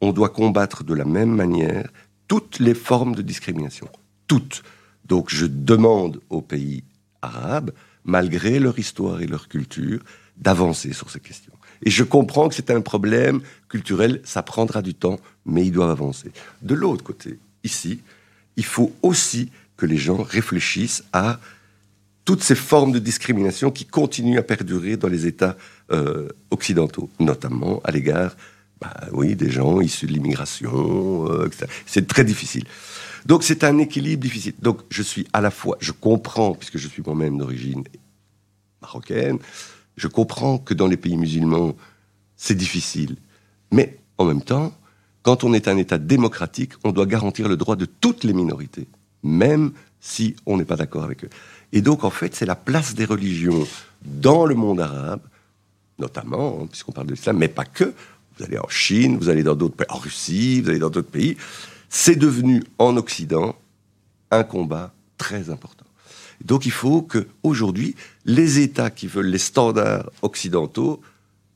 on 0.00 0.12
doit 0.12 0.30
combattre 0.30 0.84
de 0.84 0.94
la 0.94 1.04
même 1.04 1.34
manière 1.34 1.88
toutes 2.28 2.58
les 2.58 2.74
formes 2.74 3.14
de 3.14 3.22
discrimination. 3.22 3.88
Toutes. 4.26 4.62
Donc, 5.04 5.30
je 5.30 5.46
demande 5.46 6.20
aux 6.30 6.40
pays 6.40 6.84
arabes, 7.22 7.72
malgré 8.04 8.58
leur 8.58 8.78
histoire 8.78 9.20
et 9.20 9.26
leur 9.26 9.48
culture, 9.48 10.00
d'avancer 10.36 10.92
sur 10.92 11.10
ces 11.10 11.20
questions. 11.20 11.52
Et 11.82 11.90
je 11.90 12.04
comprends 12.04 12.48
que 12.48 12.54
c'est 12.54 12.70
un 12.70 12.80
problème 12.80 13.40
culturel, 13.68 14.20
ça 14.24 14.42
prendra 14.42 14.82
du 14.82 14.94
temps, 14.94 15.18
mais 15.44 15.66
ils 15.66 15.72
doivent 15.72 15.90
avancer. 15.90 16.30
De 16.62 16.74
l'autre 16.74 17.02
côté, 17.02 17.38
ici, 17.64 18.00
il 18.56 18.64
faut 18.64 18.92
aussi 19.02 19.50
que 19.76 19.86
les 19.86 19.96
gens 19.96 20.22
réfléchissent 20.22 21.04
à 21.12 21.40
toutes 22.24 22.42
ces 22.42 22.54
formes 22.54 22.92
de 22.92 22.98
discrimination 22.98 23.70
qui 23.70 23.86
continuent 23.86 24.38
à 24.38 24.42
perdurer 24.42 24.96
dans 24.96 25.08
les 25.08 25.26
États 25.26 25.56
euh, 25.90 26.28
occidentaux, 26.50 27.10
notamment 27.18 27.80
à 27.82 27.90
l'égard, 27.90 28.36
bah, 28.80 28.96
oui, 29.12 29.36
des 29.36 29.50
gens 29.50 29.80
issus 29.80 30.06
de 30.06 30.12
l'immigration, 30.12 31.30
euh, 31.30 31.46
etc. 31.46 31.66
C'est 31.86 32.06
très 32.06 32.24
difficile. 32.24 32.64
Donc 33.26 33.42
c'est 33.42 33.64
un 33.64 33.78
équilibre 33.78 34.22
difficile. 34.22 34.54
Donc 34.60 34.80
je 34.90 35.02
suis 35.02 35.26
à 35.32 35.40
la 35.40 35.50
fois, 35.50 35.76
je 35.80 35.92
comprends, 35.92 36.54
puisque 36.54 36.78
je 36.78 36.88
suis 36.88 37.02
moi-même 37.04 37.38
d'origine 37.38 37.84
marocaine, 38.80 39.38
je 39.96 40.08
comprends 40.08 40.58
que 40.58 40.72
dans 40.72 40.86
les 40.86 40.96
pays 40.96 41.16
musulmans, 41.16 41.76
c'est 42.36 42.54
difficile. 42.54 43.16
Mais 43.70 43.98
en 44.16 44.24
même 44.24 44.42
temps, 44.42 44.72
quand 45.22 45.44
on 45.44 45.52
est 45.52 45.68
un 45.68 45.76
État 45.76 45.98
démocratique, 45.98 46.72
on 46.84 46.92
doit 46.92 47.06
garantir 47.06 47.48
le 47.48 47.56
droit 47.56 47.76
de 47.76 47.84
toutes 47.84 48.24
les 48.24 48.32
minorités, 48.32 48.88
même 49.22 49.72
si 50.00 50.34
on 50.46 50.56
n'est 50.56 50.64
pas 50.64 50.76
d'accord 50.76 51.04
avec 51.04 51.24
eux. 51.24 51.30
Et 51.72 51.82
donc, 51.82 52.04
en 52.04 52.10
fait, 52.10 52.34
c'est 52.34 52.46
la 52.46 52.56
place 52.56 52.94
des 52.94 53.04
religions 53.04 53.66
dans 54.02 54.46
le 54.46 54.54
monde 54.54 54.80
arabe, 54.80 55.20
notamment, 55.98 56.60
hein, 56.62 56.66
puisqu'on 56.66 56.92
parle 56.92 57.08
de 57.08 57.12
l'islam, 57.12 57.36
mais 57.36 57.48
pas 57.48 57.66
que. 57.66 57.92
Vous 58.40 58.46
allez 58.46 58.58
en 58.58 58.68
Chine, 58.70 59.18
vous 59.18 59.28
allez 59.28 59.42
dans 59.42 59.54
d'autres 59.54 59.76
pays, 59.76 59.86
en 59.90 59.98
Russie, 59.98 60.62
vous 60.62 60.70
allez 60.70 60.78
dans 60.78 60.88
d'autres 60.88 61.10
pays. 61.10 61.36
C'est 61.90 62.16
devenu, 62.16 62.64
en 62.78 62.96
Occident, 62.96 63.54
un 64.30 64.44
combat 64.44 64.94
très 65.18 65.50
important. 65.50 65.84
Donc 66.42 66.64
il 66.64 66.72
faut 66.72 67.02
que 67.02 67.26
aujourd'hui, 67.42 67.96
les 68.24 68.60
États 68.60 68.88
qui 68.88 69.08
veulent 69.08 69.26
les 69.26 69.36
standards 69.36 70.10
occidentaux 70.22 71.02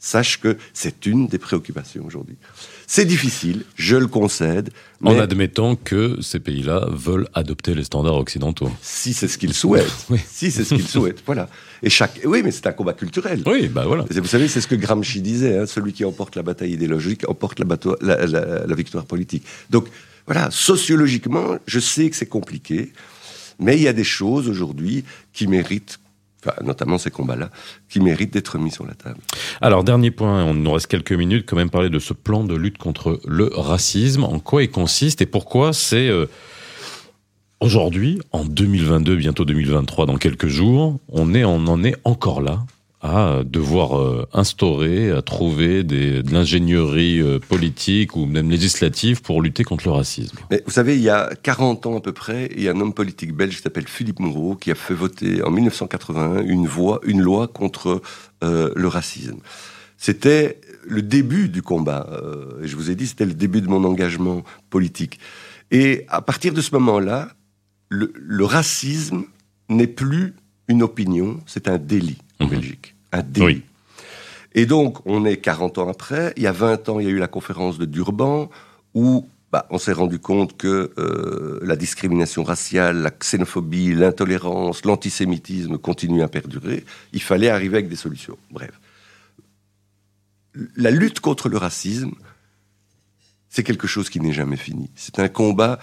sachent 0.05 0.38
que 0.38 0.59
c'est 0.74 1.07
une 1.07 1.26
des 1.28 1.38
préoccupations 1.38 2.05
aujourd'hui. 2.05 2.36
C'est 2.86 3.07
difficile, 3.07 3.64
je 3.74 3.96
le 3.96 4.07
concède. 4.07 4.70
En 5.02 5.18
admettant 5.18 5.76
que 5.76 6.20
ces 6.20 6.40
pays-là 6.40 6.86
veulent 6.90 7.28
adopter 7.32 7.74
les 7.74 7.84
standards 7.84 8.16
occidentaux. 8.16 8.70
Si 8.82 9.14
c'est 9.14 9.28
ce 9.28 9.38
qu'ils 9.38 9.55
souhaitent. 9.55 10.07
Si 10.28 10.50
c'est 10.50 10.64
ce 10.64 10.74
qu'ils 10.74 10.86
souhaitent, 10.86 11.22
voilà. 11.26 11.48
Et 11.82 11.88
chaque, 11.88 12.20
oui, 12.24 12.42
mais 12.44 12.50
c'est 12.50 12.66
un 12.66 12.72
combat 12.72 12.92
culturel. 12.92 13.42
Oui, 13.46 13.68
bah 13.68 13.84
voilà. 13.86 14.05
Vous 14.11 14.26
savez, 14.26 14.48
c'est 14.48 14.61
ce 14.61 14.68
que 14.68 14.74
Gramsci 14.74 15.22
disait. 15.22 15.59
Hein, 15.59 15.66
celui 15.66 15.92
qui 15.92 16.05
emporte 16.05 16.36
la 16.36 16.42
bataille 16.42 16.72
idéologique 16.72 17.26
emporte 17.28 17.61
la, 17.61 18.26
la 18.26 18.74
victoire 18.74 19.07
politique. 19.07 19.44
Donc 19.70 19.86
voilà, 20.26 20.50
sociologiquement, 20.50 21.59
je 21.66 21.80
sais 21.80 22.11
que 22.11 22.16
c'est 22.16 22.26
compliqué. 22.26 22.92
Mais 23.59 23.76
il 23.76 23.82
y 23.82 23.88
a 23.88 23.92
des 23.92 24.05
choses 24.05 24.48
aujourd'hui 24.48 25.05
qui 25.32 25.46
méritent 25.46 25.98
notamment 26.62 26.99
ces 26.99 27.11
combats-là, 27.11 27.51
qui 27.88 28.01
méritent 28.01 28.32
d'être 28.32 28.59
mis 28.59 28.70
sur 28.70 28.86
la 28.86 28.95
table. 28.95 29.18
Alors, 29.61 29.84
dernier 29.84 30.11
point, 30.11 30.45
on 30.45 30.55
nous 30.55 30.72
reste 30.72 30.86
quelques 30.86 31.12
minutes, 31.12 31.47
quand 31.47 31.57
même 31.57 31.70
parler 31.70 31.90
de 31.90 31.99
ce 31.99 32.12
plan 32.12 32.45
de 32.45 32.55
lutte 32.55 32.78
contre 32.78 33.20
le 33.26 33.51
racisme. 33.55 34.24
En 34.24 34.38
quoi 34.38 34.62
il 34.62 34.70
consiste 34.70 35.22
et 35.22 35.26
pourquoi 35.26 35.72
c'est 35.72 36.09
euh, 36.09 36.26
aujourd'hui, 37.61 38.20
en 38.32 38.45
2022, 38.45 39.16
bientôt 39.16 39.45
2023, 39.45 40.07
dans 40.07 40.16
quelques 40.16 40.49
jours, 40.49 40.99
on, 41.09 41.34
en 41.34 41.84
est 41.84 41.97
encore 42.05 42.40
là 42.40 42.64
à 43.05 43.44
devoir 43.44 44.00
euh, 44.00 44.26
instaurer, 44.32 45.11
à 45.11 45.20
trouver 45.20 45.84
des, 45.84 46.22
de 46.22 46.32
l'ingénierie 46.32 47.20
euh, 47.20 47.38
politique 47.38 48.16
ou 48.16 48.24
même 48.24 48.50
législative 48.50 49.20
pour 49.20 49.42
lutter 49.42 49.62
contre 49.62 49.86
le 49.86 49.92
racisme. 49.92 50.38
Mais 50.50 50.62
vous 50.64 50.72
savez, 50.72 50.96
il 50.96 51.02
y 51.02 51.11
a 51.11 51.30
40 51.42 51.84
ans 51.84 51.98
à 51.98 52.00
peu 52.00 52.12
près, 52.12 52.50
il 52.57 52.62
y 52.62 52.68
a 52.68 52.72
un 52.72 52.80
homme 52.80 52.94
politique 52.94 53.34
belge 53.34 53.57
qui 53.57 53.62
s'appelle 53.62 53.88
Philippe 53.88 54.20
Moreau 54.20 54.57
qui 54.57 54.70
a 54.70 54.74
fait 54.74 54.94
voter 54.94 55.42
en 55.42 55.50
1981 55.50 56.46
une, 56.46 56.66
voix, 56.66 56.98
une 57.05 57.20
loi 57.20 57.46
contre 57.46 58.00
euh, 58.42 58.70
le 58.74 58.88
racisme. 58.88 59.36
C'était 59.98 60.59
le 60.86 61.02
début 61.02 61.50
du 61.50 61.61
combat. 61.61 62.09
je 62.62 62.74
vous 62.74 62.90
ai 62.90 62.94
dit, 62.94 63.07
c'était 63.07 63.26
le 63.26 63.34
début 63.34 63.61
de 63.61 63.68
mon 63.68 63.84
engagement 63.84 64.44
politique. 64.70 65.18
Et 65.70 66.05
à 66.09 66.20
partir 66.20 66.52
de 66.52 66.61
ce 66.61 66.74
moment-là, 66.74 67.28
le, 67.90 68.12
le 68.16 68.44
racisme 68.44 69.24
n'est 69.68 69.86
plus 69.86 70.34
une 70.68 70.82
opinion, 70.82 71.40
c'est 71.46 71.68
un 71.68 71.78
délit 71.78 72.18
en 72.40 72.46
mmh. 72.46 72.50
Belgique 72.50 72.93
un 73.14 73.22
délit. 73.22 73.62
Et 74.54 74.66
donc, 74.66 74.98
on 75.06 75.24
est 75.24 75.38
40 75.38 75.78
ans 75.78 75.88
après. 75.88 76.32
Il 76.36 76.42
y 76.42 76.46
a 76.46 76.52
20 76.52 76.88
ans, 76.88 77.00
il 77.00 77.06
y 77.06 77.08
a 77.08 77.12
eu 77.12 77.18
la 77.18 77.28
conférence 77.28 77.78
de 77.78 77.84
Durban, 77.84 78.50
où 78.94 79.28
bah, 79.50 79.66
on 79.70 79.78
s'est 79.78 79.92
rendu 79.92 80.18
compte 80.18 80.56
que 80.56 80.92
euh, 80.98 81.58
la 81.62 81.76
discrimination 81.76 82.44
raciale, 82.44 82.98
la 82.98 83.10
xénophobie, 83.10 83.94
l'intolérance, 83.94 84.84
l'antisémitisme 84.84 85.78
continuent 85.78 86.22
à 86.22 86.28
perdurer. 86.28 86.84
Il 87.12 87.22
fallait 87.22 87.48
arriver 87.48 87.78
avec 87.78 87.88
des 87.88 87.96
solutions. 87.96 88.38
Bref. 88.50 88.72
La 90.76 90.92
lutte 90.92 91.18
contre 91.18 91.48
le 91.48 91.56
racisme, 91.56 92.14
c'est 93.48 93.64
quelque 93.64 93.88
chose 93.88 94.08
qui 94.08 94.20
n'est 94.20 94.32
jamais 94.32 94.56
fini. 94.56 94.90
C'est 94.94 95.18
un 95.18 95.28
combat 95.28 95.80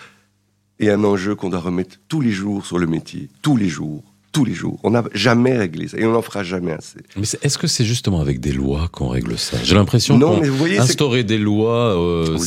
et 0.79 0.89
un 0.89 1.03
enjeu 1.03 1.35
qu'on 1.35 1.49
doit 1.49 1.59
remettre 1.59 1.97
tous 2.07 2.21
les 2.21 2.31
jours 2.31 2.65
sur 2.65 2.79
le 2.79 2.87
métier, 2.87 3.29
tous 3.41 3.57
les 3.57 3.69
jours 3.69 4.10
tous 4.31 4.45
les 4.45 4.53
jours. 4.53 4.79
On 4.83 4.91
n'a 4.91 5.03
jamais 5.13 5.57
réglé 5.57 5.87
ça 5.87 5.97
et 5.97 6.05
on 6.05 6.11
n'en 6.11 6.21
fera 6.21 6.43
jamais 6.43 6.71
assez. 6.71 6.99
Mais 7.15 7.23
est-ce 7.41 7.57
que 7.57 7.67
c'est 7.67 7.85
justement 7.85 8.21
avec 8.21 8.39
des 8.39 8.51
lois 8.51 8.87
qu'on 8.91 9.09
règle 9.09 9.37
ça? 9.37 9.57
J'ai 9.63 9.75
l'impression 9.75 10.19
qu'instaurer 10.19 11.23
des 11.23 11.37
lois, 11.37 11.99
euh, 11.99 12.37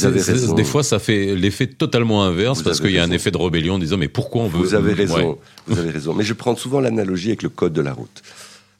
des 0.54 0.64
fois 0.64 0.82
ça 0.82 0.98
fait 0.98 1.34
l'effet 1.34 1.66
totalement 1.66 2.24
inverse 2.24 2.62
parce 2.62 2.80
qu'il 2.80 2.92
y 2.92 2.98
a 2.98 3.04
un 3.04 3.10
effet 3.10 3.30
de 3.30 3.36
rébellion 3.36 3.74
en 3.74 3.78
disant 3.78 3.96
mais 3.96 4.08
pourquoi 4.08 4.42
on 4.42 4.48
veut 4.48 4.58
Vous 4.58 4.74
avez 4.74 4.92
raison, 4.92 5.38
vous 5.66 5.78
avez 5.78 5.90
raison. 5.90 6.14
Mais 6.14 6.24
je 6.24 6.32
prends 6.32 6.56
souvent 6.56 6.80
l'analogie 6.80 7.28
avec 7.28 7.42
le 7.42 7.48
code 7.48 7.72
de 7.72 7.82
la 7.82 7.92
route. 7.92 8.22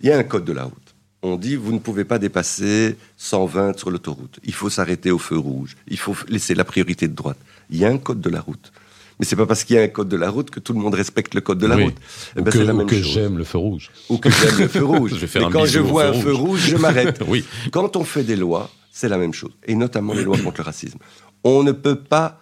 Il 0.01 0.09
y 0.09 0.13
a 0.13 0.19
un 0.19 0.25
code 0.25 0.45
de 0.45 0.53
la 0.53 0.65
route. 0.65 0.75
On 1.23 1.37
dit 1.37 1.57
vous 1.57 1.73
ne 1.73 1.79
pouvez 1.79 2.05
pas 2.05 2.19
dépasser 2.19 2.97
120 3.17 3.79
sur 3.79 3.91
l'autoroute. 3.91 4.39
Il 4.45 4.53
faut 4.53 4.71
s'arrêter 4.71 5.11
au 5.11 5.19
feu 5.19 5.39
rouge. 5.39 5.77
Il 5.89 5.99
faut 5.99 6.15
laisser 6.29 6.55
la 6.55 6.65
priorité 6.65 7.09
de 7.09 7.15
droite. 7.15 7.39
Il 7.71 7.79
y 7.79 7.85
a 7.85 7.89
un 7.89 7.99
code 7.99 8.21
de 8.21 8.29
la 8.29 8.41
route. 8.41 8.73
Mais 9.19 9.27
c'est 9.27 9.37
pas 9.37 9.47
parce 9.47 9.65
qu'il 9.65 9.77
y 9.77 9.79
a 9.79 9.83
un 9.83 9.89
code 9.89 10.09
de 10.09 10.17
la 10.17 10.31
route 10.31 10.51
que 10.51 10.61
tout 10.61 10.73
le 10.73 10.81
monde 10.81 10.95
respecte 10.95 11.35
le 11.35 11.41
code 11.41 11.59
de 11.59 11.67
la 11.67 11.77
route. 11.77 11.95
Eh 12.37 12.43
ben, 12.43 12.51
ou 12.51 12.85
que, 12.85 12.91
que 12.91 13.03
j'aime 13.03 13.39
le 13.39 13.45
feu 13.45 13.59
rouge. 13.59 13.91
Ou 14.09 14.19
que 14.19 14.31
j'aime 14.31 14.59
le 14.59 14.69
feu 14.69 14.85
rouge. 14.85 15.15
je 15.17 15.39
Mais 15.39 15.51
quand 15.51 15.67
je 15.67 15.79
vois 15.79 16.07
un 16.07 16.13
feu 16.13 16.35
rouge, 16.35 16.61
je 16.69 16.77
m'arrête. 16.77 17.23
oui. 17.29 17.45
Quand 17.71 17.97
on 17.97 18.05
fait 18.05 18.25
des 18.25 18.37
lois, 18.37 18.71
c'est 18.91 19.09
la 19.09 19.19
même 19.19 19.33
chose. 19.33 19.53
Et 19.67 19.75
notamment 19.75 20.15
les 20.15 20.25
lois 20.25 20.39
contre 20.39 20.61
le 20.61 20.65
racisme. 20.65 20.99
On 21.45 21.63
ne 21.63 21.73
peut 21.73 22.01
pas 22.01 22.41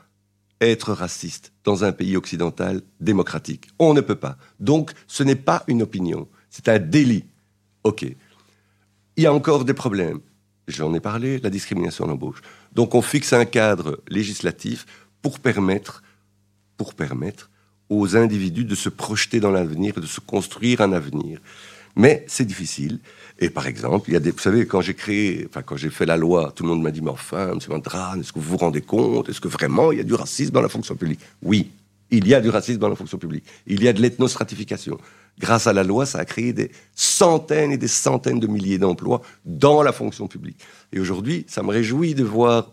être 0.63 0.93
raciste 0.93 1.53
dans 1.65 1.85
un 1.85 1.93
pays 1.93 2.17
occidental 2.17 2.83
démocratique. 3.01 3.69
On 3.79 3.95
ne 3.95 4.01
peut 4.01 4.15
pas. 4.15 4.37
Donc, 4.61 4.93
ce 5.07 5.23
n'est 5.23 5.37
pas 5.37 5.65
une 5.67 5.83
opinion. 5.83 6.29
C'est 6.51 6.69
un 6.69 6.79
délit. 6.79 7.25
OK. 7.85 8.05
Il 9.17 9.23
y 9.23 9.27
a 9.27 9.35
encore 9.35 9.65
des 9.65 9.75
problèmes. 9.75 10.21
J'en 10.69 10.95
ai 10.95 11.01
parlé, 11.01 11.39
la 11.41 11.51
discrimination 11.51 12.05
à 12.05 12.09
l'embauche. 12.09 12.41
Donc, 12.73 12.95
on 12.95 13.03
fixe 13.03 13.33
un 13.33 13.45
cadre 13.45 14.01
législatif 14.09 14.87
pour 15.21 15.41
permettre 15.41 16.03
pour 16.77 16.95
permettre 16.95 17.51
aux 17.89 18.17
individus 18.17 18.65
de 18.65 18.75
se 18.75 18.89
projeter 18.89 19.41
dans 19.41 19.51
l'avenir, 19.51 19.95
de 19.95 20.07
se 20.07 20.21
construire 20.21 20.81
un 20.81 20.93
avenir. 20.93 21.41
Mais 21.95 22.25
c'est 22.27 22.47
difficile. 22.47 23.01
Et 23.39 23.51
par 23.51 23.67
exemple, 23.67 24.09
il 24.09 24.15
y 24.15 24.17
a 24.17 24.21
des, 24.21 24.31
vous 24.31 24.39
savez, 24.39 24.67
quand 24.67 24.81
j'ai 24.81 24.95
créé, 24.95 25.47
enfin, 25.49 25.63
quand 25.63 25.77
j'ai 25.77 25.91
fait 25.91 26.07
la 26.07 26.17
loi, 26.17 26.53
tout 26.55 26.63
le 26.63 26.71
monde 26.71 26.83
m'a 26.83 26.91
dit, 26.91 27.03
mais 27.03 27.11
enfin, 27.11 27.53
M. 27.53 27.59
Mandran, 27.69 28.19
est-ce 28.19 28.33
que 28.33 28.39
vous 28.39 28.51
vous 28.51 28.57
rendez 28.57 28.81
compte? 28.81 29.29
Est-ce 29.29 29.41
que 29.41 29.49
vraiment 29.49 29.93
il 29.93 29.99
y 29.99 30.01
a 30.01 30.05
du 30.05 30.15
racisme 30.15 30.53
dans 30.53 30.63
la 30.63 30.69
fonction 30.69 30.97
publique? 30.97 31.21
Oui, 31.43 31.71
il 32.11 32.29
y 32.29 32.35
a 32.35 32.41
du 32.41 32.51
racisme 32.51 32.79
dans 32.79 32.89
la 32.89 32.95
fonction 32.95 33.19
publique. 33.19 33.45
Il 33.67 33.83
y 33.83 33.89
a 33.89 33.93
de 33.93 34.01
l'ethnostratification. 34.01 34.99
Grâce 35.39 35.67
à 35.67 35.73
la 35.73 35.83
loi, 35.83 36.07
ça 36.07 36.19
a 36.19 36.25
créé 36.25 36.53
des 36.53 36.71
centaines 36.95 37.73
et 37.73 37.79
des 37.79 37.89
centaines 37.89 38.39
de 38.39 38.47
milliers 38.47 38.79
d'emplois 38.79 39.23
dans 39.45 39.83
la 39.83 39.93
fonction 39.93 40.29
publique. 40.29 40.59
Et 40.93 41.01
aujourd'hui, 41.01 41.45
ça 41.49 41.63
me 41.63 41.71
réjouit 41.71 42.15
de 42.15 42.23
voir 42.23 42.73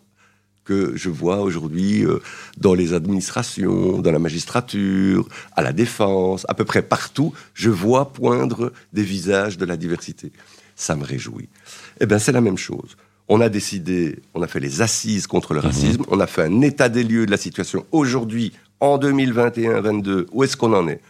que 0.70 0.96
je 0.96 1.10
vois 1.10 1.42
aujourd'hui 1.42 2.06
euh, 2.06 2.20
dans 2.58 2.76
les 2.76 2.94
administrations, 2.94 3.98
dans 4.06 4.12
la 4.12 4.20
magistrature, 4.20 5.28
à 5.56 5.64
la 5.64 5.74
défense, 5.74 6.46
à 6.48 6.54
peu 6.54 6.64
près 6.64 6.84
partout, 6.84 7.34
je 7.56 7.72
vois 7.72 8.14
poindre 8.14 8.72
des 8.94 9.02
visages 9.02 9.58
de 9.58 9.66
la 9.66 9.78
diversité. 9.78 10.32
Ça 10.76 10.96
me 10.96 11.04
réjouit. 11.04 11.50
Eh 12.00 12.06
bien, 12.06 12.20
c'est 12.20 12.32
la 12.32 12.42
même 12.42 12.60
chose. 12.60 12.98
On 13.30 13.42
a 13.42 13.50
décidé, 13.50 14.20
on 14.36 14.44
a 14.44 14.48
fait 14.48 14.60
les 14.60 14.82
assises 14.82 15.26
contre 15.26 15.56
le 15.56 15.62
mhm. 15.62 15.66
racisme, 15.66 16.04
on 16.08 16.20
a 16.20 16.28
fait 16.28 16.44
un 16.44 16.62
état 16.62 16.88
des 16.88 17.04
lieux 17.04 17.26
de 17.26 17.32
la 17.32 17.38
situation 17.38 17.84
aujourd'hui, 17.92 18.54
en 18.80 19.00
2021-22, 19.00 20.28
où 20.32 20.44
est-ce 20.44 20.56
qu'on 20.56 20.74
en 20.74 20.88
est? 20.88 21.02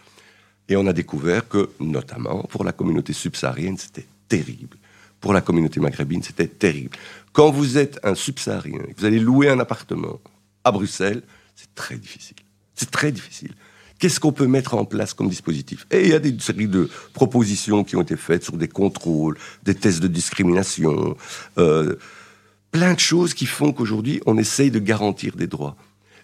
Et 0.70 0.78
on 0.78 0.88
a 0.88 0.93
découvert 0.93 1.49
que, 1.49 1.70
notamment 1.82 2.43
pour 2.43 2.64
la 2.64 2.72
communauté 2.72 3.12
subsaharienne, 3.12 3.78
c'était 3.78 4.07
terrible. 4.30 4.78
Pour 5.22 5.34
la 5.34 5.41
communauté 5.41 5.80
maghrébine, 5.80 6.24
c'était 6.24 6.47
terrible. 6.47 6.97
Quand 7.34 7.51
vous 7.51 7.78
êtes 7.78 7.99
un 8.03 8.15
subsaharien, 8.15 8.80
vous 8.97 9.05
allez 9.05 9.20
louer 9.20 9.49
un 9.49 9.59
appartement 9.59 10.20
à 10.63 10.72
Bruxelles, 10.72 11.24
c'est 11.55 11.74
très 11.76 11.97
difficile. 11.97 12.38
C'est 12.76 12.91
très 12.91 13.11
difficile. 13.11 13.53
Qu'est-ce 13.99 14.22
qu'on 14.22 14.32
peut 14.32 14.47
mettre 14.47 14.76
en 14.76 14.86
place 14.86 15.13
comme 15.13 15.28
dispositif? 15.28 15.86
Et 15.91 16.03
il 16.03 16.09
y 16.09 16.13
a 16.13 16.20
des 16.20 16.38
séries 16.39 16.70
de 16.70 16.89
propositions 17.13 17.84
qui 17.84 17.97
ont 17.97 18.01
été 18.01 18.15
faites 18.15 18.45
sur 18.45 18.55
des 18.55 18.70
contrôles, 18.70 19.38
des 19.63 19.76
tests 19.76 19.99
de 19.99 20.07
discrimination, 20.07 21.17
euh, 21.57 21.95
plein 22.72 22.93
de 22.93 22.99
choses 22.99 23.34
qui 23.34 23.45
font 23.45 23.74
qu'aujourd'hui, 23.74 24.22
on 24.26 24.38
essaye 24.38 24.72
de 24.72 24.80
garantir 24.80 25.36
des 25.36 25.47
droits. 25.47 25.76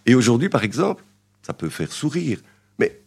Et 0.06 0.16
aujourd'hui, 0.16 0.48
par 0.48 0.64
exemple, 0.64 1.04
ça 1.42 1.54
peut 1.54 1.70
faire 1.70 1.92
sourire, 1.92 2.40
mais 2.80 3.02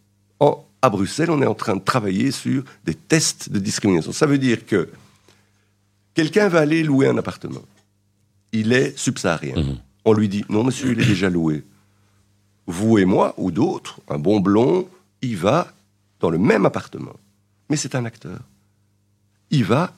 à 0.83 0.91
Bruxelles, 0.91 1.31
on 1.31 1.41
est 1.41 1.47
en 1.47 1.55
train 1.55 1.77
de 1.77 1.83
travailler 1.83 2.31
sur 2.31 2.63
des 2.85 2.95
tests 2.95 3.51
de 3.51 3.59
discrimination. 3.59 4.13
Ça 4.13 4.27
veut 4.27 4.39
dire 4.39 4.67
que 4.67 4.89
quelqu'un 6.19 6.49
va 6.49 6.61
aller 6.61 6.83
louer 6.83 7.07
un 7.07 7.19
appartement 7.19 7.63
il 8.53 8.73
est 8.73 8.97
subsaharien. 8.99 9.57
Mhm. 9.57 9.77
On 10.05 10.13
lui 10.13 10.29
dit, 10.29 10.45
non 10.49 10.65
monsieur, 10.65 10.93
il 10.93 11.01
est 11.01 11.07
déjà 11.07 11.29
loué. 11.29 11.65
Vous 12.67 12.99
et 12.99 13.05
moi, 13.05 13.35
ou 13.37 13.51
d'autres, 13.51 14.01
un 14.09 14.19
bon 14.19 14.41
blond, 14.41 14.89
il 15.23 15.37
va 15.37 15.73
dans 16.21 16.31
le 16.31 16.39
même 16.39 16.67
appartement. 16.67 17.15
Mais 17.71 17.77
c'est 17.77 17.95
un 17.95 18.05
acteur. 18.05 18.41
Il 19.51 19.65
va, 19.65 19.93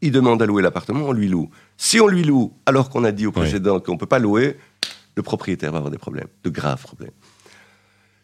il 0.00 0.12
demande 0.12 0.42
à 0.42 0.46
louer 0.46 0.62
l'appartement, 0.62 1.06
on 1.06 1.12
lui 1.12 1.28
loue. 1.28 1.50
Si 1.76 2.00
on 2.00 2.06
lui 2.06 2.24
loue, 2.24 2.52
alors 2.66 2.90
qu'on 2.90 3.04
a 3.04 3.12
dit 3.12 3.26
au 3.26 3.32
précédent 3.32 3.80
qu'on 3.80 3.94
ne 3.94 3.98
peut 3.98 4.06
pas 4.06 4.18
louer, 4.18 4.56
le 5.14 5.22
propriétaire 5.22 5.72
va 5.72 5.78
avoir 5.78 5.90
des 5.90 5.98
problèmes, 5.98 6.28
de 6.44 6.50
graves 6.50 6.82
problèmes. 6.82 7.12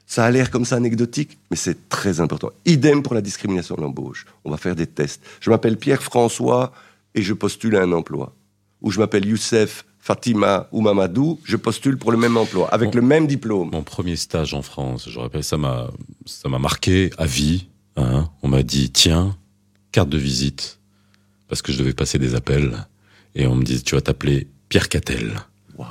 Ça 0.07 0.25
a 0.25 0.31
l'air 0.31 0.51
comme 0.51 0.65
ça 0.65 0.77
anecdotique, 0.77 1.39
mais 1.51 1.57
c'est 1.57 1.91
très 1.91 2.21
important. 2.21 2.51
Idem 2.65 3.03
pour 3.03 3.15
la 3.15 3.21
discrimination 3.21 3.75
de 3.75 3.83
l'embauche. 3.83 4.25
On 4.45 4.51
va 4.51 4.57
faire 4.57 4.75
des 4.75 4.87
tests. 4.87 5.23
Je 5.41 5.51
m'appelle 5.51 5.77
Pierre 5.77 6.03
François 6.03 6.73
et 7.15 7.23
je 7.23 7.33
postule 7.33 7.77
à 7.77 7.83
un 7.83 7.93
emploi 7.93 8.35
où 8.81 8.91
je 8.91 8.99
m'appelle 8.99 9.27
Youssef, 9.27 9.85
Fatima 9.99 10.69
ou 10.73 10.81
Mamadou, 10.81 11.41
je 11.45 11.57
postule 11.57 11.99
pour 11.99 12.13
le 12.13 12.19
même 12.19 12.37
emploi, 12.37 12.69
avec 12.73 12.95
le 12.95 13.03
même 13.03 13.27
diplôme. 13.27 13.71
Mon 13.73 13.83
premier 13.83 14.17
stage 14.17 14.55
en 14.55 14.63
France, 14.63 15.09
je 15.09 15.19
rappelle, 15.19 15.45
ça 15.45 15.57
m'a, 15.57 15.91
ça 16.27 16.49
m'a 16.49 16.59
marqué 16.59 17.11
à 17.19 17.27
vie. 17.27 17.67
Hein. 17.97 18.31
On 18.43 18.49
m'a 18.49 18.63
dit, 18.63 18.91
tiens, 18.91 19.37
carte 19.93 20.09
de 20.09 20.19
visite, 20.19 20.79
parce 21.49 21.63
que 21.63 21.73
je 21.73 21.79
devais 21.79 21.93
passer 21.93 22.19
des 22.19 22.35
appels, 22.35 22.87
et 23.35 23.47
on 23.47 23.55
me 23.55 23.65
dit, 23.65 23.83
tu 23.83 23.97
vas 23.97 24.01
t'appeler 24.01 24.49
Pierre 24.69 24.89
Cattel. 24.89 25.41
Waouh. 25.77 25.89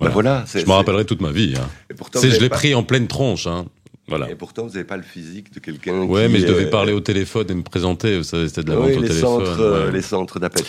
Voilà. 0.00 0.44
Ben 0.52 0.60
je 0.60 0.66
m'en 0.66 0.76
rappellerai 0.76 1.06
toute 1.06 1.22
ma 1.22 1.32
vie. 1.32 1.54
Hein. 1.56 1.68
je 2.14 2.40
l'ai 2.40 2.48
pris 2.48 2.74
en 2.74 2.82
pleine 2.82 3.08
tronche. 3.08 3.46
Hein. 3.46 3.66
Voilà. 4.06 4.30
Et 4.30 4.34
pourtant, 4.34 4.64
vous 4.64 4.72
n'avez 4.72 4.84
pas 4.84 4.96
le 4.96 5.02
physique 5.02 5.52
de 5.52 5.60
quelqu'un. 5.60 6.02
Ouais, 6.02 6.28
mais 6.28 6.40
je 6.40 6.46
devais 6.46 6.68
parler 6.68 6.92
au 6.92 7.00
téléphone 7.00 7.46
et 7.48 7.54
me 7.54 7.62
présenter. 7.62 8.22
C'était 8.22 8.62
de 8.62 8.70
la 8.70 8.76
vente 8.76 8.84
au 8.86 9.00
les 9.00 9.08
téléphone. 9.08 9.46
Centres, 9.46 9.60
euh, 9.60 9.90
Les 9.90 10.02
centres 10.02 10.38
d'appel. 10.38 10.64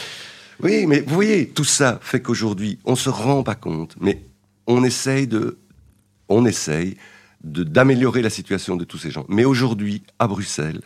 Oui, 0.61 0.86
mais 0.88 1.01
vous 1.01 1.15
voyez, 1.15 1.49
tout 1.49 1.65
ça 1.65 1.99
fait 2.01 2.21
qu'aujourd'hui, 2.21 2.79
on 2.86 2.95
se 2.95 3.09
rend 3.09 3.43
pas 3.43 3.55
compte, 3.55 3.95
mais 3.99 4.21
on 4.67 4.83
essaye 4.83 5.27
de, 5.27 5.57
on 6.29 6.45
essaye 6.45 6.95
d'améliorer 7.43 8.21
la 8.21 8.29
situation 8.29 8.75
de 8.75 8.86
tous 8.86 8.97
ces 8.97 9.11
gens. 9.11 9.25
Mais 9.27 9.45
aujourd'hui, 9.45 10.03
à 10.17 10.27
Bruxelles, 10.27 10.81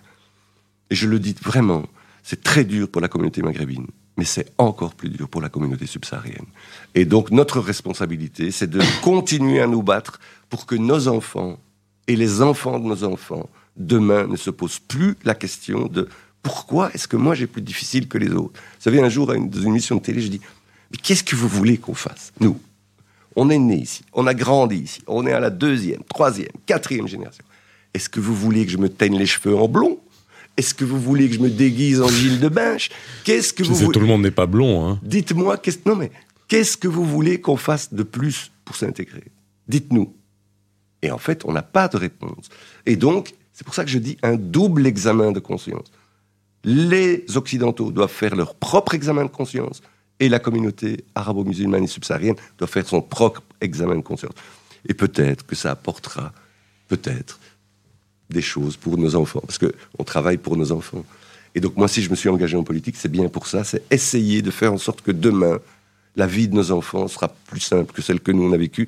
et 0.89 0.95
je 0.95 1.07
le 1.07 1.19
dis 1.19 1.35
vraiment, 1.41 1.85
c'est 2.23 2.43
très 2.43 2.63
dur 2.63 2.89
pour 2.89 3.01
la 3.01 3.07
communauté 3.07 3.41
maghrébine, 3.41 3.85
mais 4.17 4.25
c'est 4.25 4.51
encore 4.57 4.95
plus 4.95 5.09
dur 5.09 5.29
pour 5.29 5.41
la 5.41 5.49
communauté 5.49 5.85
subsaharienne. 5.85 6.47
Et 6.95 7.05
donc 7.05 7.31
notre 7.31 7.59
responsabilité, 7.59 8.51
c'est 8.51 8.69
de 8.69 8.81
continuer 9.03 9.61
à 9.61 9.67
nous 9.67 9.83
battre 9.83 10.19
pour 10.49 10.65
que 10.65 10.75
nos 10.75 11.07
enfants 11.07 11.59
et 12.10 12.16
les 12.16 12.41
enfants 12.41 12.80
de 12.80 12.86
nos 12.86 13.03
enfants, 13.03 13.47
demain, 13.78 14.26
ne 14.28 14.36
se 14.36 14.49
posent 14.49 14.80
plus 14.80 15.16
la 15.24 15.36
question 15.36 15.86
de 15.86 16.10
pourquoi 16.41 16.89
est-ce 16.93 17.07
que 17.07 17.16
moi 17.16 17.36
j'ai 17.36 17.45
plus 17.45 17.62
difficile 17.62 18.07
que 18.07 18.18
les 18.18 18.32
autres 18.32 18.60
Vous 18.60 18.84
savez, 18.84 18.99
un 18.99 19.10
jour, 19.10 19.28
dans 19.28 19.36
une 19.36 19.68
émission 19.68 19.95
de 19.95 20.01
télé, 20.01 20.20
je 20.20 20.28
dis 20.28 20.41
Mais 20.91 20.97
qu'est-ce 20.97 21.24
que 21.24 21.36
vous 21.36 21.47
voulez 21.47 21.78
qu'on 21.78 21.93
fasse 21.93 22.34
Nous, 22.39 22.60
on 23.36 23.51
est 23.51 23.60
né 23.60 23.76
ici, 23.76 24.01
on 24.12 24.26
a 24.26 24.34
grandi 24.34 24.78
ici, 24.78 25.01
on 25.05 25.28
est 25.28 25.32
à 25.32 25.39
la 25.39 25.51
deuxième, 25.51 26.01
troisième, 26.03 26.51
quatrième 26.66 27.07
génération. 27.07 27.43
Est-ce 27.93 28.10
que 28.10 28.20
vous 28.20 28.36
voulez 28.36 28.66
que 28.66 28.72
je 28.72 28.78
me 28.78 28.89
teigne 28.89 29.18
les 29.18 29.28
cheveux 29.28 29.55
en 29.55 29.68
blond? 29.68 29.99
Est-ce 30.57 30.74
que 30.74 30.86
vous 30.86 30.99
voulez 30.99 31.30
que 31.30 31.36
je 31.36 31.39
me 31.39 31.49
déguise 31.49 32.01
en 32.01 32.07
Gilles 32.07 32.39
de 32.39 32.49
Binche? 32.49 32.89
Qu'est-ce 33.24 33.53
que 33.53 33.64
vous 33.64 33.76
voulez 33.76 33.93
Tout 33.93 33.99
le 33.99 34.07
monde 34.07 34.24
n'est 34.24 34.32
pas 34.32 34.47
blond. 34.47 34.86
Hein. 34.86 34.99
Dites-moi, 35.03 35.57
qu'est-ce... 35.57 35.78
non 35.86 35.95
mais 35.95 36.12
qu'est-ce 36.47 36.76
que 36.76 36.88
vous 36.88 37.05
voulez 37.05 37.39
qu'on 37.39 37.55
fasse 37.55 37.93
de 37.93 38.01
plus 38.01 38.51
pour 38.66 38.76
s'intégrer? 38.76 39.26
Dites-nous. 39.68 40.12
Et 41.01 41.11
en 41.11 41.17
fait, 41.17 41.45
on 41.45 41.51
n'a 41.51 41.61
pas 41.61 41.87
de 41.87 41.97
réponse. 41.97 42.49
Et 42.85 42.95
donc, 42.95 43.33
c'est 43.53 43.63
pour 43.63 43.73
ça 43.73 43.83
que 43.83 43.89
je 43.89 43.99
dis 43.99 44.17
un 44.23 44.35
double 44.35 44.85
examen 44.85 45.31
de 45.31 45.39
conscience 45.39 45.91
les 46.63 47.25
Occidentaux 47.35 47.91
doivent 47.91 48.11
faire 48.11 48.35
leur 48.35 48.55
propre 48.55 48.93
examen 48.93 49.23
de 49.23 49.29
conscience 49.29 49.81
et 50.19 50.29
la 50.29 50.39
communauté 50.39 51.05
arabo-musulmane 51.15 51.83
et 51.83 51.87
subsaharienne 51.87 52.35
doit 52.57 52.67
faire 52.67 52.87
son 52.87 53.01
propre 53.01 53.41
examen 53.61 53.95
de 53.95 54.01
conscience. 54.01 54.33
Et 54.87 54.93
peut-être 54.93 55.45
que 55.45 55.55
ça 55.55 55.71
apportera, 55.71 56.33
peut-être, 56.87 57.39
des 58.29 58.41
choses 58.41 58.77
pour 58.77 58.97
nos 58.97 59.15
enfants, 59.15 59.41
parce 59.45 59.57
qu'on 59.57 60.03
travaille 60.03 60.37
pour 60.37 60.55
nos 60.57 60.71
enfants. 60.71 61.03
Et 61.55 61.61
donc 61.61 61.77
moi, 61.77 61.87
si 61.87 62.01
je 62.01 62.09
me 62.09 62.15
suis 62.15 62.29
engagé 62.29 62.57
en 62.57 62.63
politique, 62.63 62.95
c'est 62.97 63.09
bien 63.09 63.27
pour 63.29 63.47
ça, 63.47 63.63
c'est 63.63 63.81
essayer 63.89 64.41
de 64.41 64.51
faire 64.51 64.73
en 64.73 64.77
sorte 64.77 65.01
que 65.01 65.11
demain, 65.11 65.59
la 66.15 66.27
vie 66.27 66.47
de 66.47 66.55
nos 66.55 66.71
enfants 66.71 67.07
sera 67.07 67.29
plus 67.47 67.61
simple 67.61 67.93
que 67.93 68.01
celle 68.01 68.19
que 68.19 68.31
nous 68.31 68.43
on 68.43 68.51
a 68.51 68.57
vécue 68.57 68.87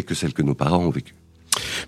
et 0.00 0.02
que 0.02 0.14
celle 0.14 0.32
que 0.32 0.42
nos 0.42 0.54
parents 0.54 0.84
ont 0.84 0.90
vécue. 0.90 1.14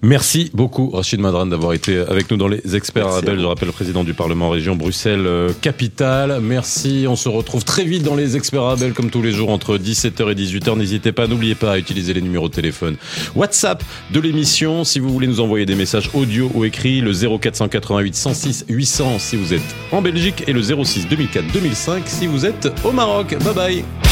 Merci 0.02 0.50
beaucoup, 0.52 0.90
Rachid 0.90 1.20
Madran, 1.20 1.46
d'avoir 1.46 1.72
été 1.72 1.98
avec 1.98 2.30
nous 2.30 2.36
dans 2.36 2.48
les 2.48 2.74
experts 2.74 3.06
Arabelle. 3.06 3.38
Je 3.38 3.44
rappelle, 3.44 3.70
président 3.70 4.02
du 4.02 4.14
Parlement 4.14 4.50
région 4.50 4.74
Bruxelles-Capitale. 4.74 6.32
Euh, 6.32 6.40
Merci. 6.40 7.06
On 7.08 7.16
se 7.16 7.28
retrouve 7.28 7.64
très 7.64 7.84
vite 7.84 8.02
dans 8.02 8.16
les 8.16 8.36
experts 8.36 8.62
Arabelle, 8.62 8.92
comme 8.92 9.10
tous 9.10 9.22
les 9.22 9.32
jours, 9.32 9.50
entre 9.50 9.78
17h 9.78 10.32
et 10.32 10.34
18h. 10.34 10.76
N'hésitez 10.76 11.12
pas, 11.12 11.26
n'oubliez 11.26 11.54
pas 11.54 11.72
à 11.72 11.78
utiliser 11.78 12.14
les 12.14 12.20
numéros 12.20 12.48
de 12.48 12.54
téléphone 12.54 12.96
WhatsApp 13.36 13.84
de 14.10 14.20
l'émission. 14.20 14.84
Si 14.84 14.98
vous 14.98 15.10
voulez 15.10 15.28
nous 15.28 15.40
envoyer 15.40 15.66
des 15.66 15.76
messages 15.76 16.10
audio 16.14 16.50
ou 16.54 16.64
écrits, 16.64 17.00
le 17.00 17.12
0488 17.12 18.14
106 18.14 18.64
800 18.68 19.18
si 19.18 19.36
vous 19.36 19.54
êtes 19.54 19.60
en 19.92 20.02
Belgique 20.02 20.44
et 20.46 20.52
le 20.52 20.62
06 20.62 21.06
2004 21.08 21.52
2005 21.52 22.02
si 22.06 22.26
vous 22.26 22.44
êtes 22.44 22.68
au 22.84 22.92
Maroc. 22.92 23.36
Bye 23.44 23.54
bye. 23.54 24.11